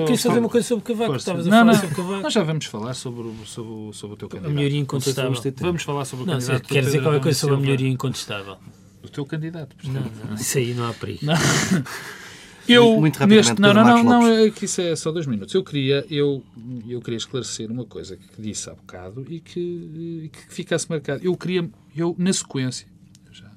Queres 0.06 0.22
fazer 0.24 0.40
uma 0.40 0.48
coisa 0.48 0.66
sobre 0.68 0.86
Cavaco? 0.86 1.12
Força. 1.12 1.32
Estavas 1.32 1.48
a 1.48 1.50
Não, 1.50 1.58
falar 1.58 1.74
não. 1.74 1.80
sobre 1.82 1.96
Cavaco? 1.96 2.22
Nós 2.22 2.34
já 2.34 2.44
vamos 2.44 2.66
falar 2.66 2.94
sobre, 2.94 3.22
o- 3.24 3.36
sobre, 3.46 3.72
o- 3.72 3.94
sobre, 3.94 4.12
o- 4.12 4.14
o 4.14 4.18
teu 4.18 4.28
A 4.28 4.32
candidato. 4.32 4.54
melhoria 4.54 4.80
Não 4.80 5.00
se 5.02 5.12
vamos 5.12 5.38
incontestável. 5.40 5.54
Vamos 5.68 5.84
falar 5.84 6.06
sobre 6.06 6.24
o 6.24 6.28
Não, 6.28 6.34
candidato. 6.36 6.68
quer 6.70 6.84
dizer 6.84 7.02
qualquer 7.02 7.22
coisa 7.22 7.40
sobre 7.40 7.56
a 7.56 7.60
melhoria 7.60 7.90
incontestável. 7.90 8.58
O 9.04 9.10
teu 9.10 9.26
candidato. 9.26 9.76
Não, 9.84 10.02
não, 10.30 10.36
isso 10.36 10.58
aí 10.60 10.74
não 10.74 10.88
há 10.88 10.94
perigo. 10.94 11.26
Eu, 12.68 13.00
Muito- 13.00 13.18
rapidamente, 13.18 13.48
neste, 13.50 13.62
não, 13.62 13.74
não, 13.74 13.84
não, 13.84 14.04
não, 14.04 14.28
é 14.28 14.50
que 14.50 14.66
isso 14.66 14.82
é 14.82 14.96
só 14.96 15.12
dois 15.12 15.26
minutos. 15.26 15.54
Eu 15.54 15.64
queria, 15.64 16.06
eu, 16.10 16.44
eu 16.88 17.02
queria 17.02 17.18
esclarecer 17.18 17.72
uma 17.72 17.86
coisa 17.86 18.16
que 18.18 18.42
disse 18.42 18.70
há 18.70 18.74
bocado 18.74 19.26
e 19.30 19.40
que, 19.40 20.30
que 20.32 20.54
ficasse 20.54 20.90
marcado. 20.90 21.24
Eu 21.24 21.36
queria, 21.36 21.70
eu, 21.96 22.16
na 22.18 22.32
sequência, 22.32 22.88
eu 23.28 23.34
já 23.34 23.52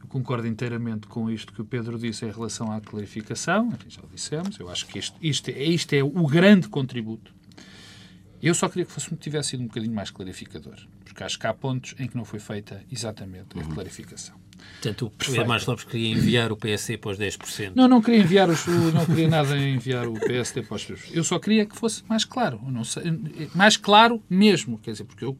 eu 0.00 0.06
concordo 0.08 0.46
inteiramente 0.46 1.06
com 1.06 1.30
isto 1.30 1.52
que 1.52 1.60
o 1.60 1.64
Pedro 1.64 1.98
disse 1.98 2.24
em 2.24 2.30
relação 2.30 2.72
à 2.72 2.80
clarificação, 2.80 3.72
já 3.88 4.00
o 4.00 4.08
dissemos, 4.12 4.58
eu 4.58 4.68
acho 4.68 4.86
que 4.86 4.98
isto, 4.98 5.16
isto, 5.20 5.50
é, 5.50 5.62
isto 5.64 5.92
é 5.92 6.02
o 6.02 6.26
grande 6.26 6.68
contributo. 6.68 7.34
Eu 8.42 8.54
só 8.54 8.68
queria 8.68 8.84
que 8.84 8.92
fosse, 8.92 9.14
tivesse 9.16 9.50
sido 9.50 9.62
um 9.62 9.66
bocadinho 9.66 9.94
mais 9.94 10.10
clarificador, 10.10 10.76
porque 11.04 11.22
acho 11.24 11.38
que 11.38 11.46
há 11.46 11.54
pontos 11.54 11.94
em 11.98 12.06
que 12.06 12.16
não 12.16 12.24
foi 12.24 12.38
feita 12.38 12.82
exatamente 12.92 13.58
a 13.58 13.64
clarificação. 13.74 14.36
Portanto, 14.72 15.06
o 15.06 15.10
Pedro 15.10 15.46
Marcos 15.46 15.66
Lopes 15.66 15.84
queria 15.84 16.10
enviar 16.10 16.52
o 16.52 16.56
PSD 16.56 16.98
para 16.98 17.12
os 17.12 17.18
10%. 17.18 17.72
Não, 17.74 17.88
não 17.88 18.00
queria 18.00 18.20
enviar 18.20 18.48
os, 18.48 18.66
não 18.66 19.04
queria 19.06 19.28
nada 19.28 19.56
enviar 19.58 20.06
o 20.06 20.14
PSD 20.14 20.62
para 20.62 20.76
os 20.76 20.82
seus. 20.82 21.00
Eu 21.12 21.24
só 21.24 21.38
queria 21.38 21.66
que 21.66 21.76
fosse 21.76 22.02
mais 22.08 22.24
claro. 22.24 22.60
Sei, 22.84 23.04
mais 23.54 23.76
claro 23.76 24.22
mesmo, 24.28 24.78
quer 24.78 24.92
dizer, 24.92 25.04
porque 25.04 25.24
eu 25.24 25.36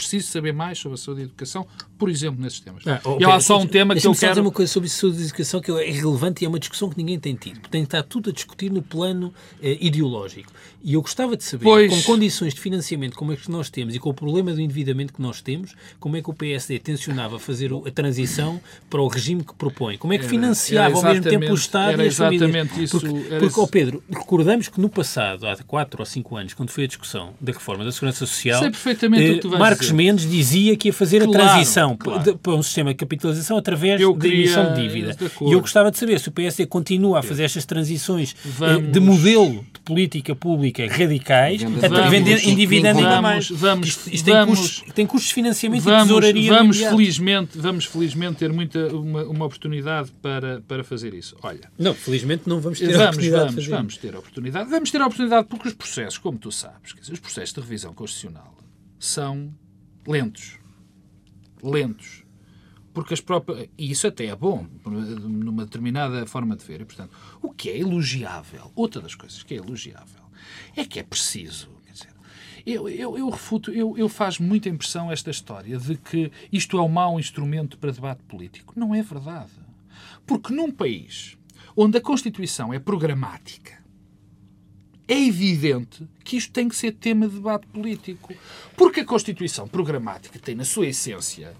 preciso 0.00 0.28
saber 0.28 0.52
mais 0.52 0.78
sobre 0.78 0.94
a 0.94 0.98
saúde 0.98 1.20
e 1.20 1.22
a 1.22 1.26
educação, 1.26 1.66
por 1.98 2.08
exemplo, 2.08 2.42
nesses 2.42 2.60
temas. 2.60 2.82
Ah, 2.86 3.00
oh, 3.04 3.18
e 3.20 3.24
há 3.24 3.40
só 3.40 3.58
um 3.58 3.66
tema 3.66 3.94
que 3.94 3.98
eu 3.98 4.02
só 4.02 4.12
dizer 4.12 4.28
quero... 4.28 4.40
uma 4.42 4.50
coisa 4.50 4.72
sobre 4.72 4.88
saúde 4.88 5.20
e 5.20 5.24
educação 5.24 5.60
que 5.60 5.70
é 5.70 5.90
relevante 5.90 6.42
e 6.42 6.46
é 6.46 6.48
uma 6.48 6.58
discussão 6.58 6.88
que 6.90 6.96
ninguém 6.96 7.18
tem 7.18 7.34
tido. 7.34 7.60
Tem 7.68 7.82
que 7.82 7.86
estar 7.86 8.02
tudo 8.02 8.30
a 8.30 8.32
discutir 8.32 8.70
no 8.70 8.82
plano 8.82 9.32
eh, 9.62 9.76
ideológico. 9.80 10.52
E 10.82 10.94
eu 10.94 11.02
gostava 11.02 11.36
de 11.36 11.44
saber, 11.44 11.64
Pois. 11.64 11.92
com 11.94 12.12
condições 12.12 12.54
de 12.54 12.60
financiamento 12.60 13.14
como 13.14 13.32
é 13.32 13.36
que 13.36 13.50
nós 13.50 13.68
temos 13.68 13.94
e 13.94 13.98
com 13.98 14.08
o 14.10 14.14
problema 14.14 14.52
do 14.54 14.60
endividamento 14.60 15.12
que 15.12 15.20
nós 15.20 15.40
temos, 15.42 15.74
como 15.98 16.16
é 16.16 16.22
que 16.22 16.30
o 16.30 16.34
PSD 16.34 16.78
tencionava 16.78 17.38
fazer 17.38 17.70
a 17.86 17.90
transição 17.90 18.60
para 18.88 19.00
o 19.02 19.06
regime 19.08 19.44
que 19.44 19.54
propõe? 19.54 19.98
Como 19.98 20.12
é 20.12 20.16
que 20.18 20.24
Era- 20.24 20.30
financiava 20.30 20.98
era 20.98 21.08
ao 21.08 21.14
mesmo 21.14 21.30
tempo 21.30 21.50
o 21.52 21.54
Estado 21.54 21.92
era 21.92 22.04
e 22.04 22.08
as 22.08 22.16
famílias? 22.16 22.42
exatamente 22.42 22.82
isso, 22.82 22.98
Porque, 22.98 23.16
era 23.16 23.28
porque 23.40 23.46
isso. 23.46 23.60
ó 23.62 23.66
Pedro, 23.66 24.02
recordamos 24.08 24.68
que 24.68 24.80
no 24.80 24.88
passado, 24.88 25.46
há 25.46 25.56
4 25.56 26.00
ou 26.00 26.06
5 26.06 26.36
anos, 26.36 26.54
quando 26.54 26.70
foi 26.70 26.84
a 26.84 26.86
discussão 26.86 27.34
da 27.40 27.52
reforma 27.52 27.84
da 27.84 27.92
Segurança 27.92 28.24
Social, 28.26 28.60
Sei 28.60 28.70
perfeitamente 28.70 29.22
o 29.22 29.32
que 29.32 29.38
eh, 29.38 29.40
tu 29.42 29.48
vais 29.50 29.60
Marcos 29.60 29.89
Mendes 29.90 30.28
dizia 30.30 30.76
que 30.76 30.88
ia 30.88 30.92
fazer 30.92 31.24
Claro, 31.24 31.32
a 31.32 31.48
transição 31.48 31.96
claro. 31.96 32.38
para 32.38 32.52
um 32.54 32.62
sistema 32.62 32.90
de 32.90 32.96
capitalização 32.96 33.56
através 33.56 34.00
da 34.00 34.28
emissão 34.28 34.74
de 34.74 34.82
dívida. 34.82 35.16
E 35.42 35.52
eu 35.52 35.60
gostava 35.60 35.90
de 35.90 35.98
saber 35.98 36.18
se 36.20 36.28
o 36.28 36.32
PSD 36.32 36.66
continua 36.66 37.20
a 37.20 37.22
fazer 37.22 37.44
estas 37.44 37.64
transições 37.64 38.34
eh, 38.44 38.48
Vamos- 38.58 38.92
de 38.92 39.00
modelo 39.00 39.64
de 39.72 39.80
política 39.84 40.34
pública 40.34 40.86
radicais, 40.86 41.62
Vamos- 41.62 41.80
vamos- 41.80 42.44
endividando 42.44 42.98
ainda 42.98 43.10
vamos- 43.10 43.22
mais. 43.22 43.50
vamos- 43.50 43.88
isto, 43.88 44.10
isto 44.14 44.24
tem, 44.24 44.34
vamos- 44.34 44.58
custos, 44.60 44.92
tem 44.94 45.06
custos 45.06 45.28
de 45.28 45.34
financiamento 45.34 45.82
e 45.82 45.84
Vamos, 45.84 46.02
tesouraria 46.06 46.52
vamos, 46.52 46.76
felizmente, 46.78 47.58
vamos 47.58 47.84
felizmente 47.86 48.36
ter 48.36 48.52
muita, 48.52 48.86
uma, 48.94 49.24
uma 49.24 49.44
oportunidade 49.46 50.10
para, 50.22 50.60
para 50.66 50.84
fazer 50.84 51.14
isso. 51.14 51.36
Olha, 51.42 51.70
Não, 51.78 51.94
felizmente 51.94 52.42
não 52.46 52.60
vamos 52.60 52.78
ter 52.78 52.86
a 52.86 52.88
vamos, 52.92 53.04
oportunidade 53.06 53.44
vamos, 53.50 53.66
vamos 53.66 53.96
ter 53.96 54.14
a 54.14 54.18
oportunidade. 54.18 54.70
Vamos 54.70 54.90
ter 54.90 55.00
a 55.00 55.06
oportunidade 55.06 55.46
porque 55.48 55.68
os 55.68 55.74
processos, 55.74 56.18
como 56.18 56.38
tu 56.38 56.52
sabes, 56.52 56.94
os 57.10 57.18
processos 57.18 57.54
de 57.54 57.60
revisão 57.60 57.92
constitucional 57.92 58.54
são 58.98 59.50
lentos. 60.10 60.58
Lentos. 61.62 62.24
Porque 62.92 63.14
as 63.14 63.20
próprias. 63.20 63.68
E 63.78 63.90
isso 63.90 64.06
até 64.06 64.26
é 64.26 64.34
bom, 64.34 64.66
numa 64.84 65.64
determinada 65.64 66.26
forma 66.26 66.56
de 66.56 66.64
ver. 66.64 66.80
E, 66.80 66.84
portanto, 66.84 67.16
o 67.40 67.50
que 67.50 67.70
é 67.70 67.78
elogiável, 67.78 68.72
outra 68.74 69.00
das 69.00 69.14
coisas 69.14 69.42
que 69.42 69.54
é 69.54 69.58
elogiável, 69.58 70.22
é 70.76 70.84
que 70.84 70.98
é 70.98 71.02
preciso. 71.02 71.70
Eu, 72.66 72.88
eu, 72.88 73.16
eu 73.16 73.28
refuto, 73.30 73.70
eu, 73.70 73.96
eu 73.96 74.08
faz 74.08 74.38
muita 74.38 74.68
impressão 74.68 75.10
esta 75.10 75.30
história 75.30 75.78
de 75.78 75.96
que 75.96 76.30
isto 76.52 76.78
é 76.78 76.82
um 76.82 76.88
mau 76.88 77.18
instrumento 77.18 77.78
para 77.78 77.90
debate 77.90 78.22
político. 78.24 78.74
Não 78.76 78.94
é 78.94 79.02
verdade. 79.02 79.50
Porque 80.26 80.52
num 80.52 80.70
país 80.70 81.38
onde 81.76 81.98
a 81.98 82.00
Constituição 82.00 82.72
é 82.72 82.78
programática, 82.78 83.79
é 85.12 85.20
evidente 85.26 86.06
que 86.24 86.36
isto 86.36 86.52
tem 86.52 86.68
que 86.68 86.76
ser 86.76 86.92
tema 86.92 87.26
de 87.28 87.34
debate 87.34 87.66
político. 87.66 88.32
Porque 88.76 89.00
a 89.00 89.04
Constituição 89.04 89.66
programática 89.66 90.38
tem, 90.38 90.54
na 90.54 90.64
sua 90.64 90.86
essência, 90.86 91.52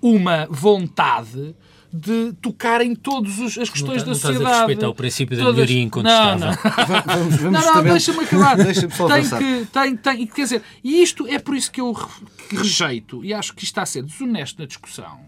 uma 0.00 0.46
vontade 0.50 1.54
de 1.92 2.32
tocar 2.42 2.80
em 2.80 2.92
todas 2.94 3.38
as 3.56 3.68
questões 3.70 4.02
Não 4.02 4.06
da 4.06 4.12
estás 4.12 4.24
a 4.24 4.32
sociedade. 4.32 4.56
respeitar 4.56 4.88
o 4.88 4.94
princípio 4.94 5.36
da 5.36 5.42
Todas- 5.44 5.54
melhoria 5.56 5.82
incontestável. 5.82 6.40
Não, 6.40 6.48
não. 6.48 6.56
Vamos, 7.14 7.36
vamos 7.36 7.52
Não, 7.64 7.74
não, 7.74 7.82
deixa-me 7.84 8.24
acabar. 8.24 8.56
Deixa-me 8.56 8.92
só 8.92 9.06
tem 9.06 9.16
avançar. 9.18 9.38
que, 9.38 9.66
tem, 9.66 9.96
tem, 9.96 10.26
quer 10.26 10.42
dizer, 10.42 10.62
e 10.82 11.00
isto 11.02 11.24
é 11.28 11.38
por 11.38 11.54
isso 11.54 11.70
que 11.70 11.80
eu 11.80 11.92
rejeito, 12.50 13.24
e 13.24 13.32
acho 13.32 13.52
que 13.54 13.62
isto 13.62 13.72
está 13.72 13.82
a 13.82 13.86
ser 13.86 14.02
desonesto 14.02 14.58
na 14.60 14.66
discussão, 14.66 15.20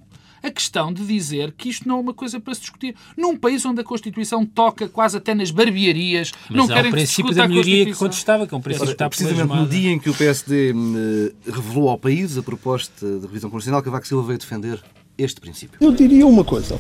a 0.47 0.51
questão 0.51 0.93
de 0.93 1.05
dizer 1.05 1.53
que 1.53 1.69
isto 1.69 1.89
não 1.89 1.99
é 1.99 2.01
uma 2.01 2.15
coisa 2.15 2.41
para 2.41 2.55
se 2.55 2.61
discutir. 2.61 2.95
Num 3.17 3.37
país 3.37 3.65
onde 3.65 3.81
a 3.81 3.85
Constituição 3.85 4.45
toca 4.45 4.89
quase 4.89 5.17
até 5.17 5.35
nas 5.35 5.51
barbearias, 5.51 6.33
Mas 6.49 6.57
não 6.57 6.67
querem 6.67 6.91
o 6.91 6.95
que 6.95 7.07
se 7.07 7.23
princípio 7.23 7.35
da 7.35 7.45
a 7.45 7.49
melhoria 7.49 7.85
que 7.85 7.93
Constituição. 7.93 8.09
contestava, 8.09 8.47
que 8.47 8.55
é 8.55 8.57
um 8.57 8.61
princípio 8.61 8.87
que 8.87 8.93
está 8.93 9.09
Precisamente 9.09 9.55
no 9.55 9.67
dia 9.69 9.91
em 9.91 9.99
que 9.99 10.11
o 10.11 10.15
PSD 10.15 10.73
hum, 10.73 11.31
revelou 11.45 11.89
ao 11.89 11.99
país 11.99 12.37
a 12.39 12.43
proposta 12.43 13.07
de 13.07 13.27
revisão 13.27 13.51
constitucional, 13.51 13.83
Cavaco 13.83 14.07
Silva 14.07 14.27
veio 14.27 14.39
defender 14.39 14.83
este 15.19 15.41
princípio. 15.41 15.79
Eu 15.81 15.93
diria 15.93 16.27
uma 16.27 16.45
coisa, 16.45 16.79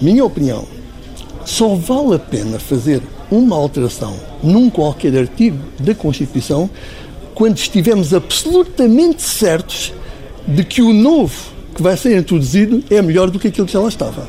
minha 0.00 0.24
opinião, 0.24 0.66
só 1.44 1.74
vale 1.74 2.14
a 2.16 2.18
pena 2.18 2.58
fazer 2.58 3.02
uma 3.30 3.56
alteração 3.56 4.18
num 4.42 4.68
qualquer 4.68 5.16
artigo 5.16 5.58
da 5.80 5.94
Constituição 5.94 6.68
quando 7.34 7.58
estivermos 7.58 8.14
absolutamente 8.14 9.22
certos 9.22 9.92
de 10.46 10.64
que 10.64 10.80
o 10.80 10.92
novo 10.92 11.55
que 11.76 11.82
vai 11.82 11.96
ser 11.96 12.18
introduzido 12.18 12.82
é 12.90 13.00
melhor 13.02 13.30
do 13.30 13.38
que 13.38 13.48
aquilo 13.48 13.66
que 13.66 13.72
já 13.72 13.80
lá 13.80 13.88
estava. 13.88 14.26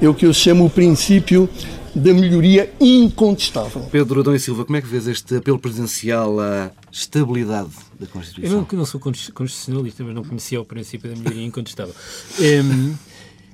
É 0.00 0.08
o 0.08 0.14
que 0.14 0.26
eu 0.26 0.32
chamo 0.34 0.66
o 0.66 0.70
princípio 0.70 1.48
da 1.94 2.12
melhoria 2.12 2.70
incontestável. 2.78 3.80
Pedro 3.90 4.20
Adão 4.20 4.34
e 4.34 4.38
Silva, 4.40 4.64
como 4.66 4.76
é 4.76 4.82
que 4.82 4.86
vês 4.86 5.06
este 5.06 5.36
apelo 5.36 5.58
presidencial 5.58 6.38
à 6.38 6.70
estabilidade 6.92 7.70
da 7.98 8.04
Eu 8.04 8.08
Constituição? 8.08 8.56
não, 8.58 8.64
que 8.64 8.76
não 8.76 8.84
sou 8.84 9.00
consti- 9.00 9.32
constitucionalista, 9.32 10.04
mas 10.04 10.14
não 10.14 10.22
conhecia 10.22 10.60
o 10.60 10.64
princípio 10.64 11.08
da 11.10 11.16
melhoria 11.16 11.44
incontestável. 11.46 11.94
Hum, 12.38 12.94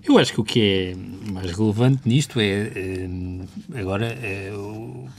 eu 0.04 0.18
acho 0.18 0.32
que 0.32 0.40
o 0.40 0.44
que 0.44 0.60
é 0.60 1.30
mais 1.30 1.50
relevante 1.52 2.00
nisto 2.08 2.40
é, 2.40 2.70
hum, 3.08 3.44
agora, 3.74 4.06
é, 4.06 4.52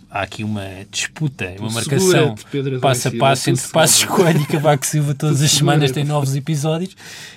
há 0.09 0.21
aqui 0.21 0.43
uma 0.43 0.67
disputa, 0.91 1.55
uma 1.57 1.71
marcação 1.71 2.35
passo 2.81 3.07
a 3.07 3.11
passo 3.11 3.49
entre 3.49 3.67
Passos 3.69 4.03
Coelho 4.05 4.41
e 4.41 4.45
Cavaco 4.45 4.85
Silva 4.85 5.15
todas 5.15 5.41
as 5.41 5.51
semanas 5.51 5.91
tem 5.91 6.03
novos 6.03 6.35
episódios. 6.35 6.95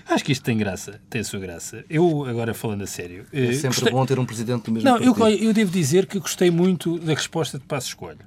Acho 0.08 0.24
que 0.24 0.32
isto 0.32 0.42
tem 0.42 0.56
graça, 0.58 1.00
tem 1.08 1.20
a 1.20 1.24
sua 1.24 1.38
graça. 1.38 1.84
Eu, 1.88 2.24
agora 2.24 2.52
falando 2.52 2.82
a 2.82 2.86
sério... 2.86 3.24
É 3.32 3.46
eh, 3.46 3.52
sempre 3.52 3.68
gostei- 3.68 3.92
bom 3.92 4.04
ter 4.06 4.18
um 4.18 4.26
presidente 4.26 4.64
do 4.64 4.72
mesmo 4.72 4.88
não, 4.88 4.98
eu, 4.98 5.14
partido. 5.14 5.44
eu 5.44 5.52
devo 5.52 5.70
dizer 5.70 6.06
que 6.06 6.18
gostei 6.18 6.50
muito 6.50 6.98
da 6.98 7.14
resposta 7.14 7.58
de 7.58 7.64
Passos 7.64 7.94
Coelho, 7.94 8.20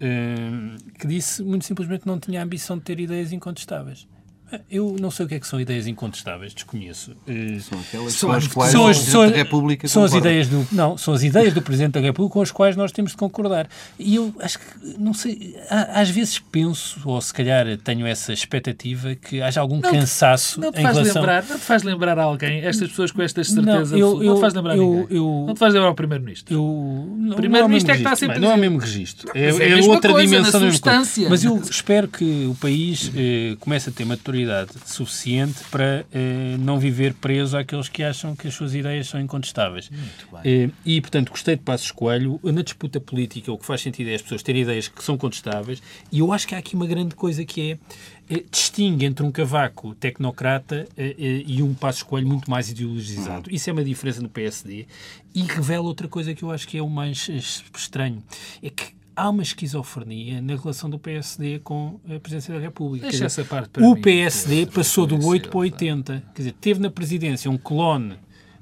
hum, 0.00 0.76
que 0.98 1.06
disse 1.06 1.42
muito 1.42 1.64
simplesmente 1.64 2.00
que 2.00 2.06
não 2.06 2.18
tinha 2.18 2.40
a 2.40 2.44
ambição 2.44 2.78
de 2.78 2.84
ter 2.84 2.98
ideias 2.98 3.30
incontestáveis. 3.32 4.06
Eu 4.70 4.94
não 5.00 5.10
sei 5.10 5.26
o 5.26 5.28
que 5.28 5.34
é 5.34 5.40
que 5.40 5.48
são 5.48 5.60
ideias 5.60 5.86
incontestáveis, 5.86 6.54
desconheço. 6.54 7.12
Eh, 7.26 7.58
São 7.60 7.80
aquelas 7.80 8.12
São 8.12 8.28
com 8.30 8.36
as 8.36 8.46
quais 8.46 8.72
são 8.72 8.82
o 8.84 8.86
as, 8.88 8.96
Presidente 8.98 9.12
são, 9.12 9.30
da 9.30 9.36
República 9.36 9.88
são 9.88 10.04
as 10.04 10.12
ideias 10.14 10.48
do 10.48 10.66
não 10.70 10.96
são 10.98 11.14
as 11.14 11.22
ideias 11.24 11.52
do 11.54 11.60
presidente 11.62 11.92
da 11.94 12.00
República 12.00 12.34
com 12.34 12.42
as 12.42 12.50
quais 12.52 12.76
nós 12.76 12.92
temos 12.92 13.12
de 13.12 13.16
concordar 13.16 13.68
e 13.98 14.14
eu 14.14 14.32
acho 14.40 14.58
que 14.60 14.64
não 14.98 15.12
sei 15.12 15.56
às 15.68 16.08
vezes 16.10 16.38
penso 16.38 17.00
ou 17.04 17.20
se 17.20 17.32
calhar 17.34 17.66
tenho 17.78 18.06
essa 18.06 18.32
expectativa 18.32 19.14
que 19.16 19.42
haja 19.42 19.60
algum 19.60 19.80
Não 19.80 19.90
cansaço 19.90 20.60
Não 20.60 20.70
te 20.70 20.78
em 20.78 20.82
faz 20.82 20.96
relação 20.98 21.22
lembrar, 21.22 21.44
não 21.48 21.56
te 21.58 21.64
faz 21.64 21.82
lembrar 21.82 22.18
alguém, 22.18 22.60
estas 22.60 22.88
pessoas 22.90 23.10
com 23.10 23.22
estas 23.22 23.50
Não, 23.50 23.64
certezas, 23.64 23.90
não, 23.92 23.98
eu- 23.98 24.22
eu- 24.22 24.34
te 24.36 24.40
faz 24.40 24.54
lembrar 24.54 24.76
eu- 24.76 24.84
ninguém. 24.84 25.16
eu- 25.16 25.44
não 25.48 25.54
te 25.54 25.58
faz 25.58 25.74
lembrar 25.74 25.90
o 25.90 25.94
Primeiro-Ministro. 25.94 26.54
Eu, 26.54 27.16
não, 27.18 27.34
Primeiro-Ministro 27.36 27.88
não 27.88 27.94
é 27.94 28.02
que 28.02 28.14
está 28.14 28.26
Bem, 28.26 28.40
Não 28.40 28.50
é 28.50 28.54
o 28.54 28.58
presidente. 28.58 28.60
mesmo 28.60 28.78
registro. 28.78 29.32
mas 29.34 29.60
é 29.60 29.64
É, 29.68 29.78
é 29.80 29.82
outra 29.82 30.12
coisa, 30.12 30.30
dimensão. 30.36 30.60
da 30.60 30.66
substância. 30.66 31.28
Mas 31.28 31.44
eu 31.44 31.56
espero 31.60 32.06
que 32.08 32.46
o 32.46 32.54
país 32.54 33.10
eh, 33.16 33.56
comece 33.58 33.88
a 33.88 33.92
ter 33.92 34.04
maturidade 34.04 34.33
suficiente 34.84 35.62
para 35.70 36.04
eh, 36.12 36.56
não 36.58 36.78
viver 36.78 37.14
preso 37.14 37.56
àqueles 37.56 37.88
que 37.88 38.02
acham 38.02 38.34
que 38.34 38.48
as 38.48 38.54
suas 38.54 38.74
ideias 38.74 39.08
são 39.08 39.20
incontestáveis. 39.20 39.90
Eh, 40.44 40.70
e, 40.84 41.00
portanto, 41.00 41.30
gostei 41.30 41.56
de 41.56 41.62
Passos 41.62 41.90
Coelho. 41.90 42.40
Na 42.42 42.62
disputa 42.62 43.00
política, 43.00 43.52
o 43.52 43.58
que 43.58 43.66
faz 43.66 43.80
sentido 43.80 44.10
é 44.10 44.14
as 44.14 44.22
pessoas 44.22 44.42
terem 44.42 44.62
ideias 44.62 44.88
que 44.88 45.02
são 45.02 45.16
contestáveis. 45.16 45.82
E 46.10 46.18
eu 46.18 46.32
acho 46.32 46.46
que 46.46 46.54
há 46.54 46.58
aqui 46.58 46.74
uma 46.74 46.86
grande 46.86 47.14
coisa 47.14 47.44
que 47.44 47.72
é 47.72 47.78
eh, 48.28 48.42
distingue 48.50 49.04
entre 49.04 49.24
um 49.24 49.30
cavaco 49.30 49.94
tecnocrata 49.94 50.88
eh, 50.96 51.14
eh, 51.18 51.42
e 51.46 51.62
um 51.62 51.74
Passos 51.74 52.02
Coelho 52.02 52.26
muito 52.26 52.50
mais 52.50 52.70
ideologizado. 52.70 53.52
Isso 53.52 53.68
é 53.68 53.72
uma 53.72 53.84
diferença 53.84 54.22
no 54.22 54.30
PSD 54.30 54.86
e 55.34 55.42
revela 55.42 55.84
outra 55.84 56.08
coisa 56.08 56.34
que 56.34 56.42
eu 56.42 56.50
acho 56.50 56.66
que 56.66 56.78
é 56.78 56.82
o 56.82 56.88
mais 56.88 57.28
estranho. 57.28 58.22
É 58.62 58.70
que 58.70 58.94
há 59.16 59.30
uma 59.30 59.42
esquizofrenia 59.42 60.40
na 60.40 60.56
relação 60.56 60.88
do 60.90 60.98
PSD 60.98 61.60
com 61.60 61.98
a 62.06 62.18
presidência 62.18 62.54
da 62.54 62.60
República. 62.60 63.08
Deixa 63.08 63.24
essa 63.26 63.44
parte 63.44 63.70
para 63.70 63.84
o 63.84 63.94
mim, 63.94 64.00
PSD 64.00 64.66
passou 64.66 65.06
do 65.06 65.16
Pedro 65.16 65.28
8 65.30 65.48
para 65.48 65.58
o 65.58 65.62
Silva. 65.62 65.74
80. 65.76 66.22
Quer 66.34 66.42
dizer, 66.42 66.52
teve 66.60 66.80
na 66.80 66.90
presidência 66.90 67.50
um 67.50 67.56
clone 67.56 68.14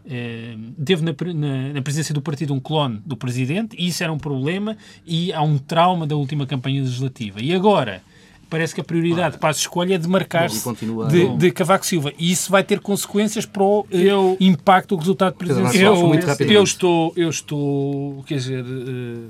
eh, 0.05 0.57
teve 0.85 1.03
na, 1.05 1.13
na- 1.35 1.73
na 1.75 1.83
presidência 1.83 2.13
do 2.13 2.21
partido 2.21 2.53
um 2.53 2.59
clone 2.61 3.01
do 3.07 3.17
presidente 3.17 3.77
e 3.79 3.87
isso 3.89 4.03
era 4.03 4.13
um 4.13 4.19
problema 4.19 4.77
e 5.07 5.33
há 5.33 5.41
um 5.43 5.57
trauma 5.59 6.07
da 6.07 6.17
última 6.17 6.45
campanha 6.47 6.81
legislativa. 6.83 7.41
E 7.41 7.55
agora 7.55 8.03
parece 8.51 8.75
que 8.75 8.81
a 8.81 8.85
prioridade 8.85 9.39
para 9.39 9.49
a 9.49 9.53
escolha 9.53 9.95
é 9.95 9.99
demarcar-se 9.99 10.63
de, 11.09 11.37
de 11.39 11.51
Cavaco 11.53 11.87
Silva. 11.87 12.13
E 12.19 12.31
isso 12.33 12.51
vai 12.51 12.63
ter 12.65 12.81
consequências 12.81 13.47
para 13.47 13.63
o 13.63 13.87
eh, 13.91 13.97
Eu- 13.99 14.37
impacto 14.41 14.91
do 14.97 14.97
resultado 14.97 15.35
presidencial. 15.37 15.95
Eu, 15.97 16.51
eu 16.51 16.63
estou, 16.65 17.13
eu 17.17 17.31
estou, 17.31 18.23
quer 18.27 18.35
dizer, 18.39 18.65
eh, 18.65 19.29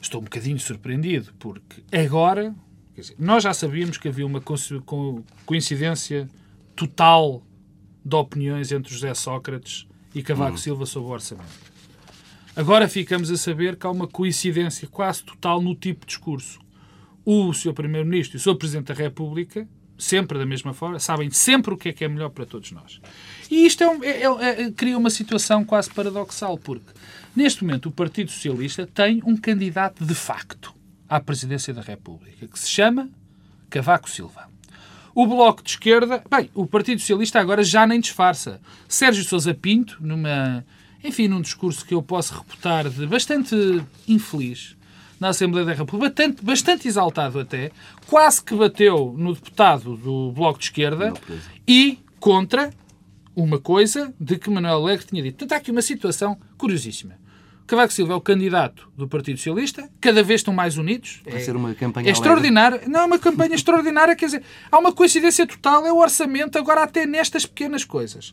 estou 0.00 0.20
um 0.20 0.24
bocadinho 0.24 0.58
surpreendido, 0.58 1.32
porque 1.38 1.82
agora, 1.92 2.54
dizer, 2.96 3.14
nós 3.18 3.42
já 3.42 3.52
sabíamos 3.54 3.98
que 3.98 4.08
havia 4.08 4.26
uma 4.26 4.40
coinci- 4.40 4.80
co- 4.86 5.22
coincidência 5.44 6.28
total 6.74 7.42
de 8.04 8.14
opiniões 8.16 8.70
entre 8.72 8.92
José 8.92 9.12
Sócrates 9.14 9.86
e 10.14 10.22
Cavaco 10.22 10.58
Silva 10.58 10.86
sobre 10.86 11.08
o 11.08 11.12
orçamento. 11.12 11.66
Agora 12.54 12.88
ficamos 12.88 13.30
a 13.30 13.36
saber 13.36 13.76
que 13.76 13.86
há 13.86 13.90
uma 13.90 14.06
coincidência 14.06 14.88
quase 14.88 15.22
total 15.24 15.60
no 15.60 15.74
tipo 15.74 16.00
de 16.06 16.06
discurso. 16.06 16.58
O 17.24 17.52
Sr. 17.52 17.72
Primeiro-Ministro 17.74 18.36
e 18.36 18.38
o 18.38 18.40
Sr. 18.40 18.54
Presidente 18.56 18.86
da 18.86 18.94
República, 18.94 19.68
sempre 19.98 20.38
da 20.38 20.46
mesma 20.46 20.72
forma, 20.72 20.98
sabem 20.98 21.30
sempre 21.30 21.74
o 21.74 21.76
que 21.76 21.88
é 21.88 21.92
que 21.92 22.04
é 22.04 22.08
melhor 22.08 22.30
para 22.30 22.46
todos 22.46 22.70
nós. 22.72 23.00
E 23.50 23.66
isto 23.66 23.82
é 23.82 23.88
um- 23.90 24.02
é- 24.04 24.22
é- 24.22 24.62
é- 24.62 24.70
cria 24.70 24.96
uma 24.96 25.10
situação 25.10 25.64
quase 25.64 25.90
paradoxal, 25.90 26.56
porque 26.56 26.92
neste 27.36 27.64
momento 27.64 27.86
o 27.86 27.92
Partido 27.92 28.30
Socialista 28.30 28.86
tem 28.86 29.22
um 29.24 29.36
candidato 29.36 30.04
de 30.04 30.14
facto 30.14 30.74
à 31.08 31.20
presidência 31.20 31.72
da 31.72 31.82
República, 31.82 32.46
que 32.46 32.58
se 32.58 32.68
chama 32.68 33.08
Cavaco 33.70 34.08
Silva. 34.10 34.48
O 35.14 35.26
Bloco 35.26 35.62
de 35.62 35.70
Esquerda, 35.70 36.22
bem, 36.30 36.50
o 36.54 36.66
Partido 36.66 37.00
Socialista 37.00 37.40
agora 37.40 37.64
já 37.64 37.86
nem 37.86 38.00
disfarça. 38.00 38.60
Sérgio 38.86 39.24
Sousa 39.24 39.54
Pinto, 39.54 39.96
numa, 40.00 40.64
enfim, 41.02 41.26
num 41.28 41.40
discurso 41.40 41.86
que 41.86 41.94
eu 41.94 42.02
posso 42.02 42.34
reputar 42.34 42.88
de 42.88 43.06
bastante 43.06 43.54
infeliz 44.06 44.76
na 45.18 45.28
Assembleia 45.28 45.64
da 45.64 45.72
República, 45.72 46.08
bastante, 46.10 46.44
bastante 46.44 46.88
exaltado 46.88 47.40
até, 47.40 47.70
quase 48.06 48.42
que 48.42 48.54
bateu 48.54 49.14
no 49.16 49.34
deputado 49.34 49.96
do 49.96 50.32
Bloco 50.32 50.58
de 50.58 50.66
Esquerda 50.66 51.14
e 51.66 51.98
contra 52.20 52.70
uma 53.34 53.58
coisa 53.58 54.14
de 54.20 54.38
que 54.38 54.50
Manuel 54.50 54.82
Alegre 54.82 55.06
tinha 55.06 55.22
dito. 55.22 55.38
Portanto, 55.38 55.52
há 55.52 55.56
aqui 55.56 55.70
uma 55.70 55.82
situação 55.82 56.38
curiosíssima. 56.58 57.14
Cavaco 57.66 57.92
Silva 57.92 58.12
é 58.12 58.16
o 58.16 58.20
candidato 58.20 58.88
do 58.96 59.08
Partido 59.08 59.38
Socialista, 59.38 59.90
cada 60.00 60.22
vez 60.22 60.40
estão 60.40 60.54
mais 60.54 60.78
unidos. 60.78 61.20
Vai 61.24 61.40
é, 61.40 61.40
ser 61.40 61.56
uma 61.56 61.74
campanha 61.74 62.08
é 62.08 62.12
extraordinário. 62.12 62.88
Não, 62.88 63.00
é 63.00 63.04
uma 63.04 63.18
campanha 63.18 63.54
extraordinária, 63.56 64.14
quer 64.14 64.26
dizer, 64.26 64.42
há 64.70 64.78
uma 64.78 64.92
coincidência 64.92 65.46
total, 65.46 65.84
é 65.84 65.92
o 65.92 65.98
orçamento, 65.98 66.56
agora 66.58 66.84
até 66.84 67.04
nestas 67.04 67.44
pequenas 67.44 67.84
coisas. 67.84 68.32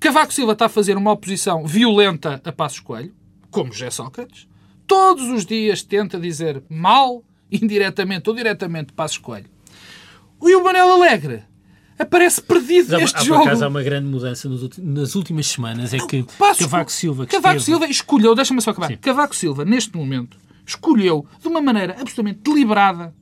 Cavaco 0.00 0.32
Silva 0.32 0.52
está 0.52 0.66
a 0.66 0.68
fazer 0.68 0.96
uma 0.96 1.12
oposição 1.12 1.66
violenta 1.66 2.40
a 2.42 2.52
Passos 2.52 2.80
Coelho, 2.80 3.14
como 3.50 3.72
José 3.72 3.90
Sócrates. 3.90 4.48
Todos 4.86 5.28
os 5.28 5.44
dias 5.44 5.82
tenta 5.82 6.18
dizer 6.18 6.62
mal, 6.70 7.22
indiretamente 7.52 8.30
ou 8.30 8.34
diretamente, 8.34 8.94
Passos 8.94 9.18
Coelho. 9.18 9.50
E 10.42 10.54
o 10.54 10.64
Manuel 10.64 10.92
Alegre 10.92 11.44
aparece 11.98 12.40
perdido 12.42 12.94
Há, 12.96 12.98
neste 12.98 13.16
há, 13.16 13.18
por 13.20 13.26
jogo. 13.26 13.42
acaso 13.42 13.64
há 13.64 13.68
uma 13.68 13.82
grande 13.82 14.06
mudança 14.08 14.48
nas 14.78 15.14
últimas 15.14 15.46
semanas. 15.46 15.92
É 15.92 15.98
que 15.98 16.22
Passos 16.38 16.64
Cavaco 16.66 16.84
Co- 16.84 16.90
Silva, 16.90 17.26
que 17.26 17.32
Cavaco 17.36 17.56
esteve- 17.56 17.64
Silva 17.78 17.90
escolheu, 17.90 18.34
deixa-me 18.34 18.60
só 18.62 18.70
acabar. 18.70 18.88
Sim. 18.88 18.96
Cavaco 18.96 19.34
Silva, 19.34 19.64
neste 19.64 19.96
momento, 19.96 20.36
escolheu 20.66 21.26
de 21.40 21.48
uma 21.48 21.60
maneira 21.60 21.92
absolutamente 22.00 22.40
deliberada, 22.42 23.14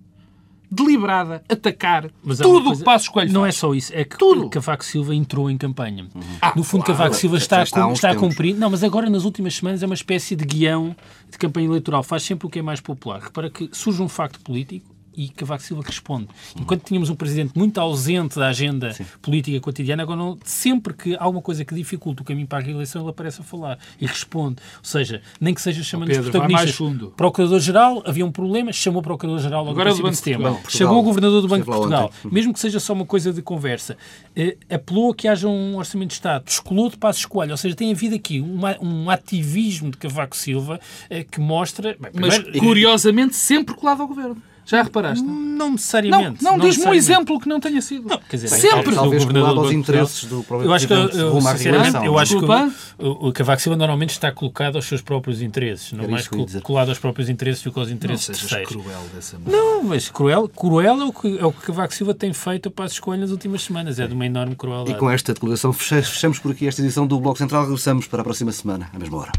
deliberada, 0.71 1.45
atacar 1.49 2.11
Mas 2.25 2.39
tudo 2.39 2.71
o 2.71 2.77
que 2.77 2.83
Passos 2.83 3.09
Coelho 3.09 3.33
Não 3.33 3.43
faz. 3.43 3.55
é 3.55 3.59
só 3.59 3.73
isso, 3.75 3.93
é 3.95 4.05
que 4.05 4.19
Tudo. 4.19 4.49
Cavaco 4.51 4.85
Silva 4.85 5.15
entrou 5.15 5.49
em 5.49 5.57
campanha. 5.57 6.09
Ah, 6.43 6.53
no 6.57 6.65
fundo, 6.65 6.85
claro. 6.85 6.99
Cavaco 6.99 7.15
Silva 7.17 7.37
está, 7.37 7.63
está 7.63 7.89
está 7.93 8.11
a 8.11 8.17
cumprir. 8.17 8.55
Não, 8.57 8.69
mas 8.69 8.83
agora 8.83 9.09
nas 9.09 9.25
últimas 9.25 9.55
semanas 9.55 9.83
é 9.83 9.87
uma 9.87 9.95
espécie 9.95 10.35
de 10.35 10.45
guião 10.45 10.95
de 11.31 11.39
campanha 11.39 11.67
eleitoral. 11.69 12.03
Faz 12.03 12.25
sempre 12.25 12.47
o 12.49 12.51
que 12.51 12.59
é 12.59 12.63
mais 12.63 12.81
popular. 12.81 13.21
Repara 13.21 13.49
que 13.49 13.69
surge 13.73 14.03
um 14.03 14.09
facto 14.09 14.41
político 14.41 14.96
e 15.17 15.29
Cavaco 15.29 15.63
Silva 15.63 15.83
responde. 15.87 16.29
Enquanto 16.61 16.85
tínhamos 16.85 17.09
um 17.11 17.15
presidente 17.15 17.53
muito 17.57 17.79
ausente 17.79 18.37
da 18.39 18.49
agenda 18.49 18.95
política 19.23 19.59
cotidiana, 19.61 20.03
agora 20.03 20.19
não- 20.19 20.39
sempre 20.45 20.93
que 20.95 21.15
há 21.15 21.23
alguma 21.23 21.43
coisa 21.43 21.65
que 21.65 21.75
dificulta 21.75 22.23
o 22.23 22.25
caminho 22.25 22.47
para 22.47 22.59
a 22.59 22.63
reeleição, 22.63 23.03
ele 23.03 23.11
aparece 23.11 23.41
a 23.41 23.45
falar 23.45 23.79
e 24.01 24.07
responde. 24.07 24.57
Ou 24.79 24.85
seja, 24.85 25.23
nem 25.41 25.55
que 25.55 25.61
seja 25.63 25.83
chamando 25.83 26.11
os 26.11 26.17
Pedro, 26.17 26.31
protagonistas. 26.31 27.11
Procurador-Geral, 27.17 28.03
havia 28.07 28.25
um 28.27 28.31
problema, 28.33 28.73
chamou 28.73 29.01
o 29.01 29.03
Procurador-Geral 29.03 29.61
logo 29.65 29.71
Agora 29.73 29.91
é 29.91 29.93
no 29.93 29.97
do 29.99 30.03
princípio 30.03 30.33
de 30.33 30.37
setembro. 30.39 30.53
Portugal. 30.63 30.79
Chamou 30.79 31.01
o 31.01 31.03
Governador 31.03 31.43
do 31.43 31.49
Banco 31.49 31.65
de 31.65 31.71
Portugal. 31.71 32.05
ontem. 32.25 32.31
Mesmo 32.35 32.53
que 32.53 32.61
seja 32.61 32.79
só 32.81 32.93
uma 32.93 33.07
coisa 33.07 33.33
de 33.33 33.43
conversa. 33.43 33.97
Eh, 34.35 34.57
apelou 34.71 35.11
a 35.11 35.15
que 35.15 35.27
haja 35.29 35.49
um 35.49 35.77
orçamento 35.77 36.09
de 36.09 36.15
Estado. 36.15 36.45
Descolou 36.45 36.91
de 36.91 36.97
passo 36.97 37.21
escolha. 37.21 37.53
Ou 37.53 37.57
seja, 37.57 37.75
tem 37.75 37.91
havido 37.93 38.15
aqui 38.15 38.41
uma- 38.41 38.77
um 38.81 39.09
ativismo 39.11 39.91
de 39.91 39.97
Cavaco 39.97 40.37
Silva 40.37 40.79
eh, 41.11 41.25
que 41.25 41.41
mostra... 41.41 41.97
bem, 42.01 42.11
Mas, 42.15 42.39
primeiro, 42.39 42.59
curiosamente, 42.67 43.37
sempre 43.37 43.75
colado 43.75 44.03
ao 44.03 44.09
governo. 44.09 44.37
Já 44.67 44.83
reparaste? 44.83 45.25
não 45.25 45.47
Não, 45.57 45.71
necessariamente. 45.73 46.45
não, 46.45 46.53
diz-me 46.59 46.59
um 46.59 46.67
necessariamente. 46.67 46.99
exemplo 46.99 47.41
que 47.41 47.49
não 47.49 47.59
tenha 47.61 47.81
sido. 47.81 48.09
Não, 48.09 48.19
quer 48.19 48.37
dizer, 48.37 48.49
Sempre. 48.49 48.95
Talvez 48.95 49.25
governador 49.25 49.33
colado 49.33 49.55
do 49.55 49.61
aos 49.63 49.73
interesses 49.73 50.25
do 50.25 50.43
próprio 50.43 50.69
Eu 50.69 50.75
acho 50.75 50.87
que, 50.87 50.95
presidente 50.95 51.19
eu, 51.19 51.41
sinceramente, 51.41 52.05
eu 52.07 52.19
acho 52.19 52.35
que 52.35 52.41
Desculpa. 52.47 52.73
o, 52.99 53.07
o, 53.27 53.29
o 53.29 53.33
Cavaco 53.33 53.63
Silva 53.63 53.77
normalmente 53.77 54.11
está 54.11 54.31
colocado 54.33 54.77
aos 54.77 54.85
seus 54.85 55.01
próprios 55.01 55.41
interesses, 55.41 55.93
não 55.93 56.03
Era 56.05 56.13
mais 56.13 56.29
que 56.29 56.61
colado 56.61 56.89
aos 56.91 56.99
próprios 56.99 57.29
interesses 57.31 57.63
do 57.63 57.73
que 57.73 57.79
aos 57.79 57.89
Não 57.89 57.95
interesses 57.95 58.27
sejas 58.27 58.41
terceiros. 58.43 58.69
cruel 58.85 59.01
dessa 59.15 59.39
maneira. 59.39 59.57
Não, 59.65 59.83
mas 59.83 60.11
cruel, 60.11 60.47
cruel 60.49 61.01
é, 61.01 61.05
o 61.05 61.13
que, 61.13 61.39
é 61.39 61.45
o 61.47 61.53
que 61.53 61.63
Cavaco 61.63 61.95
Silva 61.95 62.13
tem 62.13 62.33
feito 62.35 62.71
para 62.71 62.85
as 62.85 62.93
escolhas 62.93 63.21
nas 63.23 63.31
últimas 63.31 63.63
semanas. 63.63 63.99
É 63.99 64.07
de 64.07 64.13
uma 64.13 64.27
enorme 64.27 64.53
E 64.53 64.57
crueldade. 64.57 64.99
com 64.99 65.09
esta 65.09 65.33
declaração 65.33 65.73
fecha- 65.73 66.03
fechamos 66.03 66.39
por 66.39 66.51
aqui 66.53 66.67
esta 66.67 66.83
edição 66.83 67.07
do 67.07 67.19
Bloco 67.19 67.39
Central. 67.39 67.63
Regressamos 67.63 68.07
para 68.07 68.21
a 68.21 68.25
próxima 68.25 68.53
semana, 68.53 68.91
à 68.93 68.99
mesma 68.99 69.17
hora. 69.17 69.33